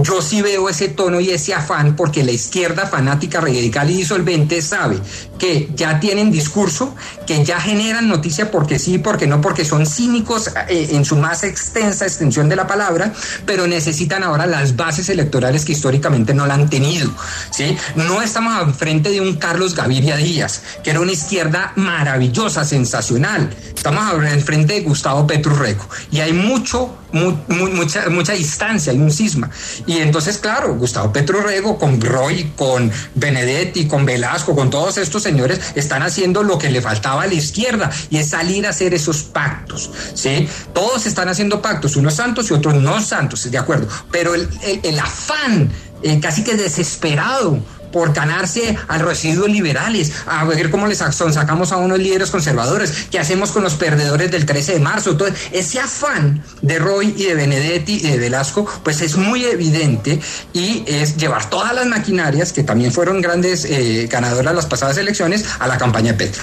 Yo 0.00 0.22
sí 0.22 0.42
veo 0.42 0.68
ese 0.68 0.88
tono 0.88 1.18
y 1.18 1.30
ese 1.30 1.54
afán 1.54 1.96
porque 1.96 2.22
la 2.22 2.30
izquierda 2.30 2.86
fanática, 2.86 3.40
radical 3.40 3.90
y 3.90 3.96
disolvente 3.96 4.62
sabe 4.62 5.00
que 5.40 5.68
ya 5.74 5.98
tienen 5.98 6.30
discurso, 6.30 6.94
que 7.26 7.44
ya 7.44 7.60
generan 7.60 8.08
noticia 8.08 8.50
porque 8.52 8.78
sí, 8.78 8.98
porque 8.98 9.26
no, 9.26 9.40
porque 9.40 9.64
son 9.64 9.86
cínicos 9.86 10.52
eh, 10.68 10.90
en 10.92 11.04
su 11.04 11.16
más 11.16 11.42
extensa 11.42 12.06
extensión 12.06 12.48
de 12.48 12.54
la 12.54 12.68
palabra, 12.68 13.12
pero 13.44 13.66
necesitan 13.66 14.22
ahora 14.22 14.46
las 14.46 14.76
bases 14.76 15.08
electorales 15.08 15.64
que 15.64 15.72
históricamente 15.72 16.32
no 16.32 16.46
la 16.46 16.54
han 16.54 16.70
tenido. 16.70 17.10
¿sí? 17.50 17.76
No 17.96 18.22
estamos 18.22 18.76
frente 18.76 19.10
de 19.10 19.20
un 19.20 19.34
Carlos 19.34 19.74
Gaviria 19.74 20.16
Díaz, 20.16 20.62
que 20.84 20.90
era 20.90 21.00
una 21.00 21.12
izquierda 21.12 21.72
maravillosa, 21.74 22.64
sensacional. 22.64 23.50
Estamos 23.74 24.12
frente 24.44 24.74
de 24.74 24.80
Gustavo 24.82 25.26
Petrurreco 25.26 25.88
y 26.12 26.20
hay 26.20 26.32
mucho 26.32 26.96
mucha, 27.12 28.32
distancia, 28.32 28.92
hay 28.92 28.98
un 28.98 29.10
cisma. 29.10 29.50
Y 29.86 29.98
entonces, 29.98 30.38
claro, 30.38 30.74
Gustavo 30.74 31.12
Petrorrego 31.12 31.78
con 31.78 32.00
Roy, 32.00 32.52
con 32.56 32.90
Benedetti, 33.14 33.86
con 33.86 34.04
Velasco, 34.04 34.54
con 34.54 34.70
todos 34.70 34.98
estos 34.98 35.22
señores, 35.22 35.60
están 35.74 36.02
haciendo 36.02 36.42
lo 36.42 36.58
que 36.58 36.70
le 36.70 36.82
faltaba 36.82 37.22
a 37.22 37.26
la 37.26 37.34
izquierda 37.34 37.90
y 38.10 38.18
es 38.18 38.30
salir 38.30 38.66
a 38.66 38.70
hacer 38.70 38.94
esos 38.94 39.22
pactos. 39.22 39.90
¿sí? 40.14 40.48
Todos 40.72 41.06
están 41.06 41.28
haciendo 41.28 41.62
pactos, 41.62 41.96
unos 41.96 42.14
santos 42.14 42.50
y 42.50 42.54
otros 42.54 42.74
no 42.74 43.00
santos, 43.00 43.50
de 43.50 43.58
acuerdo. 43.58 43.88
Pero 44.10 44.34
el, 44.34 44.48
el, 44.82 44.98
afán 44.98 45.70
eh, 46.02 46.20
casi 46.20 46.44
que 46.44 46.54
desesperado 46.54 47.58
por 47.92 48.12
ganarse 48.12 48.76
a 48.88 48.98
residuos 48.98 49.48
liberales, 49.48 50.12
a 50.26 50.44
ver 50.44 50.70
cómo 50.70 50.86
les 50.86 50.98
sacamos 50.98 51.72
a 51.72 51.76
unos 51.76 51.98
líderes 51.98 52.30
conservadores, 52.30 53.08
qué 53.10 53.18
hacemos 53.18 53.50
con 53.50 53.62
los 53.62 53.74
perdedores 53.74 54.30
del 54.30 54.46
13 54.46 54.74
de 54.74 54.80
marzo. 54.80 55.16
Todo 55.16 55.28
ese 55.52 55.80
afán 55.80 56.42
de 56.62 56.78
Roy 56.78 57.14
y 57.16 57.24
de 57.24 57.34
Benedetti 57.34 57.96
y 57.96 58.10
de 58.10 58.18
Velasco, 58.18 58.66
pues 58.82 59.00
es 59.00 59.16
muy 59.16 59.44
evidente 59.44 60.20
y 60.52 60.84
es 60.86 61.16
llevar 61.16 61.48
todas 61.50 61.74
las 61.74 61.86
maquinarias, 61.86 62.52
que 62.52 62.62
también 62.62 62.92
fueron 62.92 63.20
grandes 63.20 63.64
eh, 63.64 64.08
ganadoras 64.10 64.54
las 64.54 64.66
pasadas 64.66 64.98
elecciones, 64.98 65.44
a 65.58 65.66
la 65.66 65.78
campaña 65.78 66.12
de 66.12 66.18
Petro. 66.18 66.42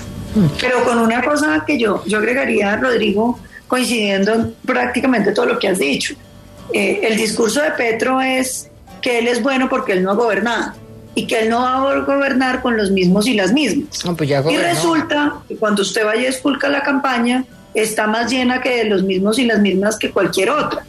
Pero 0.60 0.84
con 0.84 0.98
una 1.00 1.24
cosa 1.24 1.64
que 1.66 1.80
yo, 1.80 2.04
yo 2.06 2.18
agregaría, 2.18 2.76
Rodrigo, 2.76 3.40
coincidiendo 3.68 4.34
en 4.34 4.56
prácticamente 4.66 5.32
todo 5.32 5.46
lo 5.46 5.60
que 5.60 5.70
has 5.70 5.80
dicho. 5.80 6.16
Eh, 6.74 7.02
el 7.04 7.16
discurso 7.16 7.62
de 7.62 7.72
Petro 7.72 8.22
es 8.22 8.70
que 9.02 9.20
él 9.20 9.28
es 9.28 9.42
bueno 9.42 9.70
porque 9.70 9.94
él 9.94 10.04
no 10.04 10.12
ha 10.12 10.16
gobernado 10.16 10.74
y 11.16 11.28
que 11.28 11.40
él 11.40 11.50
no 11.50 11.62
va 11.62 11.76
a 11.76 12.00
gobernar 12.02 12.62
con 12.62 12.78
los 12.78 12.92
mismos 12.92 13.28
y 13.28 13.34
las 13.34 13.54
mismas. 13.54 14.04
Pues 14.18 14.30
y 14.30 14.58
resulta 14.58 15.36
que 15.48 15.56
cuando 15.56 15.82
usted 15.82 16.06
vaya 16.06 16.28
a 16.28 16.30
esculcar 16.30 16.72
la 16.72 16.84
campaña, 16.84 17.46
está 17.74 18.06
más 18.06 18.30
llena 18.30 18.62
que 18.62 18.78
de 18.78 18.86
los 18.86 19.04
mismos 19.04 19.40
y 19.40 19.46
las 19.46 19.60
mismas 19.60 19.98
que 19.98 20.12
cualquier 20.12 20.50
otra. 20.50 20.86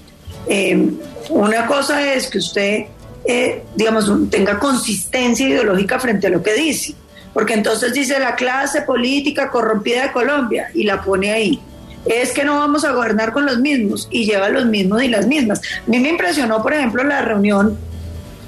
Eh, 0.48 0.90
una 1.30 1.66
cosa 1.66 2.12
es 2.12 2.28
que 2.28 2.38
usted 2.38 2.86
eh, 3.28 3.64
digamos, 3.74 4.08
tenga 4.30 4.58
consistencia 4.58 5.48
ideológica 5.48 5.98
frente 5.98 6.28
a 6.28 6.30
lo 6.30 6.42
que 6.42 6.54
dice. 6.54 6.94
Porque 7.32 7.54
entonces 7.54 7.92
dice 7.92 8.18
la 8.18 8.34
clase 8.34 8.82
política 8.82 9.50
corrompida 9.50 10.04
de 10.04 10.12
Colombia 10.12 10.70
y 10.72 10.84
la 10.84 11.02
pone 11.02 11.32
ahí. 11.32 11.60
Es 12.06 12.30
que 12.30 12.44
no 12.44 12.56
vamos 12.56 12.84
a 12.84 12.92
gobernar 12.92 13.32
con 13.32 13.44
los 13.44 13.58
mismos 13.58 14.08
y 14.10 14.24
lleva 14.24 14.48
los 14.48 14.64
mismos 14.66 15.02
y 15.02 15.08
las 15.08 15.26
mismas. 15.26 15.60
A 15.60 15.90
mí 15.90 15.98
me 15.98 16.10
impresionó, 16.10 16.62
por 16.62 16.72
ejemplo, 16.72 17.02
la 17.02 17.20
reunión 17.22 17.76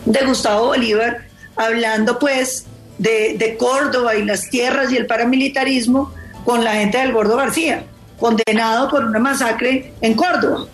de 0.07 0.25
Gustavo 0.25 0.69
Bolívar 0.69 1.28
hablando 1.59 2.19
pues 2.19 2.65
de, 2.97 3.37
de 3.37 3.57
Córdoba 3.57 4.17
y 4.17 4.25
las 4.25 4.49
tierras 4.49 4.91
y 4.91 4.97
el 4.97 5.07
paramilitarismo 5.07 6.15
con 6.45 6.65
la 6.65 6.75
gente 6.75 6.99
del 6.99 7.13
Gordo 7.13 7.37
García, 7.37 7.85
condenado 8.19 8.89
por 8.89 9.05
una 9.05 9.19
masacre 9.19 9.93
en 10.01 10.15
Córdoba. 10.15 10.67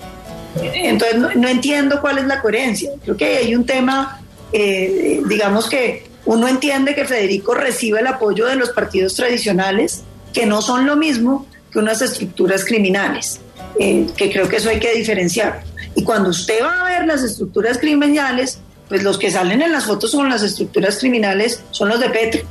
Entonces 0.62 1.18
no, 1.36 1.48
entiendo 1.48 2.00
cuál 2.00 2.18
es 2.18 2.26
la 2.26 2.40
coherencia. 2.40 2.90
Creo 3.02 3.16
que 3.16 3.38
hay 3.38 3.54
un 3.54 3.66
tema, 3.66 4.20
eh, 4.52 5.20
digamos 5.26 5.68
que 5.68 6.06
uno 6.26 6.48
entiende 6.48 6.94
que 6.94 7.04
Federico 7.04 7.54
recibe 7.54 8.00
el 8.00 8.06
apoyo 8.06 8.46
de 8.46 8.56
los 8.56 8.70
partidos 8.70 9.14
tradicionales, 9.14 10.02
que 10.32 10.46
no 10.46 10.62
son 10.62 10.86
lo 10.86 10.96
mismo 10.96 11.46
que 11.70 11.78
unas 11.78 12.00
estructuras 12.02 12.64
criminales, 12.64 13.40
eh, 13.78 14.06
que 14.16 14.32
creo 14.32 14.48
que 14.48 14.56
eso 14.56 14.70
hay 14.70 14.78
que 14.78 14.94
diferenciar. 14.94 15.64
Y 15.96 16.04
cuando 16.04 16.30
usted 16.30 16.62
va 16.62 16.86
a 16.86 16.90
ver 16.90 17.06
las 17.06 17.22
estructuras 17.22 17.78
criminales, 17.78 18.58
pues 18.88 19.02
los 19.02 19.18
que 19.18 19.30
salen 19.30 19.62
en 19.62 19.72
las 19.72 19.86
fotos 19.86 20.12
con 20.12 20.28
las 20.28 20.42
estructuras 20.42 20.98
criminales 20.98 21.62
son 21.70 21.88
los 21.88 22.00
de 22.00 22.10
Petro. 22.10 22.42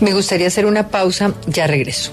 Me 0.00 0.12
gustaría 0.12 0.46
hacer 0.46 0.66
una 0.66 0.88
pausa, 0.88 1.34
ya 1.46 1.66
regreso. 1.66 2.12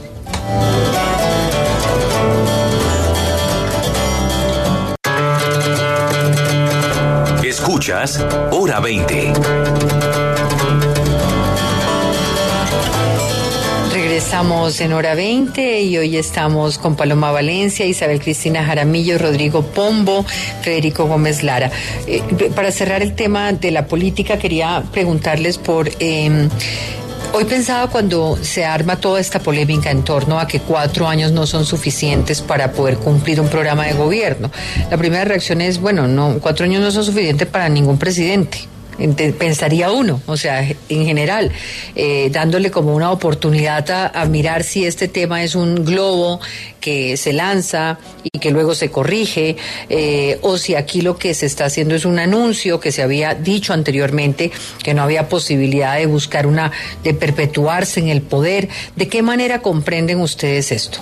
Escuchas 7.43 8.23
Hora 8.51 8.79
20. 8.79 10.34
Regresamos 14.25 14.81
en 14.81 14.91
hora 14.93 15.13
20 15.13 15.81
y 15.81 15.99
hoy 15.99 16.17
estamos 16.17 16.79
con 16.79 16.95
Paloma 16.95 17.31
Valencia, 17.31 17.85
Isabel 17.85 18.19
Cristina 18.19 18.65
Jaramillo, 18.65 19.19
Rodrigo 19.19 19.61
Pombo, 19.61 20.25
Federico 20.63 21.05
Gómez 21.05 21.43
Lara. 21.43 21.69
Eh, 22.07 22.23
para 22.55 22.71
cerrar 22.71 23.03
el 23.03 23.13
tema 23.13 23.53
de 23.53 23.69
la 23.69 23.85
política, 23.85 24.39
quería 24.39 24.83
preguntarles 24.91 25.59
por... 25.59 25.91
Eh, 25.99 26.49
Hoy 27.33 27.43
pensaba 27.43 27.87
cuando 27.87 28.37
se 28.41 28.65
arma 28.65 28.95
toda 28.95 29.19
esta 29.19 29.39
polémica 29.39 29.91
en 29.91 30.03
torno 30.03 30.39
a 30.39 30.47
que 30.47 30.61
cuatro 30.61 31.07
años 31.07 31.31
no 31.31 31.45
son 31.45 31.65
suficientes 31.65 32.41
para 32.41 32.71
poder 32.71 32.97
cumplir 32.97 33.41
un 33.41 33.49
programa 33.49 33.85
de 33.85 33.93
gobierno. 33.93 34.49
La 34.89 34.97
primera 34.97 35.25
reacción 35.25 35.59
es, 35.59 35.79
bueno, 35.79 36.07
no, 36.07 36.37
cuatro 36.39 36.65
años 36.65 36.81
no 36.81 36.91
son 36.91 37.03
suficientes 37.03 37.47
para 37.47 37.67
ningún 37.67 37.99
presidente 37.99 38.69
pensaría 39.37 39.91
uno, 39.91 40.21
o 40.25 40.37
sea, 40.37 40.67
en 40.89 41.05
general, 41.05 41.51
eh, 41.95 42.29
dándole 42.31 42.71
como 42.71 42.95
una 42.95 43.11
oportunidad 43.11 44.11
a, 44.13 44.25
mirar 44.25 44.63
si 44.63 44.85
este 44.85 45.07
tema 45.07 45.43
es 45.43 45.55
un 45.55 45.85
globo 45.85 46.39
que 46.79 47.17
se 47.17 47.33
lanza 47.33 47.99
y 48.23 48.39
que 48.39 48.51
luego 48.51 48.73
se 48.73 48.89
corrige, 48.89 49.57
eh, 49.89 50.39
o 50.41 50.57
si 50.57 50.75
aquí 50.75 51.01
lo 51.01 51.17
que 51.17 51.33
se 51.33 51.45
está 51.45 51.65
haciendo 51.65 51.95
es 51.95 52.05
un 52.05 52.19
anuncio 52.19 52.79
que 52.79 52.91
se 52.91 53.03
había 53.03 53.33
dicho 53.33 53.73
anteriormente 53.73 54.51
que 54.83 54.93
no 54.93 55.03
había 55.03 55.29
posibilidad 55.29 55.97
de 55.97 56.05
buscar 56.05 56.47
una, 56.47 56.71
de 57.03 57.13
perpetuarse 57.13 57.99
en 57.99 58.09
el 58.09 58.21
poder. 58.21 58.69
¿De 58.95 59.07
qué 59.07 59.21
manera 59.21 59.61
comprenden 59.61 60.21
ustedes 60.21 60.71
esto? 60.71 60.99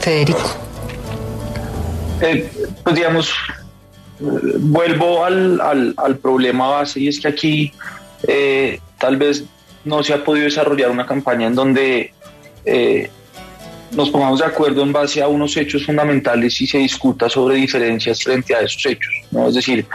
Federico. 0.00 0.66
Eh, 2.20 2.50
pues 2.82 2.96
vuelvo 4.18 5.24
al, 5.24 5.60
al, 5.96 6.16
problema 6.16 6.68
base 6.68 7.00
y 7.00 7.08
es 7.08 7.20
que 7.20 7.28
aquí 7.28 7.72
eh, 8.26 8.80
tal 8.98 9.16
vez 9.16 9.44
no 9.84 10.02
se 10.02 10.14
ha 10.14 10.24
podido 10.24 10.44
desarrollar 10.44 10.90
una 10.90 11.06
campaña 11.06 11.46
en 11.46 11.54
donde 11.54 12.12
eh, 12.64 13.10
nos 13.92 14.10
pongamos 14.10 14.40
de 14.40 14.46
acuerdo 14.46 14.82
en 14.82 14.92
base 14.92 15.22
a 15.22 15.28
unos 15.28 15.56
hechos 15.56 15.84
fundamentales 15.84 16.60
y 16.60 16.66
se 16.66 16.78
discuta 16.78 17.28
sobre 17.28 17.56
diferencias 17.56 18.22
frente 18.22 18.54
a 18.54 18.60
esos 18.60 18.84
hechos. 18.86 19.14
¿no? 19.30 19.48
Es 19.48 19.54
decir, 19.54 19.86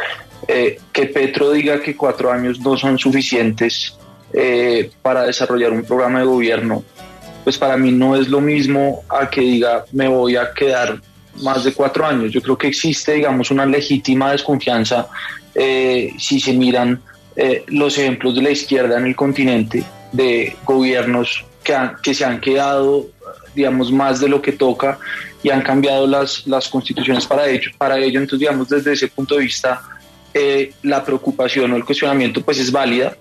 eh, 0.47 0.79
que 0.93 1.07
Petro 1.07 1.51
diga 1.51 1.81
que 1.81 1.95
cuatro 1.95 2.31
años 2.31 2.59
no 2.59 2.77
son 2.77 2.97
suficientes 2.97 3.97
para 5.01 5.25
desarrollar 5.25 5.73
un 5.73 5.83
programa 5.83 6.19
de 6.19 6.25
gobierno, 6.25 6.85
pues 7.43 7.57
para 7.57 7.75
mí 7.75 7.91
no 7.91 8.15
es 8.15 8.29
lo 8.29 8.39
mismo 8.39 9.03
a 9.09 9.29
que 9.29 9.41
diga 9.41 9.83
me 9.91 10.07
voy 10.07 10.37
a 10.37 10.53
quedar 10.53 11.01
más 11.41 11.63
de 11.63 11.73
cuatro 11.73 12.05
años. 12.05 12.31
Yo 12.31 12.41
creo 12.41 12.57
que 12.57 12.67
existe, 12.67 13.13
digamos, 13.13 13.51
una 13.51 13.65
legítima 13.65 14.31
desconfianza 14.31 15.07
eh, 15.53 16.13
si 16.17 16.39
se 16.39 16.53
miran 16.53 17.01
eh, 17.35 17.63
los 17.67 17.97
ejemplos 17.97 18.35
de 18.35 18.41
la 18.41 18.51
izquierda 18.51 18.97
en 18.97 19.07
el 19.07 19.15
continente, 19.15 19.83
de 20.11 20.55
gobiernos 20.65 21.45
que, 21.63 21.75
que 22.01 22.13
se 22.13 22.25
han 22.25 22.39
quedado, 22.39 23.07
digamos, 23.55 23.91
más 23.91 24.19
de 24.19 24.29
lo 24.29 24.41
que 24.41 24.51
toca 24.51 24.99
y 25.43 25.49
han 25.49 25.61
cambiado 25.61 26.07
las, 26.07 26.45
las 26.47 26.67
constituciones 26.69 27.25
para 27.25 27.47
ello. 27.47 27.71
Para 27.77 27.97
ello, 27.97 28.19
entonces, 28.19 28.39
digamos, 28.39 28.69
desde 28.69 28.93
ese 28.93 29.07
punto 29.07 29.35
de 29.35 29.43
vista, 29.43 29.81
eh, 30.33 30.73
la 30.83 31.03
preocupación 31.03 31.71
o 31.71 31.75
el 31.75 31.85
cuestionamiento 31.85 32.41
pues 32.41 32.59
es 32.59 32.71
válida, 32.71 33.15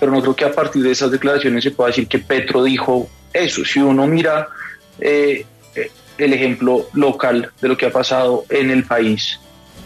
pero 0.00 0.10
no 0.10 0.20
creo 0.20 0.34
que 0.34 0.44
a 0.44 0.52
partir 0.52 0.82
de 0.82 0.90
esas 0.90 1.12
declaraciones 1.12 1.62
se 1.62 1.70
pueda 1.70 1.88
decir 1.88 2.08
que 2.08 2.18
Petro 2.18 2.64
dijo 2.64 3.08
eso. 3.32 3.64
Si 3.64 3.78
uno 3.78 4.04
mira 4.06 4.48
el 6.18 6.32
ejemplo 6.32 6.88
local 6.92 7.50
de 7.60 7.68
lo 7.68 7.76
que 7.76 7.86
ha 7.86 7.90
pasado 7.90 8.44
en 8.50 8.70
el 8.70 8.84
país. 8.84 9.38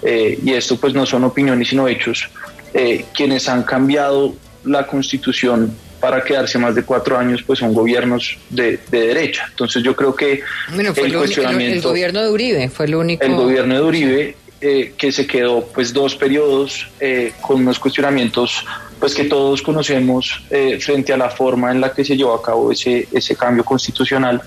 Eh, 0.03 0.39
y 0.45 0.53
esto 0.53 0.77
pues 0.77 0.95
no 0.95 1.07
son 1.07 1.25
opiniones 1.25 1.69
sino 1.69 1.89
hechos. 1.89 2.29
Eh, 2.75 3.05
quienes 3.15 3.49
han 3.49 3.63
cambiado 3.63 4.35
la 4.65 4.87
constitución 4.87 5.75
para 6.01 6.23
quedarse 6.23 6.59
más 6.59 6.75
de 6.75 6.85
cuatro 6.85 7.19
años 7.19 7.43
pues 7.43 7.59
son 7.59 7.75
gobiernos 7.75 8.39
de, 8.51 8.79
derecha. 8.91 9.47
Entonces 9.51 9.83
yo 9.83 9.97
creo 9.97 10.15
que 10.15 10.43
el, 10.77 11.13
cuestionamiento, 11.13 11.75
el, 11.75 11.83
gobierno 11.83 12.23
de 12.23 12.31
Uribe 12.31 12.69
fue 12.69 12.87
el 12.87 12.95
único... 12.95 13.25
El 13.25 13.35
gobierno 13.35 13.75
de 13.75 13.81
Uribe 13.81 14.37
eh, 14.61 14.93
que 14.97 15.11
se 15.11 15.27
quedó 15.27 15.67
pues 15.67 15.93
dos 15.93 16.15
periodos 16.15 16.89
con 17.41 17.61
unos 17.63 17.79
cuestionamientos 17.79 18.65
pues 19.01 19.15
que 19.15 19.25
todos 19.25 19.63
conocemos 19.63 20.43
frente 20.81 21.13
a 21.13 21.17
la 21.17 21.31
forma 21.31 21.71
en 21.71 21.81
la 21.81 21.93
que 21.93 22.05
se 22.05 22.17
llevó 22.17 22.35
a 22.35 22.43
cabo 22.43 22.71
ese, 22.71 23.09
ese 23.13 23.35
cambio 23.35 23.65
constitucional 23.65 24.43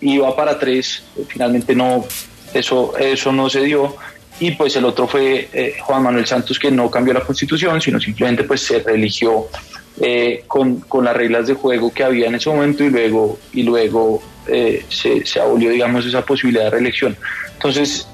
iba 0.00 0.34
para 0.34 0.58
tres, 0.58 1.02
finalmente 1.28 1.74
no, 1.74 2.04
eso, 2.52 2.96
eso 2.98 3.32
no 3.32 3.48
se 3.48 3.62
dio. 3.62 3.96
Y 4.38 4.50
pues 4.52 4.76
el 4.76 4.84
otro 4.84 5.06
fue 5.08 5.48
eh, 5.52 5.76
Juan 5.80 6.02
Manuel 6.02 6.26
Santos, 6.26 6.58
que 6.58 6.70
no 6.70 6.90
cambió 6.90 7.14
la 7.14 7.20
constitución, 7.20 7.80
sino 7.80 7.98
simplemente 7.98 8.44
pues 8.44 8.60
se 8.60 8.80
reeligió 8.80 9.46
eh, 10.00 10.44
con, 10.46 10.80
con, 10.80 11.04
las 11.04 11.16
reglas 11.16 11.46
de 11.46 11.54
juego 11.54 11.90
que 11.92 12.04
había 12.04 12.26
en 12.26 12.34
ese 12.34 12.50
momento 12.50 12.84
y 12.84 12.90
luego, 12.90 13.38
y 13.54 13.62
luego 13.62 14.22
eh, 14.46 14.84
se, 14.90 15.24
se 15.24 15.40
abolió, 15.40 15.70
digamos, 15.70 16.04
esa 16.04 16.22
posibilidad 16.22 16.64
de 16.64 16.70
reelección. 16.70 17.16
Entonces, 17.54 18.06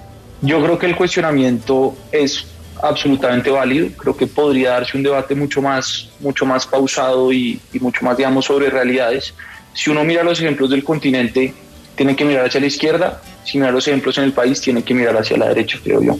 yo 0.42 0.62
creo 0.62 0.78
que 0.78 0.86
el 0.86 0.94
cuestionamiento 0.94 1.96
es 2.12 2.46
absolutamente 2.80 3.50
válido. 3.50 3.88
Creo 3.96 4.16
que 4.16 4.28
podría 4.28 4.70
darse 4.70 4.96
un 4.96 5.02
debate 5.02 5.34
mucho 5.34 5.60
más, 5.60 6.08
mucho 6.20 6.46
más 6.46 6.66
pausado 6.66 7.32
y, 7.32 7.60
y, 7.72 7.80
mucho 7.80 8.04
más, 8.04 8.16
digamos, 8.16 8.44
sobre 8.44 8.70
realidades. 8.70 9.34
Si 9.74 9.90
uno 9.90 10.04
mira 10.04 10.22
los 10.22 10.40
ejemplos 10.40 10.70
del 10.70 10.84
continente, 10.84 11.52
tiene 11.94 12.16
que 12.16 12.24
mirar 12.24 12.46
hacia 12.46 12.60
la 12.60 12.66
izquierda, 12.66 13.20
si 13.44 13.58
mira 13.58 13.70
los 13.70 13.86
ejemplos 13.88 14.16
en 14.18 14.24
el 14.24 14.32
país, 14.32 14.60
tiene 14.60 14.82
que 14.82 14.94
mirar 14.94 15.16
hacia 15.16 15.36
la 15.36 15.48
derecha, 15.48 15.78
creo 15.82 16.02
yo. 16.02 16.18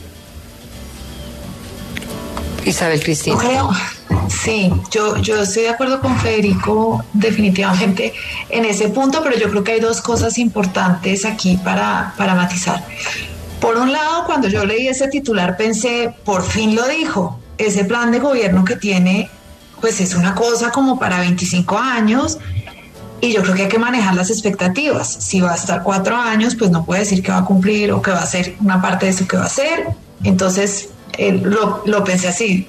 Isabel 2.65 3.01
Cristina. 3.01 3.37
Creo, 3.37 3.71
sí, 4.29 4.71
yo, 4.89 5.17
yo 5.17 5.41
estoy 5.41 5.63
de 5.63 5.69
acuerdo 5.69 5.99
con 5.99 6.17
Federico 6.17 7.03
definitivamente 7.13 8.13
en 8.49 8.65
ese 8.65 8.89
punto, 8.89 9.21
pero 9.21 9.37
yo 9.37 9.49
creo 9.49 9.63
que 9.63 9.73
hay 9.73 9.79
dos 9.79 10.01
cosas 10.01 10.37
importantes 10.37 11.25
aquí 11.25 11.57
para, 11.57 12.13
para 12.17 12.35
matizar. 12.35 12.83
Por 13.59 13.77
un 13.77 13.91
lado, 13.91 14.25
cuando 14.25 14.47
yo 14.47 14.65
leí 14.65 14.87
ese 14.87 15.07
titular 15.07 15.57
pensé, 15.57 16.13
por 16.23 16.43
fin 16.43 16.75
lo 16.75 16.87
dijo, 16.87 17.39
ese 17.57 17.85
plan 17.85 18.11
de 18.11 18.19
gobierno 18.19 18.65
que 18.65 18.75
tiene, 18.75 19.29
pues 19.81 19.99
es 19.99 20.15
una 20.15 20.35
cosa 20.35 20.71
como 20.71 20.99
para 20.99 21.19
25 21.19 21.77
años 21.77 22.37
y 23.23 23.31
yo 23.31 23.41
creo 23.41 23.55
que 23.55 23.61
hay 23.63 23.67
que 23.69 23.79
manejar 23.79 24.15
las 24.15 24.29
expectativas. 24.29 25.07
Si 25.07 25.39
va 25.39 25.53
a 25.53 25.55
estar 25.55 25.81
cuatro 25.81 26.17
años, 26.17 26.55
pues 26.55 26.71
no 26.71 26.83
puede 26.83 26.99
decir 26.99 27.23
que 27.23 27.31
va 27.31 27.37
a 27.37 27.45
cumplir 27.45 27.93
o 27.93 28.01
que 28.01 28.11
va 28.11 28.19
a 28.19 28.25
ser 28.25 28.53
una 28.59 28.81
parte 28.81 29.05
de 29.05 29.13
eso 29.13 29.25
que 29.25 29.37
va 29.37 29.43
a 29.43 29.45
hacer. 29.45 29.87
Entonces, 30.25 30.89
eh, 31.17 31.31
lo, 31.31 31.83
lo, 31.85 32.03
pensé 32.03 32.27
así. 32.27 32.67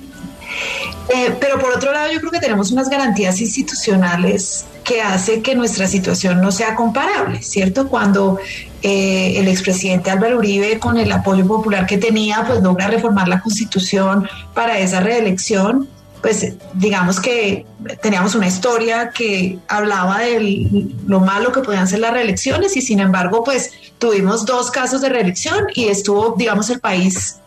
Eh, 1.12 1.36
pero 1.40 1.58
por 1.58 1.72
otro 1.72 1.92
lado, 1.92 2.12
yo 2.12 2.20
creo 2.20 2.30
que 2.30 2.38
tenemos 2.38 2.70
unas 2.70 2.88
garantías 2.88 3.40
institucionales 3.40 4.64
que 4.84 5.02
hace 5.02 5.42
que 5.42 5.56
nuestra 5.56 5.88
situación 5.88 6.40
no 6.40 6.52
sea 6.52 6.76
comparable, 6.76 7.42
¿cierto? 7.42 7.88
Cuando 7.88 8.38
eh, 8.82 9.34
el 9.36 9.48
expresidente 9.48 10.12
Álvaro 10.12 10.38
Uribe, 10.38 10.78
con 10.78 10.98
el 10.98 11.10
apoyo 11.10 11.44
popular 11.48 11.84
que 11.84 11.98
tenía, 11.98 12.44
pues 12.46 12.62
logra 12.62 12.86
reformar 12.86 13.26
la 13.26 13.40
constitución 13.40 14.28
para 14.54 14.78
esa 14.78 15.00
reelección, 15.00 15.88
pues 16.24 16.54
digamos 16.72 17.20
que 17.20 17.66
teníamos 18.00 18.34
una 18.34 18.46
historia 18.46 19.10
que 19.10 19.58
hablaba 19.68 20.20
de 20.20 20.88
lo 21.06 21.20
malo 21.20 21.52
que 21.52 21.60
podían 21.60 21.86
ser 21.86 21.98
las 21.98 22.14
reelecciones 22.14 22.78
y 22.78 22.80
sin 22.80 23.00
embargo 23.00 23.44
pues 23.44 23.72
tuvimos 23.98 24.46
dos 24.46 24.70
casos 24.70 25.02
de 25.02 25.10
reelección 25.10 25.66
y 25.74 25.88
estuvo, 25.88 26.34
digamos, 26.38 26.70
el 26.70 26.80
país 26.80 27.40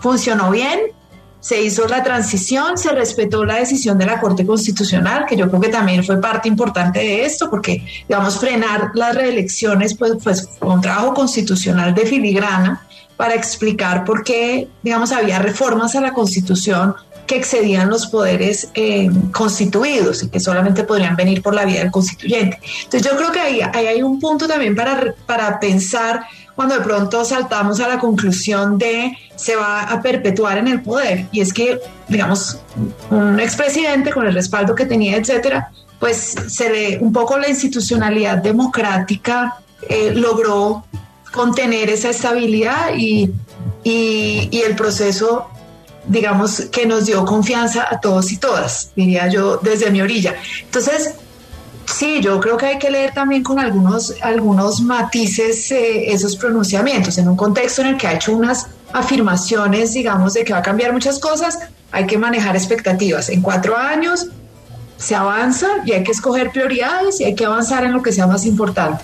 funcionó 0.00 0.50
bien 0.50 0.80
se 1.40 1.60
hizo 1.60 1.86
la 1.88 2.02
transición, 2.04 2.78
se 2.78 2.92
respetó 2.92 3.44
la 3.44 3.56
decisión 3.56 3.98
de 3.98 4.06
la 4.06 4.20
Corte 4.20 4.46
Constitucional, 4.46 5.26
que 5.26 5.36
yo 5.36 5.48
creo 5.48 5.60
que 5.60 5.68
también 5.70 6.04
fue 6.04 6.20
parte 6.20 6.48
importante 6.48 7.00
de 7.00 7.24
esto, 7.24 7.50
porque, 7.50 7.84
digamos, 8.08 8.38
frenar 8.38 8.92
las 8.94 9.14
reelecciones, 9.16 9.94
pues, 9.96 10.12
pues 10.22 10.48
un 10.60 10.80
trabajo 10.80 11.12
constitucional 11.14 11.94
de 11.94 12.06
filigrana 12.06 12.86
para 13.16 13.34
explicar 13.34 14.04
por 14.04 14.22
qué, 14.22 14.68
digamos, 14.84 15.10
había 15.10 15.40
reformas 15.40 15.96
a 15.96 16.00
la 16.00 16.12
Constitución 16.12 16.94
que 17.26 17.36
excedían 17.36 17.88
los 17.88 18.06
poderes 18.06 18.68
eh, 18.74 19.10
constituidos 19.32 20.22
y 20.22 20.28
que 20.28 20.40
solamente 20.40 20.84
podrían 20.84 21.16
venir 21.16 21.42
por 21.42 21.54
la 21.54 21.64
vía 21.64 21.80
del 21.80 21.90
constituyente. 21.90 22.58
Entonces 22.84 23.10
yo 23.10 23.16
creo 23.16 23.32
que 23.32 23.40
ahí, 23.40 23.60
hay 23.60 24.02
un 24.02 24.18
punto 24.18 24.46
también 24.48 24.74
para, 24.74 25.14
para 25.26 25.60
pensar 25.60 26.24
cuando 26.54 26.74
de 26.74 26.82
pronto 26.82 27.24
saltamos 27.24 27.80
a 27.80 27.88
la 27.88 27.98
conclusión 27.98 28.76
de 28.76 29.16
se 29.36 29.56
va 29.56 29.82
a 29.82 30.02
perpetuar 30.02 30.58
en 30.58 30.68
el 30.68 30.82
poder. 30.82 31.26
Y 31.32 31.40
es 31.40 31.52
que, 31.52 31.80
digamos, 32.08 32.58
un 33.10 33.40
expresidente 33.40 34.10
con 34.10 34.26
el 34.26 34.34
respaldo 34.34 34.74
que 34.74 34.84
tenía, 34.84 35.16
etcétera, 35.16 35.70
pues 35.98 36.34
se 36.48 36.68
ve 36.68 36.98
un 37.00 37.12
poco 37.12 37.38
la 37.38 37.48
institucionalidad 37.48 38.38
democrática 38.38 39.56
eh, 39.88 40.12
logró 40.14 40.84
contener 41.32 41.88
esa 41.88 42.10
estabilidad 42.10 42.94
y, 42.96 43.30
y 43.82 44.62
el 44.66 44.76
proceso 44.76 45.48
digamos, 46.06 46.62
que 46.72 46.86
nos 46.86 47.06
dio 47.06 47.24
confianza 47.24 47.86
a 47.90 48.00
todos 48.00 48.32
y 48.32 48.36
todas, 48.36 48.90
diría 48.96 49.28
yo, 49.28 49.58
desde 49.58 49.90
mi 49.90 50.00
orilla. 50.00 50.34
Entonces, 50.64 51.14
Sí, 51.86 52.20
yo 52.22 52.40
creo 52.40 52.56
que 52.56 52.66
hay 52.66 52.78
que 52.78 52.90
leer 52.90 53.12
también 53.12 53.42
con 53.42 53.58
algunos, 53.58 54.14
algunos 54.22 54.80
matices 54.80 55.70
eh, 55.72 56.12
esos 56.12 56.36
pronunciamientos. 56.36 57.18
En 57.18 57.28
un 57.28 57.36
contexto 57.36 57.82
en 57.82 57.88
el 57.88 57.96
que 57.96 58.06
ha 58.06 58.14
hecho 58.14 58.34
unas 58.34 58.68
afirmaciones, 58.92 59.92
digamos, 59.92 60.34
de 60.34 60.44
que 60.44 60.52
va 60.52 60.60
a 60.60 60.62
cambiar 60.62 60.92
muchas 60.92 61.18
cosas, 61.18 61.58
hay 61.90 62.06
que 62.06 62.16
manejar 62.18 62.56
expectativas. 62.56 63.28
En 63.28 63.42
cuatro 63.42 63.76
años 63.76 64.28
se 64.96 65.14
avanza 65.14 65.66
y 65.84 65.92
hay 65.92 66.04
que 66.04 66.12
escoger 66.12 66.50
prioridades 66.50 67.20
y 67.20 67.24
hay 67.24 67.34
que 67.34 67.44
avanzar 67.44 67.84
en 67.84 67.92
lo 67.92 68.02
que 68.02 68.12
sea 68.12 68.26
más 68.26 68.46
importante. 68.46 69.02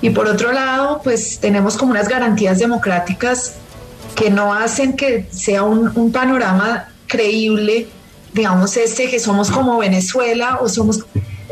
Y 0.00 0.10
por 0.10 0.26
otro 0.26 0.52
lado, 0.52 1.00
pues 1.04 1.38
tenemos 1.40 1.76
como 1.76 1.90
unas 1.90 2.08
garantías 2.08 2.58
democráticas 2.58 3.54
que 4.14 4.30
no 4.30 4.52
hacen 4.52 4.96
que 4.96 5.26
sea 5.30 5.62
un, 5.62 5.90
un 5.94 6.12
panorama 6.12 6.88
creíble, 7.06 7.88
digamos, 8.32 8.76
este 8.76 9.10
que 9.10 9.18
somos 9.18 9.50
como 9.50 9.78
Venezuela 9.78 10.58
o 10.60 10.68
somos 10.68 11.04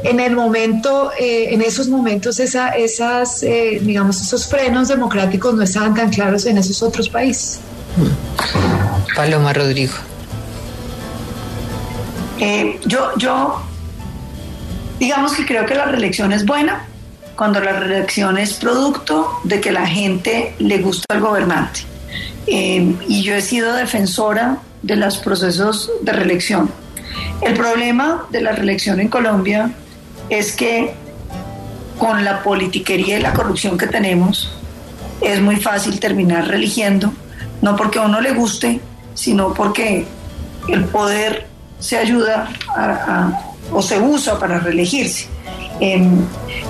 en 0.04 0.20
el 0.20 0.36
momento, 0.36 1.10
eh, 1.18 1.52
en 1.52 1.62
esos 1.62 1.88
momentos, 1.88 2.38
esa, 2.38 2.70
esas, 2.70 3.42
eh, 3.42 3.80
digamos, 3.82 4.20
esos 4.20 4.46
frenos 4.46 4.88
democráticos 4.88 5.54
no 5.54 5.62
estaban 5.62 5.94
tan 5.94 6.10
claros 6.10 6.46
en 6.46 6.58
esos 6.58 6.82
otros 6.82 7.08
países. 7.08 7.60
Paloma 9.16 9.52
Rodrigo. 9.52 9.94
Eh, 12.38 12.78
yo, 12.86 13.10
yo, 13.16 13.60
digamos 15.00 15.32
que 15.32 15.44
creo 15.44 15.66
que 15.66 15.74
la 15.74 15.86
reelección 15.86 16.32
es 16.32 16.46
buena 16.46 16.84
cuando 17.36 17.60
la 17.60 17.72
reelección 17.72 18.38
es 18.38 18.54
producto 18.54 19.40
de 19.44 19.60
que 19.60 19.72
la 19.72 19.86
gente 19.86 20.54
le 20.58 20.78
gusta 20.78 21.06
al 21.08 21.20
gobernante. 21.20 21.80
Y 22.50 23.22
yo 23.22 23.34
he 23.34 23.42
sido 23.42 23.74
defensora 23.74 24.58
de 24.82 24.96
los 24.96 25.18
procesos 25.18 25.90
de 26.02 26.12
reelección. 26.12 26.70
El 27.42 27.54
problema 27.54 28.26
de 28.30 28.40
la 28.40 28.52
reelección 28.52 29.00
en 29.00 29.08
Colombia 29.08 29.70
es 30.30 30.54
que 30.54 30.94
con 31.98 32.24
la 32.24 32.42
politiquería 32.42 33.18
y 33.18 33.22
la 33.22 33.32
corrupción 33.32 33.76
que 33.76 33.86
tenemos, 33.86 34.52
es 35.20 35.40
muy 35.40 35.56
fácil 35.56 35.98
terminar 35.98 36.46
religiendo, 36.46 37.12
no 37.60 37.76
porque 37.76 37.98
a 37.98 38.02
uno 38.02 38.20
le 38.20 38.32
guste, 38.32 38.80
sino 39.14 39.52
porque 39.52 40.06
el 40.68 40.84
poder 40.84 41.48
se 41.80 41.98
ayuda 41.98 42.48
o 43.72 43.82
se 43.82 43.98
usa 44.00 44.38
para 44.38 44.60
reelegirse. 44.60 45.26
Em, 45.80 46.20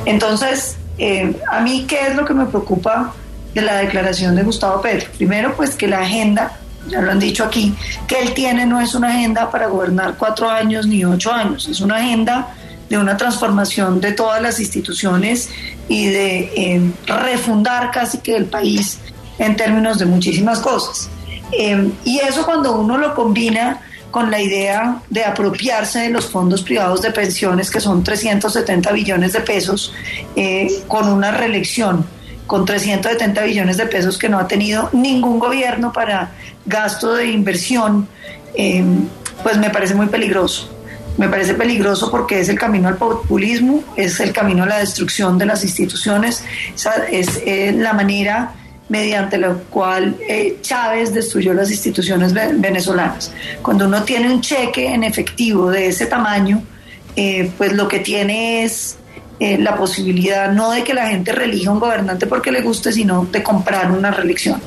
entonces, 0.06 0.76
em, 0.96 1.34
a 1.50 1.60
mí, 1.60 1.84
¿qué 1.86 2.08
es 2.08 2.16
lo 2.16 2.24
que 2.24 2.34
me 2.34 2.46
preocupa 2.46 3.14
de 3.54 3.62
la 3.62 3.76
declaración 3.76 4.36
de 4.36 4.42
Gustavo 4.42 4.80
Petro? 4.80 5.10
Primero, 5.16 5.54
pues 5.56 5.74
que 5.74 5.86
la 5.86 6.00
agenda, 6.00 6.58
ya 6.88 7.00
lo 7.00 7.10
han 7.10 7.18
dicho 7.18 7.44
aquí, 7.44 7.74
que 8.06 8.20
él 8.20 8.34
tiene 8.34 8.66
no 8.66 8.80
es 8.80 8.94
una 8.94 9.08
agenda 9.08 9.50
para 9.50 9.66
gobernar 9.66 10.16
cuatro 10.16 10.48
años 10.48 10.86
ni 10.86 11.04
ocho 11.04 11.32
años, 11.32 11.68
es 11.68 11.80
una 11.80 11.96
agenda 11.96 12.54
de 12.88 12.96
una 12.96 13.16
transformación 13.16 14.00
de 14.00 14.12
todas 14.12 14.40
las 14.40 14.60
instituciones 14.60 15.50
y 15.88 16.06
de 16.06 16.38
eh, 16.56 16.92
refundar 17.06 17.90
casi 17.90 18.18
que 18.18 18.36
el 18.36 18.46
país 18.46 18.98
en 19.38 19.56
términos 19.56 19.98
de 19.98 20.06
muchísimas 20.06 20.60
cosas. 20.60 21.10
Eh, 21.52 21.90
y 22.04 22.18
eso 22.18 22.44
cuando 22.44 22.76
uno 22.76 22.98
lo 22.98 23.14
combina 23.14 23.80
con 24.10 24.30
la 24.30 24.40
idea 24.40 25.00
de 25.10 25.24
apropiarse 25.24 26.00
de 26.00 26.10
los 26.10 26.26
fondos 26.26 26.62
privados 26.62 27.02
de 27.02 27.10
pensiones, 27.10 27.70
que 27.70 27.80
son 27.80 28.02
370 28.02 28.90
billones 28.92 29.32
de 29.34 29.40
pesos, 29.40 29.92
eh, 30.34 30.68
con 30.88 31.08
una 31.08 31.30
reelección, 31.30 32.06
con 32.48 32.64
370 32.64 33.44
billones 33.44 33.76
de 33.76 33.86
pesos 33.86 34.18
que 34.18 34.28
no 34.28 34.40
ha 34.40 34.48
tenido 34.48 34.90
ningún 34.92 35.38
gobierno 35.38 35.92
para 35.92 36.32
gasto 36.66 37.14
de 37.14 37.26
inversión, 37.26 38.08
pues 39.42 39.56
me 39.58 39.70
parece 39.70 39.94
muy 39.94 40.08
peligroso. 40.08 40.74
Me 41.18 41.28
parece 41.28 41.54
peligroso 41.54 42.12
porque 42.12 42.38
es 42.38 42.48
el 42.48 42.56
camino 42.56 42.86
al 42.86 42.96
populismo, 42.96 43.82
es 43.96 44.20
el 44.20 44.32
camino 44.32 44.62
a 44.62 44.66
la 44.66 44.78
destrucción 44.78 45.36
de 45.36 45.46
las 45.46 45.64
instituciones, 45.64 46.44
es 47.10 47.42
eh, 47.44 47.74
la 47.76 47.92
manera 47.92 48.52
mediante 48.88 49.36
la 49.36 49.54
cual 49.68 50.16
eh, 50.28 50.58
Chávez 50.62 51.12
destruyó 51.12 51.52
las 51.54 51.72
instituciones 51.72 52.32
venezolanas. 52.32 53.32
Cuando 53.62 53.86
uno 53.86 54.04
tiene 54.04 54.32
un 54.32 54.40
cheque 54.40 54.94
en 54.94 55.02
efectivo 55.02 55.72
de 55.72 55.88
ese 55.88 56.06
tamaño, 56.06 56.62
eh, 57.16 57.50
pues 57.58 57.72
lo 57.72 57.88
que 57.88 57.98
tiene 57.98 58.62
es 58.62 58.96
la 59.40 59.76
posibilidad 59.76 60.50
no 60.52 60.70
de 60.72 60.82
que 60.82 60.94
la 60.94 61.08
gente 61.08 61.32
relija 61.32 61.70
un 61.70 61.78
gobernante 61.78 62.26
porque 62.26 62.50
le 62.50 62.60
guste, 62.60 62.92
sino 62.92 63.26
de 63.30 63.42
comprar 63.42 63.90
una 63.92 64.10
reelección. 64.10 64.60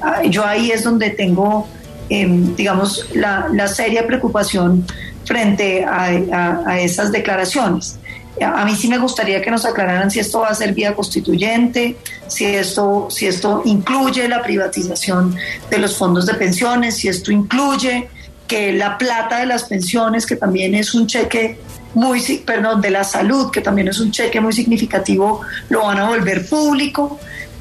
Ah, 0.00 0.22
yo 0.24 0.44
ahí 0.46 0.70
es 0.70 0.84
donde 0.84 1.10
tengo, 1.10 1.66
em, 2.08 2.54
digamos, 2.54 3.08
la, 3.14 3.48
la 3.52 3.66
seria 3.66 4.06
preocupación 4.06 4.86
frente 5.24 5.84
a, 5.84 6.78
esas 6.78 7.12
declaraciones. 7.12 7.98
A 8.40 8.64
mí 8.64 8.74
sí 8.74 8.88
me 8.88 8.98
gustaría 8.98 9.42
que 9.42 9.50
nos 9.50 9.64
aclararan 9.64 10.10
si 10.10 10.18
esto 10.18 10.40
va 10.40 10.48
a 10.48 10.54
ser 10.54 10.72
vía 10.72 10.94
constituyente, 10.94 11.96
si 12.28 12.46
esto, 12.46 13.08
si 13.10 13.26
esto 13.26 13.62
incluye 13.64 14.26
la 14.28 14.42
privatización 14.42 15.36
de 15.70 15.78
los 15.78 15.96
fondos 15.96 16.26
de 16.26 16.34
pensiones, 16.34 16.96
si 16.96 17.08
esto 17.08 17.30
incluye 17.30 18.08
que 18.48 18.72
la 18.72 18.98
plata 18.98 19.38
de 19.38 19.46
las 19.46 19.64
pensiones, 19.64 20.26
que 20.26 20.36
también 20.36 20.74
es 20.74 20.94
un 20.94 21.06
cheque 21.06 21.58
muy, 21.94 22.20
perdón, 22.38 22.80
de 22.80 22.90
la 22.90 23.04
salud, 23.04 23.50
que 23.50 23.60
también 23.60 23.88
es 23.88 24.00
un 24.00 24.10
cheque 24.10 24.40
muy 24.40 24.52
significativo, 24.52 25.42
lo 25.68 25.84
van 25.84 25.98
a 25.98 26.08
volver 26.08 26.48
público, 26.48 27.18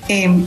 em, 0.08 0.46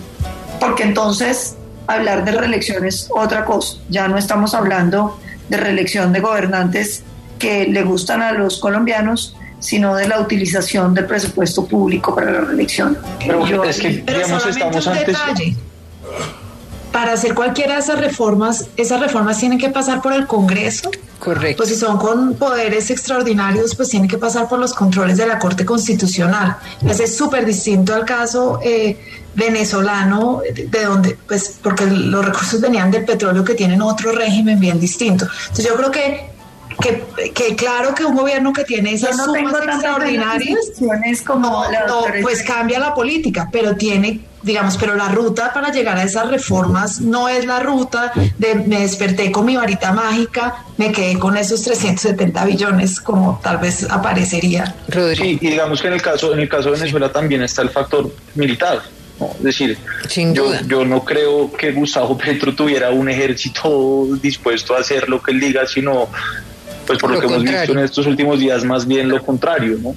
porque 0.61 0.85
entonces 0.85 1.57
hablar 1.87 2.24
de 2.24 2.32
reelección 2.32 2.85
es 2.85 3.09
otra 3.14 3.45
cosa, 3.45 3.78
ya 3.89 4.09
no 4.09 4.16
estamos 4.16 4.55
hablando 4.55 5.18
de 5.49 5.57
reelección 5.57 6.12
de 6.12 6.20
gobernantes 6.20 7.03
que 7.39 7.66
le 7.66 7.82
gustan 7.82 8.22
a 8.22 8.32
los 8.32 8.59
colombianos, 8.59 9.37
sino 9.59 9.95
de 9.97 10.09
la 10.09 10.20
utilización 10.20 10.95
del 10.95 11.07
presupuesto 11.07 11.66
público 11.66 12.14
para 12.14 12.30
la 12.30 12.41
reelección. 12.43 12.99
Pero 13.18 13.64
es 13.64 13.78
que, 13.78 13.89
digamos, 13.89 14.47
estamos 14.47 14.87
antes... 14.87 15.16
Para 16.95 17.14
hacer 17.14 17.34
cualquiera 17.34 17.74
de 17.74 17.80
esas 17.80 17.99
reformas, 17.99 18.68
esas 18.76 19.01
reformas 19.01 19.36
tienen 19.38 19.59
que 19.59 19.68
pasar 19.68 20.01
por 20.01 20.12
el 20.12 20.28
Congreso. 20.28 20.92
Correcto. 21.18 21.57
Pues 21.57 21.70
si 21.70 21.74
son 21.74 21.99
con 21.99 22.34
poderes 22.34 22.88
extraordinarios, 22.88 23.74
pues 23.74 23.88
tienen 23.88 24.09
que 24.09 24.16
pasar 24.16 24.49
por 24.49 24.61
los 24.61 24.72
controles 24.72 25.16
de 25.16 25.26
la 25.26 25.40
Corte 25.40 25.64
Constitucional. 25.64 26.57
Ese 26.88 27.03
es 27.03 27.16
súper 27.16 27.45
distinto 27.45 27.97
al 27.97 28.05
caso 28.05 28.61
eh, 28.62 28.97
venezolano, 29.34 30.42
de 30.55 30.84
donde, 30.84 31.18
pues, 31.26 31.59
porque 31.61 31.84
los 31.84 32.24
recursos 32.24 32.61
venían 32.61 32.92
del 32.92 33.05
petróleo 33.05 33.42
que 33.42 33.55
tienen 33.55 33.82
otro 33.82 34.12
régimen 34.12 34.61
bien 34.61 34.78
distinto. 34.78 35.26
Entonces 35.49 35.66
yo 35.66 35.74
creo 35.74 35.90
que 35.90 36.32
que, 36.80 37.57
claro 37.57 37.95
que 37.95 38.05
un 38.05 38.14
gobierno 38.14 38.53
que 38.53 38.64
tiene 38.64 38.92
esas 38.92 39.16
no 39.16 39.26
sumas 39.26 39.55
extraordinarias 39.64 40.59
como 41.26 41.64
no, 41.88 42.05
pues 42.22 42.42
cambia 42.42 42.78
la 42.78 42.95
política, 42.95 43.49
pero 43.51 43.76
tiene 43.76 44.20
digamos, 44.45 44.76
pero 44.76 44.95
la 44.95 45.09
ruta 45.09 45.53
para 45.53 45.72
llegar 45.72 45.97
a 45.97 46.05
esas 46.05 46.28
reformas 46.28 47.01
no 47.01 47.28
es 47.28 47.47
la 47.47 47.61
ruta 47.61 48.12
de 48.38 48.55
me 48.55 48.80
desperté 48.80 49.32
con 49.32 49.47
mi 49.47 49.57
varita 49.57 49.92
mágica, 49.92 50.64
me 50.76 50.92
quedé 50.92 51.18
con 51.18 51.36
esos 51.36 51.62
370 51.62 52.45
billones 52.45 53.01
como 53.01 53.40
tal 53.42 53.59
vez 53.59 53.90
aparecería. 53.90 54.74
Sí, 55.16 55.38
y 55.40 55.49
digamos 55.49 55.80
que 55.80 55.88
en 55.88 55.95
el 55.95 56.03
caso 56.03 56.32
en 56.32 56.40
el 56.40 56.49
caso 56.49 56.70
de 56.70 56.78
Venezuela 56.78 57.11
también 57.11 57.42
está 57.42 57.62
el 57.62 57.70
factor 57.70 58.14
militar. 58.34 58.82
Es 59.38 59.42
decir, 59.42 59.78
yo, 60.32 60.61
yo, 60.66 60.84
no 60.84 61.05
creo 61.05 61.51
que 61.53 61.70
Gustavo 61.72 62.18
Petro 62.24 62.55
tuviera 62.55 62.90
un 62.90 63.09
ejército 63.09 64.07
dispuesto 64.20 64.74
a 64.74 64.80
hacer 64.80 65.09
lo 65.09 65.22
que 65.22 65.30
él 65.30 65.40
diga, 65.40 65.66
sino, 65.66 66.09
pues 66.86 66.99
por 66.99 67.12
lo, 67.12 67.20
que 67.20 67.26
hemos 67.26 67.42
visto 67.42 67.72
en 67.72 67.78
estos 67.78 68.07
últimos 68.07 68.40
días, 68.40 68.64
más 68.64 68.86
bien 68.86 69.09
lo 69.09 69.22
contrario, 69.22 69.78
¿no? 69.80 69.95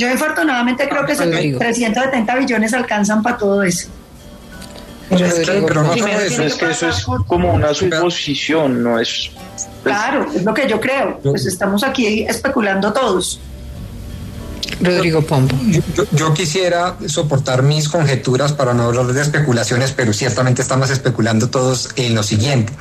Yo 0.00 0.10
afortunadamente 0.10 0.88
creo 0.88 1.04
que 1.04 1.12
esos 1.12 1.28
370 1.30 2.36
billones 2.36 2.72
alcanzan 2.72 3.22
para 3.22 3.36
todo 3.36 3.62
eso. 3.62 3.88
Pero 5.10 5.26
es, 5.26 6.54
que 6.54 6.70
eso 6.70 6.88
es 6.88 7.04
como 7.26 7.52
una 7.52 7.74
suposición, 7.74 8.82
no 8.82 8.98
es... 8.98 9.30
Pues, 9.82 9.94
claro, 9.94 10.26
es 10.34 10.42
lo 10.42 10.54
que 10.54 10.66
yo 10.66 10.80
creo. 10.80 11.18
Pues 11.22 11.44
estamos 11.44 11.84
aquí 11.84 12.22
especulando 12.22 12.92
todos. 12.94 13.40
Rodrigo 14.80 15.22
Pombo. 15.22 15.54
Yo, 16.12 16.34
quisiera 16.34 16.96
soportar 17.06 17.62
mis 17.62 17.88
conjeturas 17.88 18.52
para 18.52 18.74
no 18.74 18.84
hablar 18.84 19.06
de 19.06 19.20
especulaciones, 19.20 19.92
pero 19.92 20.12
ciertamente 20.12 20.62
estamos 20.62 20.90
especulando 20.90 21.48
todos 21.48 21.90
en 21.96 22.14
lo 22.14 22.22
siguiente. 22.22 22.72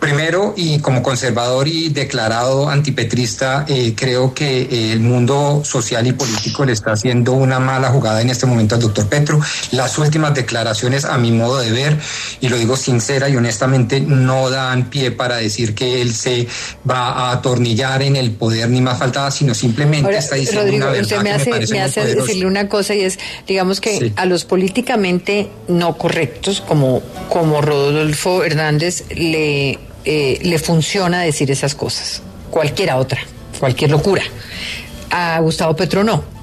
Primero, 0.00 0.54
y 0.56 0.78
como 0.80 1.02
conservador 1.02 1.68
y 1.68 1.88
declarado 1.90 2.68
antipetrista, 2.68 3.64
eh, 3.68 3.94
creo 3.96 4.34
que 4.34 4.92
el 4.92 5.00
mundo 5.00 5.62
social 5.64 6.06
y 6.06 6.12
político 6.12 6.64
le 6.64 6.72
está 6.72 6.92
haciendo 6.92 7.32
una 7.32 7.58
mala 7.58 7.90
jugada 7.90 8.20
en 8.20 8.30
este 8.30 8.46
momento 8.46 8.74
al 8.74 8.80
doctor 8.80 9.08
Petro. 9.08 9.40
Las 9.72 9.98
últimas 9.98 10.34
declaraciones, 10.34 11.04
a 11.04 11.18
mi 11.18 11.32
modo 11.32 11.58
de 11.58 11.70
ver, 11.70 11.98
y 12.40 12.48
lo 12.48 12.56
digo 12.56 12.76
sincera 12.76 13.28
y 13.28 13.36
honestamente, 13.36 14.00
no 14.00 14.50
dan 14.50 14.90
pie 14.90 15.10
para 15.10 15.36
decir 15.36 15.74
que 15.74 16.00
él 16.00 16.14
se 16.14 16.46
va 16.88 17.08
a 17.08 17.32
atornillar 17.32 18.02
en 18.02 18.16
el 18.16 18.32
poder, 18.32 18.68
ni 18.70 18.80
más 18.80 18.98
faltaba, 18.98 19.30
sino 19.30 19.54
simplemente 19.54 20.16
está 20.16 20.36
diciendo 20.36 20.72
una 20.74 20.86
verdad 20.86 21.17
me 21.22 21.32
hace, 21.32 22.04
decirle 22.14 22.46
una 22.46 22.68
cosa 22.68 22.94
y 22.94 23.02
es, 23.02 23.18
digamos 23.46 23.80
que 23.80 24.12
a 24.16 24.26
los 24.26 24.44
políticamente 24.44 25.48
no 25.68 25.96
correctos, 25.96 26.60
como, 26.60 27.02
como 27.28 27.60
Rodolfo 27.60 28.44
Hernández, 28.44 29.04
le, 29.14 29.78
eh, 30.04 30.38
le 30.42 30.58
funciona 30.58 31.22
decir 31.22 31.50
esas 31.50 31.74
cosas. 31.74 32.22
Cualquiera 32.50 32.96
otra, 32.96 33.20
cualquier 33.58 33.90
locura. 33.90 34.22
A 35.10 35.38
Gustavo 35.40 35.74
Petro 35.74 36.04
no. 36.04 36.38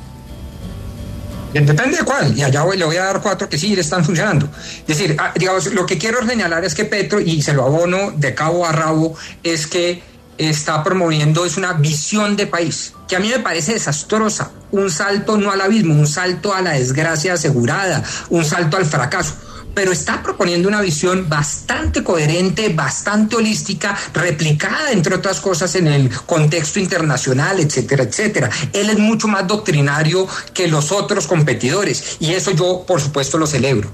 Depende 1.54 1.98
de 1.98 2.04
cuál, 2.04 2.38
y 2.38 2.44
allá 2.44 2.66
le 2.76 2.84
voy 2.84 2.98
a 2.98 3.06
dar 3.06 3.22
cuatro 3.22 3.48
que 3.48 3.58
sí 3.58 3.74
le 3.76 3.82
están 3.82 4.04
funcionando. 4.04 4.50
Es 4.80 4.88
decir, 4.88 5.16
ah, 5.18 5.32
digamos, 5.34 5.68
lo 5.68 5.86
que 5.86 5.98
quiero 5.98 6.26
señalar 6.28 6.66
es 6.66 6.76
que 6.76 6.84
Petro, 6.84 7.22
y 7.22 7.42
se 7.42 7.54
lo 7.54 7.64
abono 7.64 8.12
de 8.12 8.36
cabo 8.36 8.66
a 8.66 8.74
rabo, 8.74 9.16
es 9.42 9.66
que 9.66 10.04
está 10.38 10.84
promoviendo 10.84 11.46
es 11.46 11.56
una 11.56 11.74
visión 11.74 12.36
de 12.36 12.48
país 12.48 12.94
que 13.08 13.16
a 13.16 13.20
mí 13.20 13.30
me 13.30 13.40
parece 13.40 13.74
desastrosa, 13.74 14.52
un 14.72 14.90
salto 14.90 15.38
no 15.38 15.52
al 15.52 15.62
abismo, 15.62 15.94
un 15.94 16.08
salto 16.08 16.54
a 16.54 16.62
la 16.62 16.72
desgracia 16.72 17.34
asegurada, 17.34 18.04
un 18.30 18.44
salto 18.44 18.78
al 18.78 18.86
fracaso 18.86 19.36
pero 19.76 19.92
está 19.92 20.24
proponiendo 20.24 20.70
una 20.70 20.82
visión 20.82 21.28
bastante 21.30 22.04
coherente, 22.04 22.70
bastante 22.70 23.36
holística, 23.36 23.96
replicada, 24.14 24.92
entre 24.92 25.16
otras 25.16 25.42
cosas, 25.42 25.76
en 25.76 25.88
el 25.88 26.10
contexto 26.26 26.80
internacional, 26.80 27.60
etcétera, 27.60 28.04
etcétera. 28.04 28.50
Él 28.72 28.90
es 28.90 28.98
mucho 28.98 29.28
más 29.28 29.46
doctrinario 29.46 30.28
que 30.54 30.70
los 30.70 30.92
otros 30.94 31.28
competidores 31.28 32.18
y 32.22 32.32
eso 32.34 32.52
yo, 32.52 32.86
por 32.88 33.02
supuesto, 33.02 33.38
lo 33.38 33.46
celebro. 33.46 33.92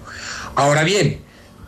Ahora 0.55 0.83
bien, 0.83 1.21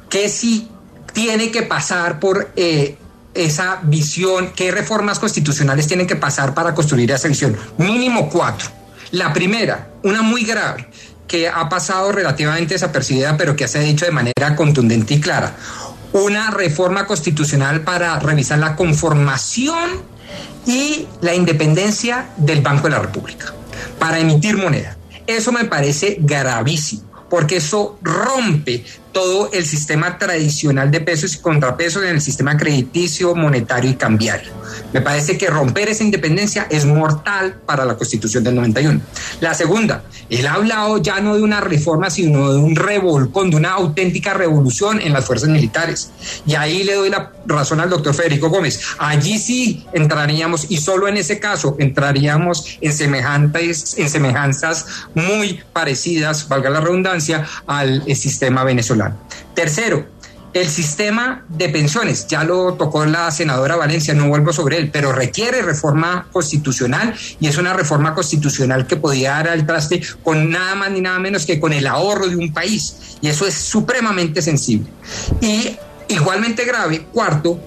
¿qué 0.09 0.29
sí 0.29 0.69
tiene 1.11 1.51
que 1.51 1.63
pasar 1.63 2.19
por 2.19 2.51
eh, 2.55 2.97
esa 3.33 3.79
visión, 3.83 4.51
qué 4.55 4.71
reformas 4.71 5.19
constitucionales 5.19 5.87
tienen 5.87 6.07
que 6.07 6.15
pasar 6.15 6.53
para 6.53 6.73
construir 6.73 7.11
esa 7.11 7.27
visión. 7.27 7.57
Mínimo 7.77 8.29
cuatro. 8.29 8.69
La 9.11 9.33
primera, 9.33 9.89
una 10.03 10.21
muy 10.21 10.43
grave, 10.43 10.87
que 11.27 11.47
ha 11.47 11.67
pasado 11.69 12.11
relativamente 12.11 12.75
desapercibida, 12.75 13.37
pero 13.37 13.55
que 13.55 13.67
se 13.67 13.79
ha 13.79 13.81
dicho 13.81 14.05
de 14.05 14.11
manera 14.11 14.55
contundente 14.55 15.15
y 15.15 15.21
clara. 15.21 15.55
Una 16.11 16.51
reforma 16.51 17.07
constitucional 17.07 17.81
para 17.81 18.19
revisar 18.19 18.59
la 18.59 18.75
conformación 18.75 20.01
y 20.65 21.07
la 21.21 21.33
independencia 21.33 22.29
del 22.37 22.61
Banco 22.61 22.83
de 22.83 22.91
la 22.91 22.99
República, 22.99 23.53
para 23.99 24.19
emitir 24.19 24.57
moneda. 24.57 24.97
Eso 25.25 25.51
me 25.51 25.65
parece 25.65 26.17
gravísimo 26.19 27.13
porque 27.33 27.57
eso 27.57 27.97
rompe 28.03 28.85
todo 29.13 29.49
el 29.53 29.65
sistema 29.65 30.17
tradicional 30.17 30.91
de 30.91 30.99
pesos 30.99 31.35
y 31.35 31.37
contrapesos 31.37 32.03
en 32.03 32.09
el 32.09 32.21
sistema 32.21 32.57
crediticio, 32.57 33.35
monetario 33.35 33.91
y 33.91 33.95
cambiario. 33.95 34.51
Me 34.91 35.01
parece 35.01 35.37
que 35.37 35.47
romper 35.47 35.89
esa 35.89 36.03
independencia 36.03 36.67
es 36.69 36.85
mortal 36.85 37.61
para 37.65 37.85
la 37.85 37.95
Constitución 37.95 38.43
del 38.43 38.55
91. 38.55 38.99
La 39.39 39.53
segunda, 39.53 40.03
él 40.29 40.47
ha 40.47 40.55
hablado 40.55 40.97
ya 40.97 41.19
no 41.19 41.35
de 41.35 41.43
una 41.43 41.61
reforma, 41.61 42.09
sino 42.09 42.51
de 42.51 42.59
un 42.59 42.75
revolcón, 42.75 43.51
de 43.51 43.57
una 43.57 43.73
auténtica 43.73 44.33
revolución 44.33 44.99
en 44.99 45.13
las 45.13 45.25
fuerzas 45.25 45.49
militares. 45.49 46.11
Y 46.45 46.55
ahí 46.55 46.83
le 46.83 46.95
doy 46.95 47.09
la 47.09 47.31
razón 47.45 47.79
al 47.79 47.89
doctor 47.89 48.15
Federico 48.15 48.49
Gómez. 48.49 48.81
Allí 48.97 49.37
sí 49.37 49.85
entraríamos, 49.93 50.65
y 50.69 50.77
solo 50.77 51.07
en 51.07 51.17
ese 51.17 51.39
caso 51.39 51.75
entraríamos 51.79 52.77
en 52.81 52.93
semejantes, 52.93 53.97
en 53.97 54.09
semejanzas 54.09 54.85
muy 55.13 55.61
parecidas, 55.71 56.47
valga 56.47 56.69
la 56.69 56.81
redundancia, 56.81 57.45
al 57.67 58.03
sistema 58.15 58.63
venezolano. 58.63 59.02
Tercero, 59.53 60.07
el 60.53 60.69
sistema 60.69 61.43
de 61.49 61.69
pensiones, 61.69 62.27
ya 62.27 62.43
lo 62.43 62.75
tocó 62.75 63.05
la 63.05 63.31
senadora 63.31 63.75
Valencia, 63.75 64.13
no 64.13 64.27
vuelvo 64.27 64.53
sobre 64.53 64.77
él, 64.77 64.91
pero 64.91 65.11
requiere 65.11 65.63
reforma 65.63 66.27
constitucional 66.31 67.15
y 67.39 67.47
es 67.47 67.57
una 67.57 67.73
reforma 67.73 68.13
constitucional 68.13 68.85
que 68.85 68.95
podía 68.95 69.31
dar 69.31 69.47
al 69.47 69.65
traste 69.65 70.01
con 70.21 70.51
nada 70.51 70.75
más 70.75 70.91
ni 70.91 71.01
nada 71.01 71.17
menos 71.17 71.47
que 71.47 71.59
con 71.59 71.73
el 71.73 71.87
ahorro 71.87 72.27
de 72.27 72.35
un 72.35 72.53
país 72.53 73.17
y 73.21 73.29
eso 73.29 73.47
es 73.47 73.55
supremamente 73.55 74.43
sensible. 74.43 74.89
Y 75.41 75.75
igualmente 76.09 76.65
grave, 76.65 77.07
cuarto, 77.11 77.59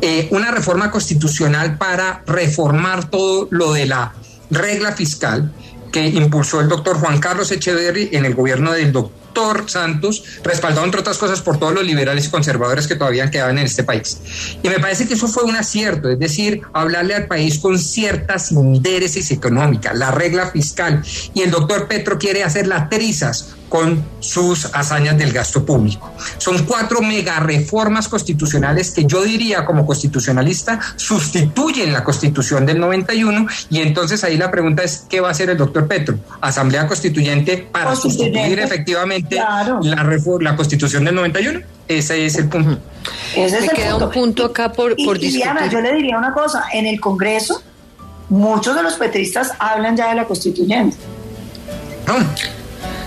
eh, 0.00 0.26
una 0.32 0.50
reforma 0.50 0.90
constitucional 0.90 1.78
para 1.78 2.24
reformar 2.26 3.10
todo 3.10 3.46
lo 3.52 3.72
de 3.72 3.86
la 3.86 4.12
regla 4.50 4.90
fiscal 4.92 5.52
que 5.92 6.08
impulsó 6.08 6.60
el 6.60 6.68
doctor 6.68 6.98
Juan 6.98 7.20
Carlos 7.20 7.52
Echeverry 7.52 8.08
en 8.12 8.24
el 8.24 8.34
gobierno 8.34 8.72
del 8.72 8.90
doctor 8.90 9.23
Santos, 9.66 10.24
respaldado 10.42 10.84
entre 10.84 11.00
otras 11.00 11.18
cosas 11.18 11.40
por 11.40 11.58
todos 11.58 11.74
los 11.74 11.84
liberales 11.84 12.26
y 12.26 12.30
conservadores 12.30 12.86
que 12.86 12.96
todavía 12.96 13.30
quedaban 13.30 13.58
en 13.58 13.64
este 13.64 13.84
país. 13.84 14.18
Y 14.62 14.68
me 14.68 14.78
parece 14.78 15.06
que 15.06 15.14
eso 15.14 15.28
fue 15.28 15.42
un 15.42 15.56
acierto, 15.56 16.08
es 16.08 16.18
decir, 16.18 16.62
hablarle 16.72 17.14
al 17.14 17.26
país 17.26 17.58
con 17.58 17.78
ciertas 17.78 18.52
intereses 18.52 19.30
económicas, 19.30 19.96
la 19.96 20.10
regla 20.10 20.50
fiscal. 20.50 21.02
Y 21.34 21.42
el 21.42 21.50
doctor 21.50 21.88
Petro 21.88 22.18
quiere 22.18 22.44
hacer 22.44 22.66
las 22.66 22.88
trizas 22.88 23.54
con 23.68 24.04
sus 24.20 24.66
hazañas 24.74 25.18
del 25.18 25.32
gasto 25.32 25.64
público. 25.64 26.12
Son 26.38 26.64
cuatro 26.64 27.00
mega 27.02 27.40
reformas 27.40 28.08
constitucionales 28.08 28.90
que 28.90 29.04
yo 29.04 29.22
diría 29.22 29.64
como 29.64 29.86
constitucionalista 29.86 30.80
sustituyen 30.96 31.92
la 31.92 32.04
constitución 32.04 32.66
del 32.66 32.78
91 32.78 33.46
y 33.70 33.80
entonces 33.80 34.22
ahí 34.24 34.36
la 34.36 34.50
pregunta 34.50 34.82
es, 34.82 35.04
¿qué 35.08 35.20
va 35.20 35.28
a 35.28 35.30
hacer 35.32 35.50
el 35.50 35.56
doctor 35.56 35.86
Petro? 35.86 36.18
Asamblea 36.40 36.86
Constituyente 36.86 37.56
para 37.56 37.96
sustituir 37.96 38.58
efectivamente 38.58 39.36
la, 39.36 40.18
la 40.40 40.56
constitución 40.56 41.04
del 41.04 41.14
91. 41.14 41.60
Ese 41.88 42.26
es 42.26 42.36
el 42.36 42.48
punto. 42.48 42.78
Ese 43.36 43.58
es 43.58 43.64
el 43.64 43.70
queda 43.70 43.90
punto. 43.90 44.06
un 44.06 44.12
punto 44.12 44.44
acá 44.46 44.72
por, 44.72 44.94
por 45.04 45.22
y, 45.22 45.30
Diana, 45.30 45.68
yo 45.68 45.80
le 45.80 45.94
diría 45.94 46.16
una 46.16 46.32
cosa, 46.32 46.64
en 46.72 46.86
el 46.86 47.00
Congreso 47.00 47.62
muchos 48.28 48.74
de 48.74 48.82
los 48.82 48.94
petristas 48.94 49.52
hablan 49.58 49.96
ya 49.96 50.08
de 50.08 50.14
la 50.14 50.24
constituyente. 50.24 50.96
No. 52.06 52.14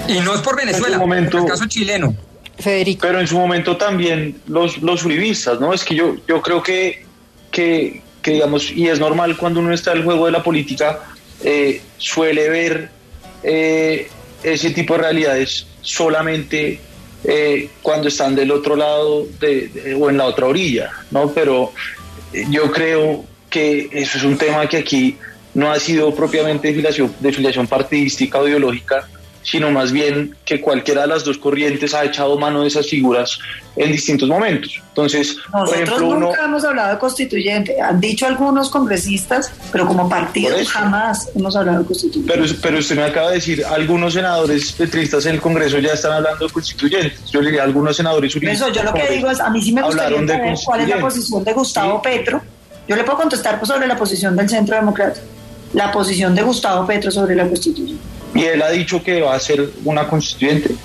Y 0.08 0.20
no 0.20 0.36
es 0.36 0.42
por 0.42 0.56
Venezuela, 0.56 0.98
momento, 0.98 1.38
el 1.40 1.46
caso 1.46 1.66
chileno. 1.68 2.16
Federico. 2.60 3.02
Pero 3.06 3.20
en 3.20 3.28
su 3.28 3.38
momento 3.38 3.78
también 3.78 4.42
los, 4.48 4.82
los 4.82 5.06
uribistas, 5.06 5.60
¿no? 5.60 5.74
Es 5.74 5.84
que 5.84 5.96
yo, 5.96 6.16
yo 6.28 6.42
creo 6.42 6.64
que, 6.64 7.06
que, 7.52 8.02
digamos, 8.24 8.72
y 8.72 8.88
es 8.88 9.00
normal 9.00 9.38
cuando 9.38 9.60
uno 9.60 9.74
está 9.74 9.92
en 9.92 10.00
el 10.00 10.04
juego 10.04 10.26
de 10.26 10.32
la 10.32 10.44
política, 10.44 11.00
eh, 11.44 11.82
suele 11.98 12.50
ver 12.50 12.90
eh, 13.44 14.10
ese 14.44 14.72
tipo 14.72 14.96
de 14.96 15.04
realidades 15.04 15.68
solamente 15.82 16.80
eh, 17.24 17.70
cuando 17.82 18.08
están 18.08 18.36
del 18.36 18.52
otro 18.52 18.76
lado 18.76 19.28
de, 19.40 19.96
o 20.00 20.10
en 20.10 20.18
la 20.18 20.26
otra 20.26 20.48
orilla, 20.48 20.92
¿no? 21.12 21.32
Pero 21.32 21.74
yo 22.50 22.72
creo 22.72 23.26
que 23.50 23.90
eso 23.92 24.18
es 24.18 24.24
un 24.24 24.38
tema 24.38 24.68
que 24.68 24.78
aquí 24.78 25.18
no 25.54 25.72
ha 25.72 25.80
sido 25.80 26.14
propiamente 26.14 26.72
de 26.74 27.10
de 27.20 27.34
filiación 27.34 27.68
partidística 27.68 28.40
o 28.40 28.48
ideológica, 28.48 29.08
sino 29.50 29.72
más 29.72 29.94
bien 29.94 30.36
que 30.44 30.60
cualquiera 30.60 31.04
de 31.04 31.08
las 31.08 31.24
dos 31.24 31.38
corrientes 31.38 31.94
ha 31.94 32.04
echado 32.04 32.38
mano 32.38 32.64
de 32.64 32.68
esas 32.68 32.86
figuras 32.86 33.40
en 33.78 33.94
distintos 33.94 34.28
momentos. 34.28 34.82
Entonces, 34.90 35.38
Nosotros 35.54 35.70
por 35.70 35.76
ejemplo, 35.76 36.20
nunca 36.20 36.44
hemos 36.44 36.66
hablado 36.66 36.94
de 36.94 37.00
constituyente, 37.00 37.82
han 37.82 38.02
dicho 38.02 38.26
algunos 38.26 38.70
congresistas, 38.70 39.50
pero 39.72 39.88
como 39.88 40.10
partido 40.10 40.58
jamás 40.68 41.30
hemos 41.34 41.56
hablado 41.56 41.80
de 41.80 41.86
constituyente. 41.86 42.34
Pero, 42.34 42.46
pero 42.62 42.80
usted 42.80 42.98
me 42.98 43.04
acaba 43.06 43.30
de 43.30 43.36
decir, 43.36 43.64
algunos 43.66 44.16
senadores 44.16 44.74
petristas 44.74 45.26
en 45.28 45.36
el 45.36 45.42
Congreso 45.42 45.80
ya 45.80 45.94
están 45.94 46.12
hablando 46.12 46.46
de 46.46 46.52
constituyentes. 46.52 47.32
Yo 47.32 47.40
le 47.40 47.48
diría, 47.48 47.64
algunos 47.64 47.96
senadores 47.96 48.36
Eso, 48.36 48.70
yo 48.70 48.84
lo 48.84 48.94
que 48.94 49.10
digo 49.10 49.32
es, 49.32 49.40
a 49.40 49.50
mí 49.50 49.62
sí 49.62 49.72
me 49.72 49.82
gustaría 49.82 50.28
saber 50.28 50.58
cuál 50.66 50.82
es 50.82 50.90
la 50.90 51.00
posición 51.00 51.44
de 51.46 51.54
Gustavo 51.54 52.02
Petro. 52.02 52.42
Yo 52.86 52.98
le 52.98 53.04
puedo 53.06 53.18
contestar 53.18 53.60
pues, 53.60 53.70
sobre 53.70 53.88
la 53.88 53.96
posición 53.96 54.36
del 54.36 54.50
Centro 54.50 54.76
Democrático, 54.76 55.26
la 55.74 55.90
posición 55.90 56.36
de 56.36 56.42
Gustavo 56.42 56.86
Petro 56.86 57.12
sobre 57.12 57.34
la 57.34 57.48
Constitución. 57.48 58.17
Y 58.38 58.46
él 58.46 58.62
ha 58.62 58.70
dicho 58.70 59.04
que 59.04 59.22
va 59.22 59.36
a 59.36 59.40
ser 59.40 59.70
una 59.84 60.08
constituyente. 60.08 60.76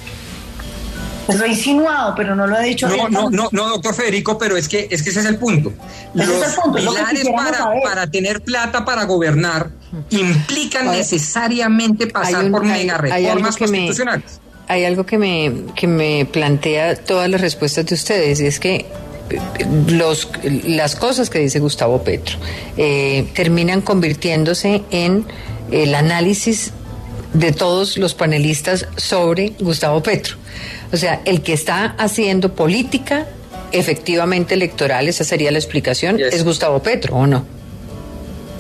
Pues 1.27 1.39
lo 1.39 1.45
ha 1.45 1.49
insinuado, 1.49 2.15
pero 2.17 2.35
no 2.35 2.47
lo 2.47 2.57
ha 2.57 2.61
dicho. 2.61 2.89
No, 2.89 3.09
no, 3.09 3.31
no, 3.31 3.49
no, 3.53 3.69
doctor 3.69 3.95
Federico, 3.95 4.37
pero 4.39 4.57
es 4.57 4.69
que, 4.69 4.89
es 4.91 5.03
que 5.03 5.11
ese 5.11 5.21
es 5.21 5.27
el 5.27 5.37
punto. 5.37 5.73
Los 6.15 6.29
pilares 6.75 7.29
para, 7.35 7.71
para, 7.83 8.07
tener 8.09 8.43
plata 8.43 8.85
para 8.85 9.05
gobernar 9.05 9.71
implican 10.11 10.87
necesariamente 10.91 12.07
pasar 12.09 12.51
por 12.51 12.65
mega 12.65 12.99
reformas 12.99 13.57
constitucionales. 13.57 14.41
hay 14.69 14.85
algo 14.85 15.07
que 15.07 15.19
me, 15.19 15.53
que 15.77 15.87
me 15.87 16.27
plantea 16.31 16.97
todas 16.97 17.29
las 17.31 17.41
respuestas 17.41 17.87
de 17.87 17.95
ustedes, 17.95 18.41
y 18.41 18.47
es 18.47 18.59
que 18.59 18.87
los, 19.89 20.29
las 20.65 20.97
cosas 20.97 21.31
que 21.31 21.39
dice 21.39 21.59
Gustavo 21.61 22.03
Petro 22.03 22.37
eh, 22.77 23.29
terminan 23.35 23.81
convirtiéndose 23.81 24.83
en 24.91 25.25
el 25.71 25.95
análisis 25.95 26.73
de 27.35 27.53
todos 27.53 27.97
los 27.97 28.15
panelistas 28.15 28.87
sobre 28.97 29.55
Gustavo 29.61 30.03
Petro. 30.03 30.37
O 30.93 30.97
sea, 30.97 31.23
el 31.25 31.43
que 31.43 31.53
está 31.53 31.95
haciendo 31.99 32.55
política 32.55 33.27
efectivamente 33.73 34.55
electoral, 34.55 35.09
esa 35.09 35.25
sería 35.25 35.51
la 35.51 35.59
explicación, 35.59 36.21
es 36.21 36.45
Gustavo 36.45 36.83
Petro, 36.83 37.17
¿o 37.17 37.27
no? 37.27 37.47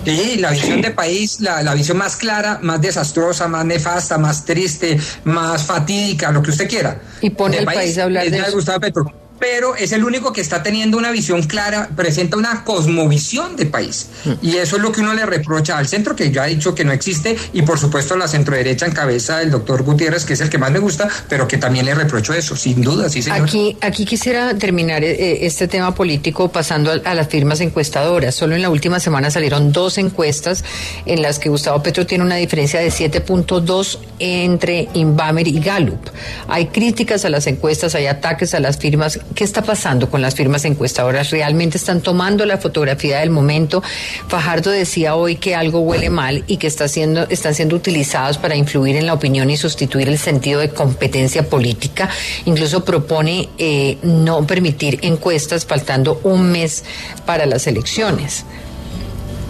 Sí, 0.05 0.37
la 0.39 0.51
visión 0.51 0.81
de 0.81 0.91
país, 0.91 1.41
la, 1.41 1.63
la, 1.63 1.75
visión 1.75 1.97
más 1.97 2.17
clara, 2.17 2.59
más 2.61 2.81
desastrosa, 2.81 3.47
más 3.47 3.65
nefasta, 3.65 4.19
más 4.19 4.45
triste, 4.45 4.99
más 5.25 5.63
fatídica, 5.63 6.33
lo 6.33 6.43
que 6.43 6.51
usted 6.51 6.69
quiera. 6.69 7.01
Y 7.21 7.31
pone 7.31 7.59
el 7.59 7.65
país, 7.67 7.97
a 7.99 8.05
hablar 8.05 8.25
de, 8.25 8.31
de 8.31 8.51
Gustavo 8.51 8.81
Petro 8.81 9.22
pero 9.43 9.75
es 9.75 9.91
el 9.91 10.05
único 10.05 10.33
que 10.33 10.41
está 10.41 10.63
teniendo 10.63 10.97
una 10.97 11.11
visión 11.11 11.43
clara, 11.43 11.91
presenta 11.97 12.37
una 12.37 12.63
cosmovisión 12.63 13.57
de 13.57 13.67
país. 13.67 14.07
Mm. 14.25 14.31
Y 14.41 14.57
eso 14.59 14.77
es 14.77 14.83
lo 14.83 14.93
que 14.93 15.01
uno 15.01 15.15
le 15.15 15.27
reprocha 15.27 15.79
al 15.79 15.89
centro, 15.89 16.15
que 16.15 16.31
ya 16.31 16.45
ha 16.45 16.47
dicho 16.47 16.77
que 16.77 16.85
no 16.85 16.93
existe, 16.93 17.37
y 17.53 17.63
por 17.63 17.77
supuesto 17.77 18.15
a 18.15 18.17
la 18.17 18.29
centroderecha 18.29 18.87
en 18.87 18.93
cabeza 18.93 19.39
del 19.39 19.51
doctor 19.51 19.83
Gutiérrez, 19.83 20.25
que 20.25 20.35
es 20.35 20.41
el 20.41 20.49
que 20.49 20.59
más 20.59 20.71
me 20.71 20.79
gusta, 20.79 21.09
pero 21.29 21.49
que 21.49 21.59
también 21.59 21.87
le 21.87 21.95
reprocho 21.97 22.33
eso, 22.33 22.55
sin 22.55 22.83
duda, 22.83 23.09
sí, 23.09 23.21
señor. 23.21 23.43
Aquí, 23.43 23.77
aquí 23.81 24.05
quisiera 24.05 24.57
terminar 24.57 25.03
eh, 25.03 25.45
este 25.45 25.67
tema 25.67 25.93
político 25.93 26.53
pasando 26.53 26.93
a, 26.93 27.15
las 27.15 27.27
firmas 27.27 27.61
encuestadoras. 27.61 28.37
Solo 28.37 28.55
en 28.55 28.63
la 28.63 28.71
última 28.71 29.01
semana 29.01 29.29
salieron 29.33 29.73
dos 29.73 29.99
encuestas 29.99 30.63
en 31.05 31.21
las 31.21 31.41
que 31.41 31.49
Gustavo 31.49 31.83
Petro 31.83 32.07
tiene 32.07 32.23
una 32.23 32.37
diferencia 32.37 32.79
de 32.79 32.91
7.2 32.91 33.99
entre 34.21 34.89
Inbamer 34.95 35.49
y 35.49 35.59
Gallup. 35.59 36.11
Hay 36.47 36.67
críticas 36.67 37.25
a 37.25 37.29
las 37.29 37.49
encuestas, 37.49 37.97
hay 37.97 38.07
ataques 38.07 38.55
a 38.55 38.61
las 38.61 38.79
firmas 38.79 39.19
¿Qué 39.35 39.45
está 39.45 39.63
pasando 39.63 40.11
con 40.11 40.21
las 40.21 40.35
firmas 40.35 40.65
encuestadoras? 40.65 41.31
¿Realmente 41.31 41.79
están 41.79 42.01
tomando 42.01 42.45
la 42.45 42.59
fotografía 42.59 43.21
del 43.21 43.31
momento? 43.31 43.83
Fajardo 44.29 44.71
decía 44.71 45.15
hoy 45.15 45.37
que 45.37 45.55
algo 45.55 45.81
huele 45.81 46.11
mal 46.11 46.45
y 46.47 46.57
que 46.57 46.67
está 46.67 46.89
siendo, 46.89 47.29
están 47.29 47.55
siendo 47.55 47.77
utilizados 47.77 48.39
para 48.39 48.57
influir 48.57 48.97
en 48.97 49.07
la 49.07 49.15
opinión 49.15 49.51
y 49.51 49.57
sustituir 49.57 50.09
el 50.09 50.19
sentido 50.19 50.61
de 50.61 50.71
competencia 50.71 51.49
política. 51.49 52.11
Incluso 52.45 52.85
propone 52.85 53.49
eh, 53.59 53.99
no 54.03 54.47
permitir 54.47 54.99
encuestas 55.03 55.65
faltando 55.65 56.21
un 56.25 56.51
mes 56.51 56.85
para 57.25 57.47
las 57.47 57.67
elecciones. 57.67 58.45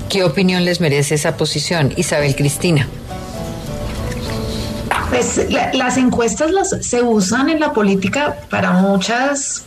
¿Qué 0.08 0.24
opinión 0.24 0.64
les 0.64 0.80
merece 0.80 1.14
esa 1.14 1.36
posición, 1.36 1.92
Isabel 1.96 2.36
Cristina? 2.36 2.88
Pues 5.08 5.40
las 5.74 5.96
encuestas 5.98 6.50
las, 6.50 6.70
se 6.80 7.02
usan 7.02 7.50
en 7.50 7.60
la 7.60 7.72
política 7.72 8.36
para 8.48 8.72
muchas 8.72 9.64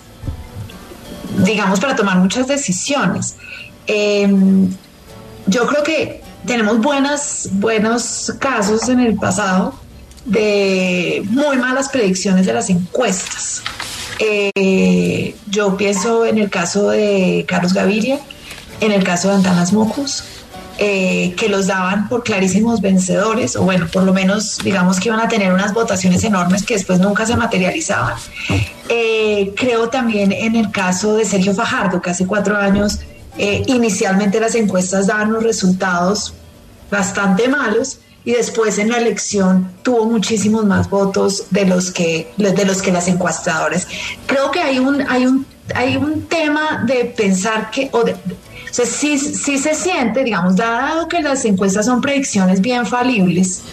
digamos, 1.45 1.79
para 1.79 1.95
tomar 1.95 2.17
muchas 2.17 2.47
decisiones. 2.47 3.35
Em, 3.87 4.69
yo 5.47 5.67
creo 5.67 5.83
que 5.83 6.21
tenemos 6.45 6.79
buenas, 6.79 7.49
buenos 7.53 8.33
casos 8.39 8.89
en 8.89 8.99
el 8.99 9.15
pasado 9.15 9.73
de 10.25 11.23
muy 11.29 11.57
malas 11.57 11.89
predicciones 11.89 12.45
de 12.45 12.53
las 12.53 12.69
encuestas. 12.69 13.61
Eh, 14.19 15.35
yo 15.47 15.77
pienso 15.77 16.25
en 16.25 16.37
el 16.37 16.49
caso 16.49 16.89
de 16.89 17.45
Carlos 17.47 17.73
Gaviria, 17.73 18.19
en 18.79 18.91
el 18.91 19.03
caso 19.03 19.29
de 19.29 19.35
Antanas 19.35 19.73
Mocus, 19.73 20.23
eh, 20.78 21.34
que 21.38 21.47
los 21.47 21.67
daban 21.67 22.09
por 22.09 22.23
clarísimos 22.23 22.82
vencedores, 22.82 23.55
o 23.55 23.63
bueno, 23.63 23.88
por 23.88 24.03
lo 24.03 24.13
menos 24.13 24.59
digamos 24.63 24.99
que 24.99 25.07
iban 25.09 25.21
a 25.21 25.28
tener 25.28 25.53
unas 25.53 25.73
votaciones 25.73 26.23
enormes 26.23 26.63
que 26.63 26.73
después 26.73 26.99
nunca 26.99 27.26
se 27.26 27.38
materializaban. 27.38 28.15
Eh, 28.89 29.53
creo 29.55 29.89
también 29.89 30.32
en 30.34 30.55
el 30.55 30.71
caso 30.71 31.15
de 31.15 31.23
Sergio 31.23 31.53
Fajardo, 31.53 32.01
que 32.01 32.09
hace 32.09 32.28
cuatro 32.28 32.57
años 32.57 32.99
eh, 33.38 33.63
inicialmente 33.67 34.39
las 34.39 34.55
encuestas 34.55 35.07
daban 35.07 35.30
unos 35.30 35.43
resultados 35.43 36.34
bastante 36.91 37.47
malos 37.47 37.99
y 38.26 38.32
después 38.32 38.78
en 38.78 38.89
la 38.89 38.97
elección 38.97 39.71
tuvo 39.84 40.05
muchísimos 40.05 40.65
más 40.65 40.89
votos 40.89 41.45
de 41.51 41.65
los 41.65 41.91
que 41.91 42.34
de 42.38 42.65
los 42.65 42.82
que 42.82 42.91
las 42.91 43.07
encuestadoras. 43.07 43.88
Creo 44.26 44.51
que 44.51 44.59
hay 44.59 44.80
un 44.80 45.01
hay 45.07 45.26
un 45.26 45.45
hay 45.73 45.95
un 45.95 46.23
tema 46.23 46.84
de 46.86 47.05
pensar 47.05 47.71
que 47.71 47.89
o 47.91 48.03
de, 48.03 48.15
sea, 48.76 48.86
sí, 48.86 49.17
se 49.17 49.73
siente, 49.73 50.23
digamos, 50.23 50.55
dado 50.55 51.07
que 51.07 51.21
las 51.21 51.45
encuestas 51.45 51.86
son 51.86 52.01
predicciones 52.01 52.59
bien 52.59 52.86
falibles, 52.86 53.63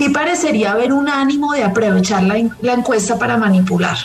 y 0.00 0.08
parecería 0.08 0.72
haber 0.72 0.92
un 0.92 1.08
ánimo 1.08 1.52
de 1.52 1.62
aprovechar 1.62 2.22
la, 2.22 2.72
encuesta 2.72 3.18
para 3.18 3.36
manipular 3.36 3.96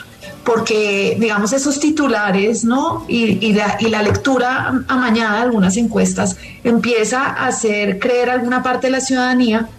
porque, 0.44 1.18
digamos, 1.20 1.54
esos 1.54 1.80
titulares, 1.80 2.64
¿no? 2.64 3.04
Y, 3.08 3.54
la, 3.54 3.78
y, 3.80 3.88
la, 3.88 4.04
lectura 4.04 4.84
amañada 4.88 5.38
de 5.38 5.42
algunas 5.42 5.76
encuestas 5.76 6.38
empieza 6.64 7.24
a 7.24 7.48
hacer 7.48 7.98
creer 7.98 8.30
a 8.30 8.34
alguna 8.34 8.62
parte 8.62 8.88
de 8.88 8.92
la 8.92 9.02
ciudadanía 9.02 9.70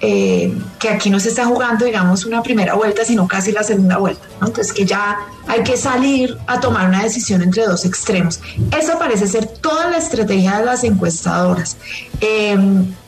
eh, 0.00 0.52
que 0.78 0.88
aquí 0.88 1.10
no 1.10 1.20
se 1.20 1.28
está 1.30 1.44
jugando, 1.44 1.84
digamos, 1.84 2.24
una 2.24 2.42
primera 2.42 2.74
vuelta, 2.74 3.04
sino 3.04 3.26
casi 3.26 3.52
la 3.52 3.62
segunda 3.62 3.96
vuelta. 3.98 4.26
Entonces, 4.34 4.72
que 4.72 4.84
ya 4.84 5.18
hay 5.46 5.62
que 5.62 5.76
salir 5.76 6.36
a 6.46 6.60
tomar 6.60 6.88
una 6.88 7.02
decisión 7.02 7.42
entre 7.42 7.64
dos 7.66 7.84
extremos. 7.84 8.40
Esa 8.76 8.98
parece 8.98 9.26
ser 9.26 9.46
toda 9.46 9.88
la 9.90 9.98
estrategia 9.98 10.58
de 10.58 10.64
las 10.64 10.84
encuestadoras. 10.84 11.76
Eh, 12.20 12.56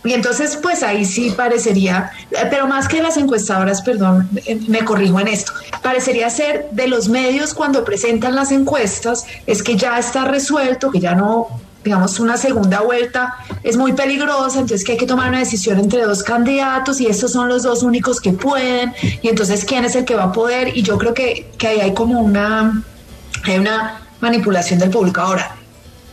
y 0.05 0.12
entonces, 0.12 0.57
pues 0.62 0.82
ahí 0.82 1.05
sí 1.05 1.32
parecería, 1.37 2.11
pero 2.51 2.68
más 2.68 2.87
que 2.87 3.03
las 3.03 3.16
encuestadoras, 3.16 3.82
perdón, 3.82 4.28
eh, 4.47 4.61
me 4.68 4.84
corrijo 4.84 5.18
en 5.20 5.28
esto, 5.28 5.53
parecería 5.82 6.30
ser 6.30 6.68
de 6.70 6.87
los 6.87 7.09
medios 7.09 7.55
cuando 7.55 7.84
presentan 7.84 8.34
las 8.34 8.53
encuestas, 8.53 9.24
es 9.47 9.62
que 9.62 9.76
ya 9.76 9.99
está 9.99 10.24
resuelto, 10.24 10.91
que 10.91 11.01
ya 11.01 11.14
no 11.14 11.49
digamos, 11.87 12.18
una 12.18 12.37
segunda 12.37 12.80
vuelta 12.80 13.37
es 13.62 13.76
muy 13.76 13.93
peligrosa, 13.93 14.59
entonces 14.59 14.84
que 14.84 14.93
hay 14.93 14.99
que 14.99 15.07
tomar 15.07 15.28
una 15.28 15.39
decisión 15.39 15.78
entre 15.78 16.03
dos 16.03 16.22
candidatos 16.22 17.01
y 17.01 17.07
estos 17.07 17.32
son 17.32 17.49
los 17.49 17.62
dos 17.62 17.82
únicos 17.82 18.20
que 18.20 18.32
pueden, 18.32 18.93
y 19.22 19.28
entonces 19.28 19.64
quién 19.64 19.84
es 19.84 19.95
el 19.95 20.05
que 20.05 20.16
va 20.16 20.24
a 20.24 20.32
poder, 20.32 20.76
y 20.76 20.82
yo 20.82 20.99
creo 20.99 21.14
que, 21.14 21.51
que 21.57 21.68
ahí 21.68 21.80
hay 21.80 21.95
como 21.95 22.20
una, 22.20 22.82
hay 23.45 23.59
una 23.59 24.01
manipulación 24.20 24.80
del 24.80 24.91
público. 24.91 25.20
Ahora, 25.20 25.55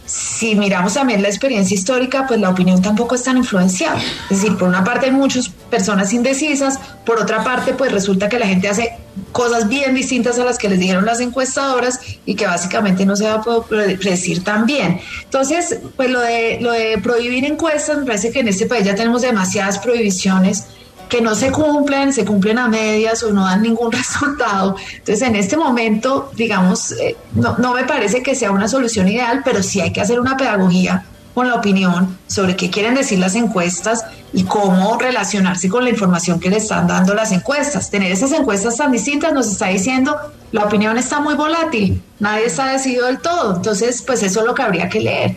si 0.05 0.53
miramos 0.53 0.93
también 0.93 1.21
la 1.21 1.30
experiencia 1.30 1.74
histórica, 1.74 2.28
pues 2.28 2.39
la 2.39 2.49
opinión 2.49 2.82
tampoco 2.82 3.15
es 3.15 3.24
tan 3.24 3.38
influenciada. 3.38 3.99
Es 4.30 4.41
decir, 4.41 4.57
por 4.57 4.67
una 4.67 4.84
parte 4.84 5.07
hay 5.07 5.11
muchas 5.11 5.49
personas 5.49 6.13
indecisas, 6.13 6.80
por 7.05 7.19
otra 7.19 7.43
parte 7.43 7.74
pues 7.74 7.91
resulta 7.91 8.30
que 8.30 8.38
la 8.38 8.45
gente 8.45 8.69
hace 8.69 8.95
cosas 9.32 9.67
bien 9.67 9.95
distintas 9.95 10.38
a 10.39 10.45
las 10.45 10.57
que 10.57 10.69
les 10.69 10.80
dijeron 10.80 11.05
las 11.05 11.19
encuestadoras 11.19 11.99
y 12.26 12.36
que 12.36 12.45
básicamente 12.45 13.05
no 13.05 13.15
se 13.15 13.26
va 13.26 13.36
a 13.36 13.41
poder 13.41 13.97
predecir 13.99 14.43
tan 14.43 14.65
bien. 14.65 14.99
Entonces, 15.24 15.80
pues 15.95 16.09
lo 16.09 16.21
de, 16.21 16.59
lo 16.61 16.71
de 16.71 16.97
prohibir 16.99 17.45
encuestas, 17.45 17.97
me 17.97 18.05
parece 18.05 18.32
que 18.32 18.39
en 18.39 18.47
este 18.47 18.65
país 18.65 18.86
ya 18.86 18.95
tenemos 18.95 19.21
demasiadas 19.21 19.80
prohibiciones 19.80 20.65
que 21.09 21.21
no 21.21 21.36
se 21.36 21.51
cumplen, 21.51 22.13
se 22.13 22.26
cumplen 22.26 22.57
a 22.57 22.67
medias 22.67 23.21
o 23.24 23.32
no 23.32 23.45
dan 23.45 23.61
ningún 23.61 23.91
resultado. 23.91 24.76
Entonces, 24.93 25.21
en 25.21 25.36
este 25.36 25.57
momento, 25.57 26.32
digamos, 26.36 26.91
eh, 26.93 27.15
no, 27.34 27.57
no 27.57 27.74
me 27.74 27.84
parece 27.84 28.24
que 28.24 28.36
sea 28.36 28.51
una 28.51 28.67
solución 28.67 29.07
ideal, 29.07 29.41
pero 29.43 29.61
sí 29.61 29.82
hay 29.82 29.91
que 29.91 30.01
hacer 30.01 30.19
una 30.19 30.38
pedagogía 30.38 31.05
con 31.34 31.47
la 31.47 31.55
opinión 31.55 32.17
sobre 32.28 32.55
qué 32.55 32.69
quieren 32.69 32.95
decir 32.95 33.19
las 33.19 33.36
encuestas 33.36 34.05
y 34.34 34.43
cómo 34.43 34.97
relacionarse 34.97 35.67
con 35.67 35.84
la 35.84 35.89
información 35.89 36.39
que 36.39 36.49
le 36.49 36.57
están 36.57 36.88
dando 36.88 37.13
las 37.13 37.32
encuestas. 37.32 37.89
Tener 37.89 38.11
esas 38.11 38.32
encuestas 38.32 38.78
tan 38.78 38.91
distintas 38.91 39.34
nos 39.34 39.47
está 39.47 39.67
diciendo 39.67 40.15
la 40.54 40.66
opinión 40.66 40.97
está 40.99 41.20
muy 41.20 41.34
volátil, 41.34 42.01
nadie 42.20 42.45
está 42.45 42.68
decidido 42.68 43.08
del 43.08 43.18
todo. 43.18 43.56
Entonces, 43.56 44.04
pues 44.04 44.22
eso 44.22 44.41
es 44.41 44.45
lo 44.45 44.54
que 44.54 44.62
habría 44.62 44.88
que 44.88 44.99
leer. 44.99 45.36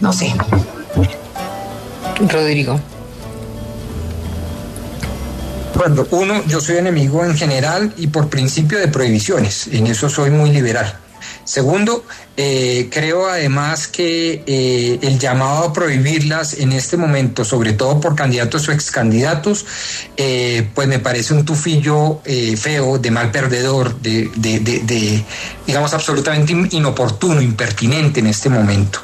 No 0.00 0.12
sé. 0.12 0.32
Rodrigo. 2.20 2.80
Bueno, 5.76 6.06
uno, 6.12 6.44
yo 6.46 6.60
soy 6.60 6.76
enemigo 6.76 7.24
en 7.24 7.36
general 7.36 7.92
y 7.96 8.06
por 8.06 8.28
principio 8.28 8.78
de 8.78 8.86
prohibiciones, 8.86 9.66
en 9.66 9.88
eso 9.88 10.08
soy 10.08 10.30
muy 10.30 10.50
liberal. 10.50 11.00
Segundo, 11.42 12.04
eh, 12.36 12.88
creo 12.90 13.28
además 13.28 13.86
que 13.86 14.42
eh, 14.46 14.98
el 15.02 15.18
llamado 15.20 15.66
a 15.66 15.72
prohibirlas 15.72 16.54
en 16.54 16.72
este 16.72 16.96
momento, 16.96 17.44
sobre 17.44 17.74
todo 17.74 18.00
por 18.00 18.16
candidatos 18.16 18.68
o 18.68 18.72
excandidatos, 18.72 19.64
eh, 20.16 20.68
pues 20.74 20.88
me 20.88 20.98
parece 20.98 21.34
un 21.34 21.44
tufillo 21.44 22.20
feo, 22.56 22.98
de 22.98 23.10
mal 23.10 23.30
perdedor, 23.30 24.00
de, 24.00 24.30
de, 24.34 25.24
digamos, 25.66 25.94
absolutamente 25.94 26.52
inoportuno, 26.76 27.40
impertinente 27.40 28.20
en 28.20 28.26
este 28.26 28.48
momento. 28.48 29.00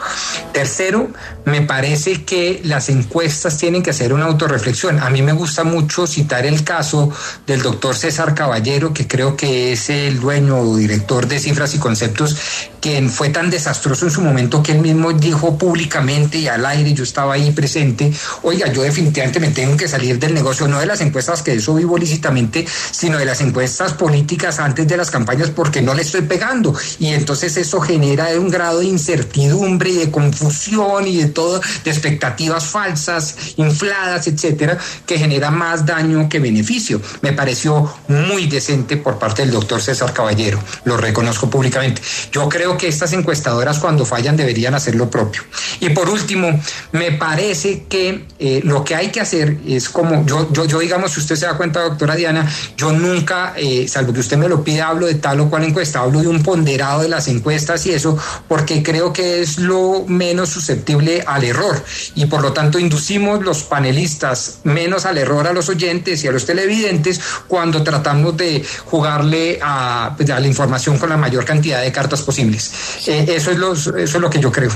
Tercero, 0.53 1.11
me 1.45 1.63
parece 1.63 2.25
que 2.25 2.61
las 2.65 2.89
encuestas 2.89 3.57
tienen 3.59 3.83
que 3.83 3.91
hacer 3.91 4.13
una 4.13 4.27
autorreflexión. 4.27 4.99
A 4.99 5.11
mí 5.11 5.23
me 5.23 5.33
gusta 5.33 5.65
mucho 5.65 6.07
citar 6.07 6.47
el 6.47 6.65
caso 6.65 7.11
del 7.47 7.63
doctor 7.63 7.97
César 7.97 8.35
Caballero, 8.35 8.93
que 8.93 9.07
creo 9.07 9.37
que 9.37 9.73
es 9.73 9.89
el 9.91 10.21
dueño 10.21 10.59
o 10.59 10.77
director 10.77 11.27
de 11.27 11.39
Cifras 11.39 11.75
y 11.75 11.79
Conceptos 11.79 12.37
que 12.81 13.09
fue 13.09 13.29
tan 13.29 13.51
desastroso 13.51 14.07
en 14.07 14.11
su 14.11 14.21
momento 14.23 14.63
que 14.63 14.73
él 14.73 14.81
mismo 14.81 15.13
dijo 15.13 15.59
públicamente 15.59 16.39
y 16.39 16.49
al 16.49 16.65
aire, 16.65 16.93
yo 16.95 17.05
estaba 17.05 17.35
ahí 17.35 17.51
presente, 17.51 18.13
oiga, 18.43 18.73
yo 18.73 18.83
definitivamente 18.83 19.41
me 19.41 19.51
tengo 19.51 19.77
que 19.77 19.89
salir 19.89 20.19
del 20.19 20.35
negocio, 20.35 20.67
no 20.67 20.81
de 20.81 20.87
las 20.87 21.01
encuestas, 21.01 21.43
que 21.43 21.55
eso 21.55 21.75
vivo 21.75 21.99
lícitamente, 21.99 22.67
sino 22.91 23.19
de 23.19 23.25
las 23.25 23.41
encuestas 23.41 23.93
políticas 23.93 24.59
antes 24.59 24.89
de 24.89 24.97
las 24.97 25.11
campañas 25.11 25.51
porque 25.51 25.83
no 25.83 25.95
le 25.95 26.03
estoy 26.03 26.23
pegando. 26.23 26.75
Y 26.99 27.09
entonces 27.09 27.57
eso 27.57 27.81
genera 27.81 28.29
un 28.39 28.51
grado 28.51 28.81
de 28.81 28.87
incertidumbre 28.87 29.91
y 29.91 29.97
de 29.97 30.11
confusión 30.11 31.07
y 31.07 31.17
de 31.19 31.29
todo, 31.29 31.61
de 31.85 31.91
expectativas 31.91 32.65
falsas, 32.65 33.37
infladas, 33.57 34.27
etcétera, 34.27 34.79
que 35.07 35.19
genera 35.19 35.51
más 35.51 35.85
daño 35.85 36.29
que 36.29 36.39
beneficio. 36.39 37.01
Me 37.21 37.33
pareció 37.33 37.93
muy 38.09 38.47
decente 38.47 38.97
por 38.97 39.19
parte 39.19 39.43
del 39.43 39.51
doctor 39.51 39.81
César 39.81 40.13
Caballero, 40.13 40.59
lo 40.85 40.97
reconozco 40.97 41.49
públicamente. 41.51 42.03
Yo 42.33 42.49
creo 42.49 42.70
que 42.77 42.89
estas 42.89 43.13
encuestadoras 43.13 43.79
cuando 43.79 44.05
fallan 44.05 44.37
deberían 44.37 44.75
hacer 44.75 44.95
lo 44.95 45.11
propio. 45.11 45.43
Y 45.81 45.91
por 45.91 46.09
último, 46.09 46.61
me 46.93 47.13
parece 47.13 47.85
que 47.89 48.27
eh, 48.39 48.61
lo 48.65 48.85
que 48.85 48.95
hay 48.95 49.09
que 49.09 49.21
hacer 49.21 49.59
es 49.67 49.89
como, 49.89 50.25
yo, 50.27 50.53
yo, 50.53 50.65
yo 50.67 50.79
digamos, 50.79 51.13
si 51.13 51.21
usted 51.21 51.37
se 51.37 51.47
da 51.47 51.57
cuenta, 51.57 51.81
doctora 51.83 52.17
Diana, 52.17 52.51
yo 52.77 52.93
nunca, 52.93 53.55
eh, 53.57 53.87
salvo 53.89 54.13
que 54.13 54.21
usted 54.21 54.37
me 54.37 54.49
lo 54.49 54.63
pida, 54.65 54.89
hablo 54.89 55.07
de 55.07 55.15
tal 55.15 55.41
o 55.41 55.51
cual 55.51 55.65
encuesta, 55.65 56.01
hablo 56.01 56.21
de 56.21 56.29
un 56.29 56.43
ponderado 56.43 57.03
de 57.03 57.09
las 57.09 57.29
encuestas 57.29 57.87
y 57.87 57.93
eso, 57.93 58.19
porque 58.49 58.83
creo 58.83 59.13
que 59.13 59.41
es 59.41 59.59
lo 59.59 60.05
menos 60.07 60.51
susceptible 60.51 61.23
al 61.27 61.45
error. 61.45 61.83
Y 62.15 62.27
por 62.27 62.43
lo 62.43 62.53
tanto 62.53 62.79
inducimos 62.79 63.43
los 63.43 63.63
panelistas 63.63 64.61
menos 64.65 65.07
al 65.07 65.19
error 65.19 65.47
a 65.47 65.53
los 65.53 65.69
oyentes 65.69 66.25
y 66.25 66.29
a 66.29 66.33
los 66.33 66.47
televidentes 66.47 67.21
cuando 67.49 67.83
tratamos 67.83 68.37
de 68.37 68.65
jugarle 68.87 69.59
a, 69.63 70.15
pues, 70.17 70.31
a 70.31 70.41
la 70.41 70.47
información 70.47 70.99
con 70.99 71.09
la 71.09 71.17
mayor 71.17 71.45
cantidad 71.45 71.83
de 71.83 71.93
cartas 71.93 72.23
posibles. 72.23 72.60
Eh, 73.07 73.27
eso, 73.29 73.51
es 73.51 73.59
los, 73.59 73.87
eso 73.87 73.95
es 73.95 74.21
lo 74.21 74.31
que 74.31 74.41
yo 74.41 74.51
creo. 74.51 74.71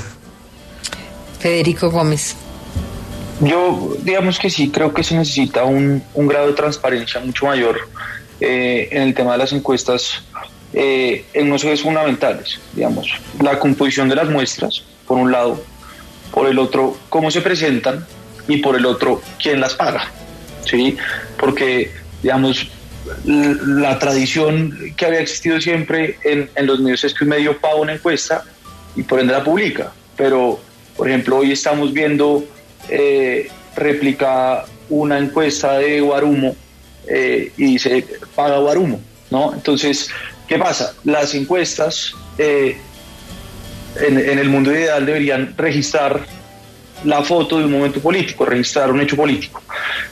Federico 1.39 1.91
Gómez. 1.91 2.37
Yo, 3.41 3.97
digamos 4.03 4.39
que 4.39 4.49
sí, 4.49 4.71
creo 4.71 4.95
que 4.95 5.03
se 5.03 5.17
necesita 5.17 5.65
un, 5.65 6.03
un 6.15 6.27
grado 6.27 6.47
de 6.47 6.53
transparencia 6.55 7.21
mucho 7.21 7.47
mayor 7.47 7.79
eh, 8.41 8.89
en 8.91 9.03
el 9.03 9.15
tema 9.15 9.33
de 9.33 9.39
las 9.39 9.53
encuestas 9.53 10.23
eh, 10.73 11.25
en 11.33 11.47
unos 11.47 11.63
ejes 11.65 11.83
fundamentales, 11.83 12.59
digamos, 12.73 13.09
la 13.41 13.59
composición 13.59 14.09
de 14.09 14.17
las 14.17 14.29
muestras, 14.29 14.83
por 15.07 15.19
un 15.19 15.31
lado, 15.31 15.63
por 16.33 16.49
el 16.49 16.59
otro, 16.59 16.97
cómo 17.09 17.31
se 17.31 17.41
presentan 17.41 18.05
y 18.49 18.57
por 18.59 18.75
el 18.75 18.85
otro, 18.85 19.23
quién 19.41 19.61
las 19.61 19.75
paga, 19.75 20.11
¿sí? 20.65 20.97
Porque, 21.39 21.93
digamos, 22.23 22.69
la 23.25 23.99
tradición 23.99 24.95
que 24.97 25.07
había 25.07 25.21
existido 25.21 25.61
siempre 25.61 26.19
en, 26.25 26.49
los 26.67 26.81
medios 26.81 27.05
es 27.05 27.15
que 27.15 27.25
un 27.25 27.31
medio 27.31 27.59
paga 27.59 27.77
una 27.77 27.95
encuesta 27.95 28.45
y 28.97 29.03
por 29.03 29.21
ende 29.21 29.33
la 29.33 29.45
publica, 29.45 29.93
pero, 30.17 30.61
por 30.97 31.09
ejemplo, 31.09 31.39
hoy 31.39 31.53
estamos 31.53 31.93
viendo 31.93 32.45
eh, 32.89 33.49
replica 33.77 34.65
una 34.89 35.19
encuesta 35.19 35.79
de 35.79 36.01
Guarumo 36.01 36.55
eh, 37.07 37.53
y 37.57 37.65
dice 37.65 38.07
paga 38.35 38.59
Guarumo, 38.59 39.01
¿no? 39.31 39.53
Entonces, 39.53 40.09
¿qué 40.47 40.59
pasa? 40.59 40.95
Las 41.05 41.35
encuestas 41.35 42.15
eh, 42.39 42.77
en, 44.01 44.39
el 44.39 44.49
mundo 44.49 44.73
ideal 44.73 45.05
deberían 45.05 45.55
registrar 45.57 46.25
la 47.05 47.23
foto 47.23 47.59
de 47.59 47.67
un 47.67 47.73
momento 47.73 48.01
político, 48.01 48.45
registrar 48.45 48.91
un 48.91 49.01
hecho 49.01 49.17
político. 49.17 49.63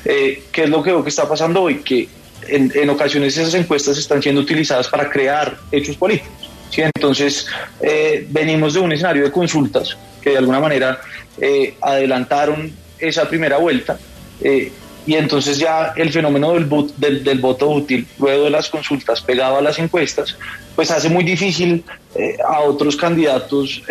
Eh, 0.05 0.45
¿Qué 0.53 0.65
es 0.65 0.71
lo 0.71 0.83
que 0.83 0.95
que 1.03 1.09
está 1.09 1.29
pasando 1.29 1.63
hoy? 1.63 1.77
Que 1.77 2.09
en, 2.49 2.73
en, 2.75 2.91
ocasiones 2.91 3.37
esas 3.37 3.55
encuestas 3.55 3.99
están 3.99 4.23
siendo 4.23 4.41
utilizadas 4.41 4.89
para 4.89 5.11
crear 5.11 5.57
hechos 5.71 5.97
políticos. 5.97 6.51
¿sí? 6.71 6.83
Entonces, 6.83 7.47
eh, 7.81 8.27
venimos 8.31 8.75
de 8.75 8.81
un 8.81 8.93
escenario 8.93 9.25
de 9.25 9.31
consultas 9.31 9.97
que 10.23 10.31
de 10.31 10.39
alguna 10.39 10.61
manera 10.61 11.01
eh, 11.41 11.75
adelantaron 11.81 12.73
esa 12.99 13.29
primera 13.29 13.59
vuelta 13.59 13.99
eh, 14.41 14.71
y 15.05 15.15
entonces 15.15 15.59
ya 15.59 15.93
el 15.97 16.13
fenómeno 16.13 16.53
del, 16.53 16.69
del, 16.97 17.25
del, 17.25 17.39
voto 17.41 17.69
útil 17.69 18.07
luego 18.19 18.45
de 18.45 18.51
las 18.51 18.69
consultas 18.69 19.21
pegado 19.21 19.57
a 19.57 19.63
las 19.63 19.79
encuestas 19.81 20.37
pues 20.77 20.91
hace 20.93 21.09
muy 21.09 21.25
difícil 21.25 21.83
eh, 22.15 22.37
a 22.47 22.61
otros 22.61 22.97
candidatos 22.97 23.83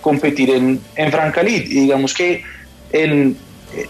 competir 0.00 0.50
en, 0.50 0.80
en 0.96 1.12
Francalid 1.12 1.70
y 1.70 1.80
digamos 1.80 2.14
que 2.14 2.42
en, 2.92 3.36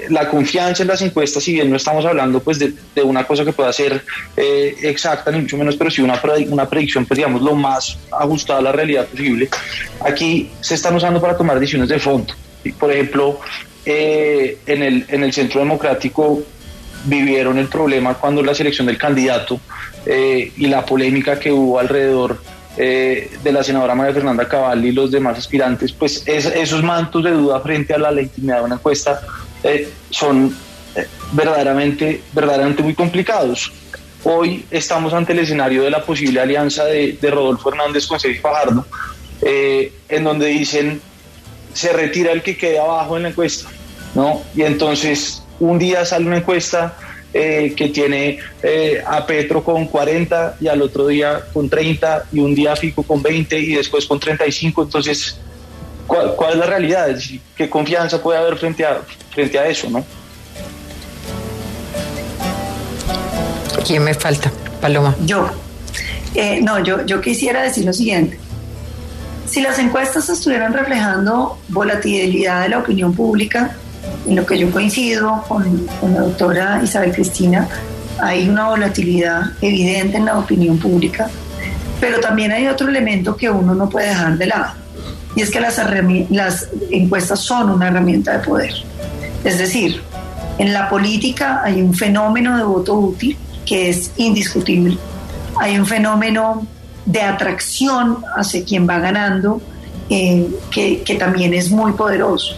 la 0.08 0.28
confianza 0.28 0.82
en 0.82 0.88
las 0.88 1.02
encuestas, 1.02 1.42
si 1.42 1.54
bien 1.54 1.70
no 1.70 1.76
estamos 1.76 2.04
hablando 2.04 2.40
pues 2.40 2.58
de, 2.58 2.74
una 3.02 3.24
cosa 3.24 3.44
que 3.44 3.52
pueda 3.52 3.72
ser 3.72 4.02
eh, 4.36 4.76
exacta 4.82 5.30
ni 5.30 5.40
mucho 5.40 5.56
menos, 5.56 5.76
pero 5.76 5.90
sí 5.90 6.02
una, 6.02 6.20
una 6.48 6.68
predicción, 6.68 7.06
pues 7.06 7.16
digamos, 7.16 7.42
lo 7.42 7.54
más 7.54 7.98
ajustada 8.10 8.58
a 8.58 8.62
la 8.62 8.72
realidad 8.72 9.06
posible, 9.06 9.48
aquí 10.04 10.50
se 10.60 10.74
están 10.74 10.94
usando 10.94 11.20
para 11.20 11.36
tomar 11.36 11.58
decisiones 11.58 11.88
de 11.88 11.98
fondo. 11.98 12.34
Por 12.78 12.92
ejemplo, 12.92 13.40
eh, 13.86 14.58
en, 14.66 14.82
el, 14.82 15.04
en 15.08 15.24
el 15.24 15.32
Centro 15.32 15.60
Democrático 15.60 16.42
vivieron 17.04 17.58
el 17.58 17.68
problema 17.68 18.14
cuando 18.14 18.42
la 18.42 18.54
selección 18.54 18.86
del 18.86 18.98
candidato 18.98 19.58
eh, 20.04 20.52
y 20.56 20.66
la 20.66 20.84
polémica 20.84 21.38
que 21.38 21.50
hubo 21.50 21.78
alrededor 21.78 22.38
eh, 22.76 23.30
de 23.42 23.52
la 23.52 23.64
senadora 23.64 23.94
María 23.94 24.14
Fernanda 24.14 24.46
Cabal 24.46 24.84
y 24.84 24.92
los 24.92 25.10
demás 25.10 25.38
aspirantes, 25.38 25.92
pues 25.92 26.22
es, 26.26 26.46
esos 26.46 26.82
mantos 26.82 27.24
de 27.24 27.32
duda 27.32 27.60
frente 27.60 27.94
a 27.94 27.98
la 27.98 28.10
legitimidad 28.10 28.58
de 28.58 28.64
una 28.64 28.74
encuesta 28.76 29.20
eh, 29.62 29.88
son 30.10 30.56
eh, 30.94 31.06
verdaderamente, 31.32 32.22
verdaderamente 32.32 32.82
muy 32.82 32.94
complicados. 32.94 33.72
Hoy 34.24 34.66
estamos 34.70 35.14
ante 35.14 35.32
el 35.32 35.40
escenario 35.40 35.82
de 35.82 35.90
la 35.90 36.04
posible 36.04 36.40
alianza 36.40 36.84
de, 36.84 37.18
de 37.20 37.30
Rodolfo 37.30 37.70
Hernández 37.70 38.06
con 38.06 38.20
Sergio 38.20 38.42
Fajardo, 38.42 38.86
eh, 39.42 39.92
en 40.08 40.24
donde 40.24 40.46
dicen 40.46 41.00
se 41.72 41.92
retira 41.92 42.32
el 42.32 42.42
que 42.42 42.56
quede 42.56 42.78
abajo 42.78 43.16
en 43.16 43.22
la 43.24 43.28
encuesta, 43.30 43.68
¿no? 44.14 44.42
Y 44.54 44.62
entonces 44.62 45.42
un 45.60 45.78
día 45.78 46.04
sale 46.04 46.26
una 46.26 46.38
encuesta 46.38 46.96
eh, 47.32 47.74
que 47.76 47.88
tiene 47.90 48.38
eh, 48.62 49.02
a 49.06 49.24
Petro 49.24 49.62
con 49.62 49.86
40 49.86 50.56
y 50.60 50.66
al 50.66 50.82
otro 50.82 51.06
día 51.06 51.44
con 51.52 51.70
30 51.70 52.24
y 52.32 52.40
un 52.40 52.54
día 52.54 52.74
Fico 52.74 53.04
con 53.04 53.22
20 53.22 53.56
y 53.58 53.74
después 53.74 54.04
con 54.06 54.18
35, 54.18 54.82
entonces 54.82 55.38
¿Cuál, 56.10 56.34
¿cuál, 56.34 56.54
es 56.54 56.58
la 56.58 56.66
realidad? 56.66 57.08
¿Qué 57.56 57.70
confianza 57.70 58.20
puede 58.20 58.36
haber 58.36 58.56
frente 58.56 58.84
a, 58.84 59.00
frente 59.32 59.56
a 59.56 59.68
eso? 59.68 59.88
¿no? 59.88 60.04
¿Quién 63.86 64.02
me 64.02 64.12
falta? 64.14 64.50
Paloma. 64.80 65.14
Yo. 65.24 65.48
Eh, 66.34 66.60
no, 66.62 66.80
yo, 66.80 67.06
yo 67.06 67.20
quisiera 67.20 67.62
decir 67.62 67.84
lo 67.84 67.92
siguiente. 67.92 68.40
Si 69.46 69.60
las 69.60 69.78
encuestas 69.78 70.28
estuvieran 70.28 70.72
reflejando 70.72 71.60
volatilidad 71.68 72.62
de 72.62 72.70
la 72.70 72.78
opinión 72.78 73.14
pública, 73.14 73.76
en 74.26 74.34
lo 74.34 74.44
que 74.44 74.58
yo 74.58 74.68
coincido 74.72 75.44
con, 75.46 75.86
con 76.00 76.12
la 76.12 76.22
doctora 76.22 76.80
Isabel 76.82 77.12
Cristina, 77.12 77.68
hay 78.20 78.48
una 78.48 78.68
volatilidad 78.68 79.52
evidente 79.60 80.16
en 80.16 80.24
la 80.24 80.40
opinión 80.40 80.76
pública, 80.76 81.30
pero 82.00 82.18
también 82.18 82.50
hay 82.50 82.66
otro 82.66 82.88
elemento 82.88 83.36
que 83.36 83.48
uno 83.48 83.76
no 83.76 83.88
puede 83.88 84.08
dejar 84.08 84.36
de 84.36 84.46
lado, 84.46 84.72
y 85.40 85.42
es 85.42 85.50
que 85.50 85.58
las, 85.58 86.68
encuestas 86.90 87.40
son 87.40 87.70
una 87.70 87.88
herramienta 87.88 88.36
de 88.36 88.38
poder. 88.40 88.74
Es 89.42 89.56
decir, 89.56 90.02
en 90.58 90.74
la 90.74 90.90
política 90.90 91.62
hay 91.64 91.80
un 91.80 91.94
fenómeno 91.94 92.58
de 92.58 92.62
voto 92.62 92.92
útil 92.92 93.38
que 93.64 93.88
es 93.88 94.10
indiscutible. 94.18 94.98
Hay 95.58 95.78
un 95.78 95.86
fenómeno 95.86 96.66
de 97.06 97.22
atracción 97.22 98.18
hacia 98.36 98.62
quien 98.66 98.86
va 98.86 98.98
ganando 98.98 99.62
eh, 100.10 100.46
que, 100.70 101.02
que, 101.04 101.14
también 101.14 101.54
es 101.54 101.70
muy 101.70 101.92
poderoso. 101.92 102.54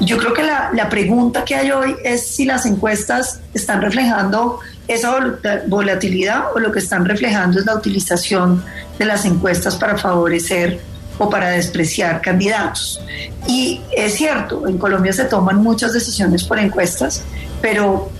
Yo 0.00 0.16
creo 0.16 0.32
que 0.32 0.42
la, 0.42 0.70
la, 0.72 0.88
pregunta 0.88 1.44
que 1.44 1.54
hay 1.54 1.70
hoy 1.70 1.96
es 2.02 2.28
si 2.28 2.46
las 2.46 2.64
encuestas 2.64 3.40
están 3.52 3.82
reflejando 3.82 4.58
esa 4.88 5.36
volatilidad 5.66 6.44
o 6.54 6.58
lo 6.58 6.72
que 6.72 6.78
están 6.78 7.04
reflejando 7.04 7.60
es 7.60 7.66
la 7.66 7.74
utilización 7.74 8.64
de 8.98 9.04
las 9.04 9.26
encuestas 9.26 9.76
para 9.76 9.98
favorecer 9.98 10.80
o 11.22 11.30
para 11.30 11.50
despreciar 11.50 12.20
candidatos. 12.20 13.00
Y 13.46 13.80
es 13.96 14.14
cierto, 14.14 14.66
en 14.66 14.76
Colombia 14.76 15.12
se 15.12 15.24
toman 15.24 15.62
muchas 15.62 15.92
decisiones 15.92 16.42
por 16.42 16.58
encuestas, 16.58 17.22
pero 17.60 18.10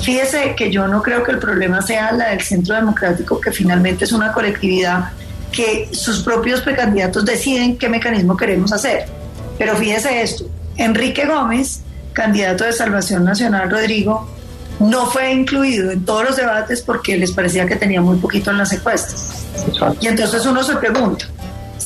fíjese 0.00 0.54
que 0.56 0.70
yo 0.70 0.86
no 0.86 1.02
creo 1.02 1.24
que 1.24 1.32
el 1.32 1.40
problema 1.40 1.82
sea 1.82 2.12
la 2.12 2.30
del 2.30 2.40
Centro 2.40 2.76
Democrático, 2.76 3.40
que 3.40 3.50
finalmente 3.50 4.04
es 4.04 4.12
una 4.12 4.32
colectividad 4.32 5.10
que 5.50 5.88
sus 5.92 6.22
propios 6.22 6.60
precandidatos 6.60 7.24
deciden 7.24 7.76
qué 7.78 7.88
mecanismo 7.88 8.36
queremos 8.36 8.72
hacer. 8.72 9.06
Pero 9.58 9.74
fíjese 9.74 10.22
esto, 10.22 10.44
Enrique 10.76 11.26
Gómez, 11.26 11.80
candidato 12.12 12.62
de 12.62 12.72
Salvación 12.72 13.24
Nacional 13.24 13.68
Rodrigo, 13.68 14.28
no 14.78 15.06
fue 15.06 15.32
incluido 15.32 15.90
en 15.90 16.04
todos 16.04 16.24
los 16.24 16.36
debates 16.36 16.80
porque 16.80 17.16
les 17.16 17.32
parecía 17.32 17.66
que 17.66 17.74
tenía 17.74 18.00
muy 18.00 18.18
poquito 18.18 18.52
en 18.52 18.58
las 18.58 18.72
encuestas. 18.72 19.46
Y 20.00 20.06
entonces 20.06 20.46
uno 20.46 20.62
se 20.62 20.76
pregunta, 20.76 21.26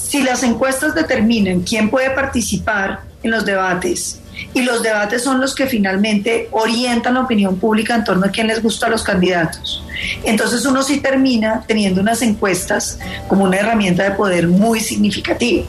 si 0.09 0.23
las 0.23 0.43
encuestas 0.43 0.95
determinan 0.95 1.61
quién 1.61 1.91
puede 1.91 2.11
participar 2.11 3.01
en 3.23 3.31
los 3.31 3.45
debates 3.45 4.21
y 4.55 4.63
los 4.63 4.83
debates 4.83 5.23
son 5.23 5.41
los 5.41 5.55
que 5.55 5.67
finalmente 5.67 6.49
orientan 6.53 7.15
la 7.15 7.21
opinión 7.21 7.59
pública 7.59 7.95
en 7.95 8.05
torno 8.05 8.27
a 8.27 8.31
quién 8.31 8.47
les 8.47 8.63
gusta 8.63 8.87
a 8.87 8.91
los 8.91 9.03
candidatos. 9.03 9.85
Entonces 10.25 10.65
uno 10.65 10.83
sí 10.83 11.01
termina 11.01 11.65
teniendo 11.67 12.01
unas 12.01 12.23
encuestas 12.23 12.99
como 13.29 13.45
una 13.45 13.59
herramienta 13.59 14.05
de 14.05 14.13
poder 14.13 14.49
muy 14.49 14.81
significativa. 14.81 15.65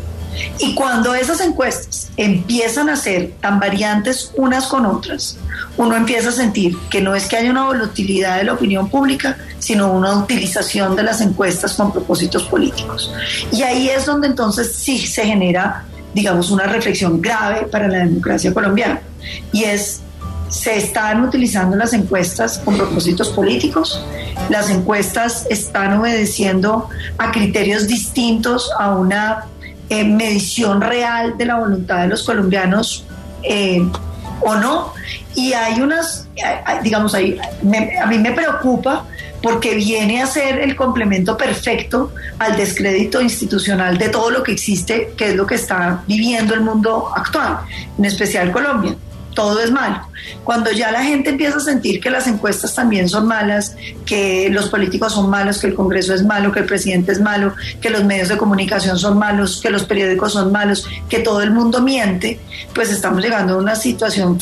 Y 0.60 0.76
cuando 0.76 1.16
esas 1.16 1.42
encuestas 1.42 2.12
empiezan 2.18 2.90
a 2.90 2.96
ser 2.96 3.34
tan 3.40 3.60
variantes 3.60 4.32
unas 4.36 4.68
con 4.68 4.86
otras, 4.86 5.38
uno 5.78 5.96
empieza 5.96 6.30
a 6.30 6.34
sentir 6.34 6.78
que 6.90 7.02
no 7.02 7.16
es 7.16 7.28
que 7.28 7.38
haya 7.38 7.52
una 7.52 7.66
volatilidad 7.66 8.38
de 8.38 8.44
la 8.44 8.54
opinión 8.54 8.90
pública, 8.90 9.38
sino 9.60 9.92
una 9.92 10.18
utilización 10.18 10.96
de 10.96 11.04
las 11.04 11.22
encuestas 11.22 11.74
con 11.74 11.92
propósitos 11.92 12.44
políticos. 12.44 13.14
Y 13.52 13.64
ahí 13.64 13.90
es 13.90 14.06
donde 14.06 14.28
entonces 14.28 14.76
sí 14.76 15.06
se 15.08 15.26
genera, 15.26 15.86
digamos, 16.14 16.52
una 16.52 16.66
reflexión 16.66 17.22
grave 17.22 17.68
para 17.68 17.88
la 17.88 18.00
democracia 18.00 18.54
colombiana. 18.54 19.02
Y 19.54 19.64
es, 19.64 20.02
se 20.50 20.76
están 20.76 21.24
utilizando 21.24 21.78
las 21.78 21.94
encuestas 21.94 22.58
con 22.60 22.76
propósitos 22.76 23.30
políticos, 23.30 24.04
las 24.50 24.70
encuestas 24.70 25.46
están 25.50 25.94
obedeciendo 25.94 26.90
a 27.18 27.32
criterios 27.32 27.88
distintos 27.88 28.70
a 28.80 28.96
una 28.96 29.46
eh, 29.90 30.04
medición 30.04 30.82
real 30.82 31.38
de 31.38 31.46
la 31.46 31.56
voluntad 31.56 32.02
de 32.02 32.08
los 32.08 32.24
colombianos 32.24 33.06
eh, 33.44 33.82
o 34.42 34.56
no. 34.56 34.94
Y 35.36 35.54
hay 35.54 35.82
unas, 35.82 36.28
digamos, 36.84 37.14
ahí, 37.14 37.38
a 38.02 38.06
mí 38.08 38.18
me 38.18 38.32
preocupa 38.32 39.06
porque 39.42 39.76
viene 39.76 40.22
a 40.22 40.28
ser 40.28 40.60
el 40.60 40.76
complemento 40.76 41.38
perfecto 41.38 42.12
al 42.40 42.58
descrédito 42.58 43.22
institucional 43.22 43.98
de 43.98 44.10
todo 44.10 44.30
lo 44.32 44.44
que 44.44 44.52
existe, 44.52 45.14
que 45.16 45.30
es 45.30 45.36
lo 45.36 45.46
que 45.46 45.56
está 45.56 46.04
viviendo 46.08 46.54
el 46.54 46.62
mundo 46.62 47.12
actual, 47.16 47.60
en 47.98 48.06
especial 48.06 48.52
Colombia 48.52 48.96
todo 49.34 49.62
es 49.62 49.72
malo. 49.72 50.02
Cuando 50.44 50.72
ya 50.72 50.92
la 50.92 51.04
gente 51.04 51.30
empieza 51.30 51.58
a 51.58 51.62
sentir 51.62 52.00
que 52.00 52.10
las 52.10 52.28
encuestas 52.28 52.76
también 52.76 53.08
son 53.08 53.28
malas, 53.28 53.76
que 54.06 54.50
los 54.50 54.70
políticos 54.70 55.14
son 55.14 55.30
malos, 55.30 55.60
que 55.60 55.68
el 55.68 55.76
Congreso 55.76 56.14
es 56.14 56.24
malo, 56.24 56.52
que 56.52 56.60
el 56.60 56.66
presidente 56.66 57.12
es 57.12 57.22
malo, 57.22 57.54
que 57.82 57.90
los 57.90 58.04
medios 58.04 58.30
de 58.30 58.38
comunicación 58.38 58.98
son 58.98 59.18
malos, 59.18 59.60
que 59.62 59.70
los 59.70 59.84
periódicos 59.84 60.34
son 60.34 60.52
malos, 60.52 60.88
que 61.08 61.20
todo 61.20 61.42
el 61.42 61.52
mundo 61.52 61.82
miente, 61.82 62.40
pues 62.74 62.92
estamos 62.92 63.24
llegando 63.24 63.56
a 63.56 63.58
una 63.58 63.76
situación 63.76 64.40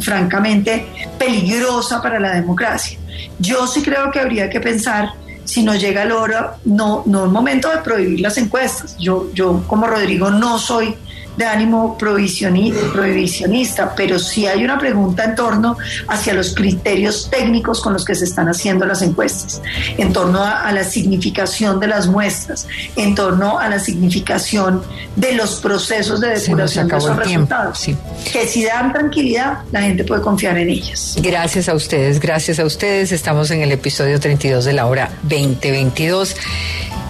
francamente 0.00 0.86
peligrosa 1.18 2.00
para 2.00 2.18
la 2.18 2.34
democracia. 2.34 2.98
Yo 3.38 3.66
sí 3.66 3.82
creo 3.82 4.10
que 4.10 4.20
habría 4.20 4.48
que 4.48 4.60
pensar 4.60 5.12
si 5.44 5.62
no 5.62 5.74
llega 5.74 6.02
el 6.02 6.12
hora, 6.12 6.58
no, 6.66 7.02
no 7.06 7.24
es 7.24 7.32
momento 7.32 7.70
de 7.70 7.78
prohibir 7.78 8.20
las 8.20 8.36
encuestas. 8.36 8.98
Yo, 8.98 9.30
yo 9.32 9.64
como 9.66 9.86
Rodrigo 9.86 10.30
no 10.30 10.58
soy 10.58 10.94
de 11.38 11.44
ánimo 11.44 11.96
prohibicionista, 11.96 13.94
pero 13.94 14.18
sí 14.18 14.46
hay 14.46 14.64
una 14.64 14.76
pregunta 14.76 15.22
en 15.24 15.36
torno 15.36 15.78
hacia 16.08 16.34
los 16.34 16.52
criterios 16.52 17.30
técnicos 17.30 17.80
con 17.80 17.92
los 17.92 18.04
que 18.04 18.16
se 18.16 18.24
están 18.24 18.48
haciendo 18.48 18.84
las 18.84 19.02
encuestas, 19.02 19.62
en 19.96 20.12
torno 20.12 20.42
a, 20.42 20.72
la 20.72 20.82
significación 20.82 21.78
de 21.78 21.86
las 21.86 22.08
muestras, 22.08 22.66
en 22.96 23.14
torno 23.14 23.58
a 23.58 23.68
la 23.68 23.78
significación 23.78 24.82
de 25.14 25.32
los 25.34 25.60
procesos 25.60 26.20
de 26.20 26.30
depuración 26.30 26.88
de 26.88 26.96
esos 26.96 27.16
resultados. 27.16 27.86
Que 28.32 28.48
si 28.48 28.64
dan 28.64 28.92
tranquilidad, 28.92 29.60
la 29.70 29.82
gente 29.82 30.02
puede 30.02 30.22
confiar 30.22 30.58
en 30.58 30.70
ellas. 30.70 31.16
Gracias 31.22 31.68
a 31.68 31.74
ustedes, 31.74 32.18
gracias 32.18 32.58
a 32.58 32.64
ustedes. 32.64 33.12
Estamos 33.12 33.52
en 33.52 33.62
el 33.62 33.70
episodio 33.70 34.18
32 34.18 34.64
de 34.64 34.72
la 34.72 34.86
hora 34.86 35.10
2022. 35.22 36.34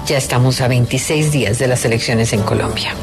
Ya 0.07 0.19
estamos 0.19 0.61
a 0.61 0.69
26 0.69 1.33
días 1.33 1.59
de 1.59 1.67
las 1.67 1.85
elecciones 1.85 2.33
en 2.35 2.43
Colombia. 2.43 2.95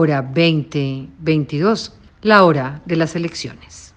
Hora 0.00 0.22
2022, 0.22 1.92
la 2.22 2.44
hora 2.44 2.80
de 2.86 2.96
las 2.96 3.14
elecciones. 3.16 3.89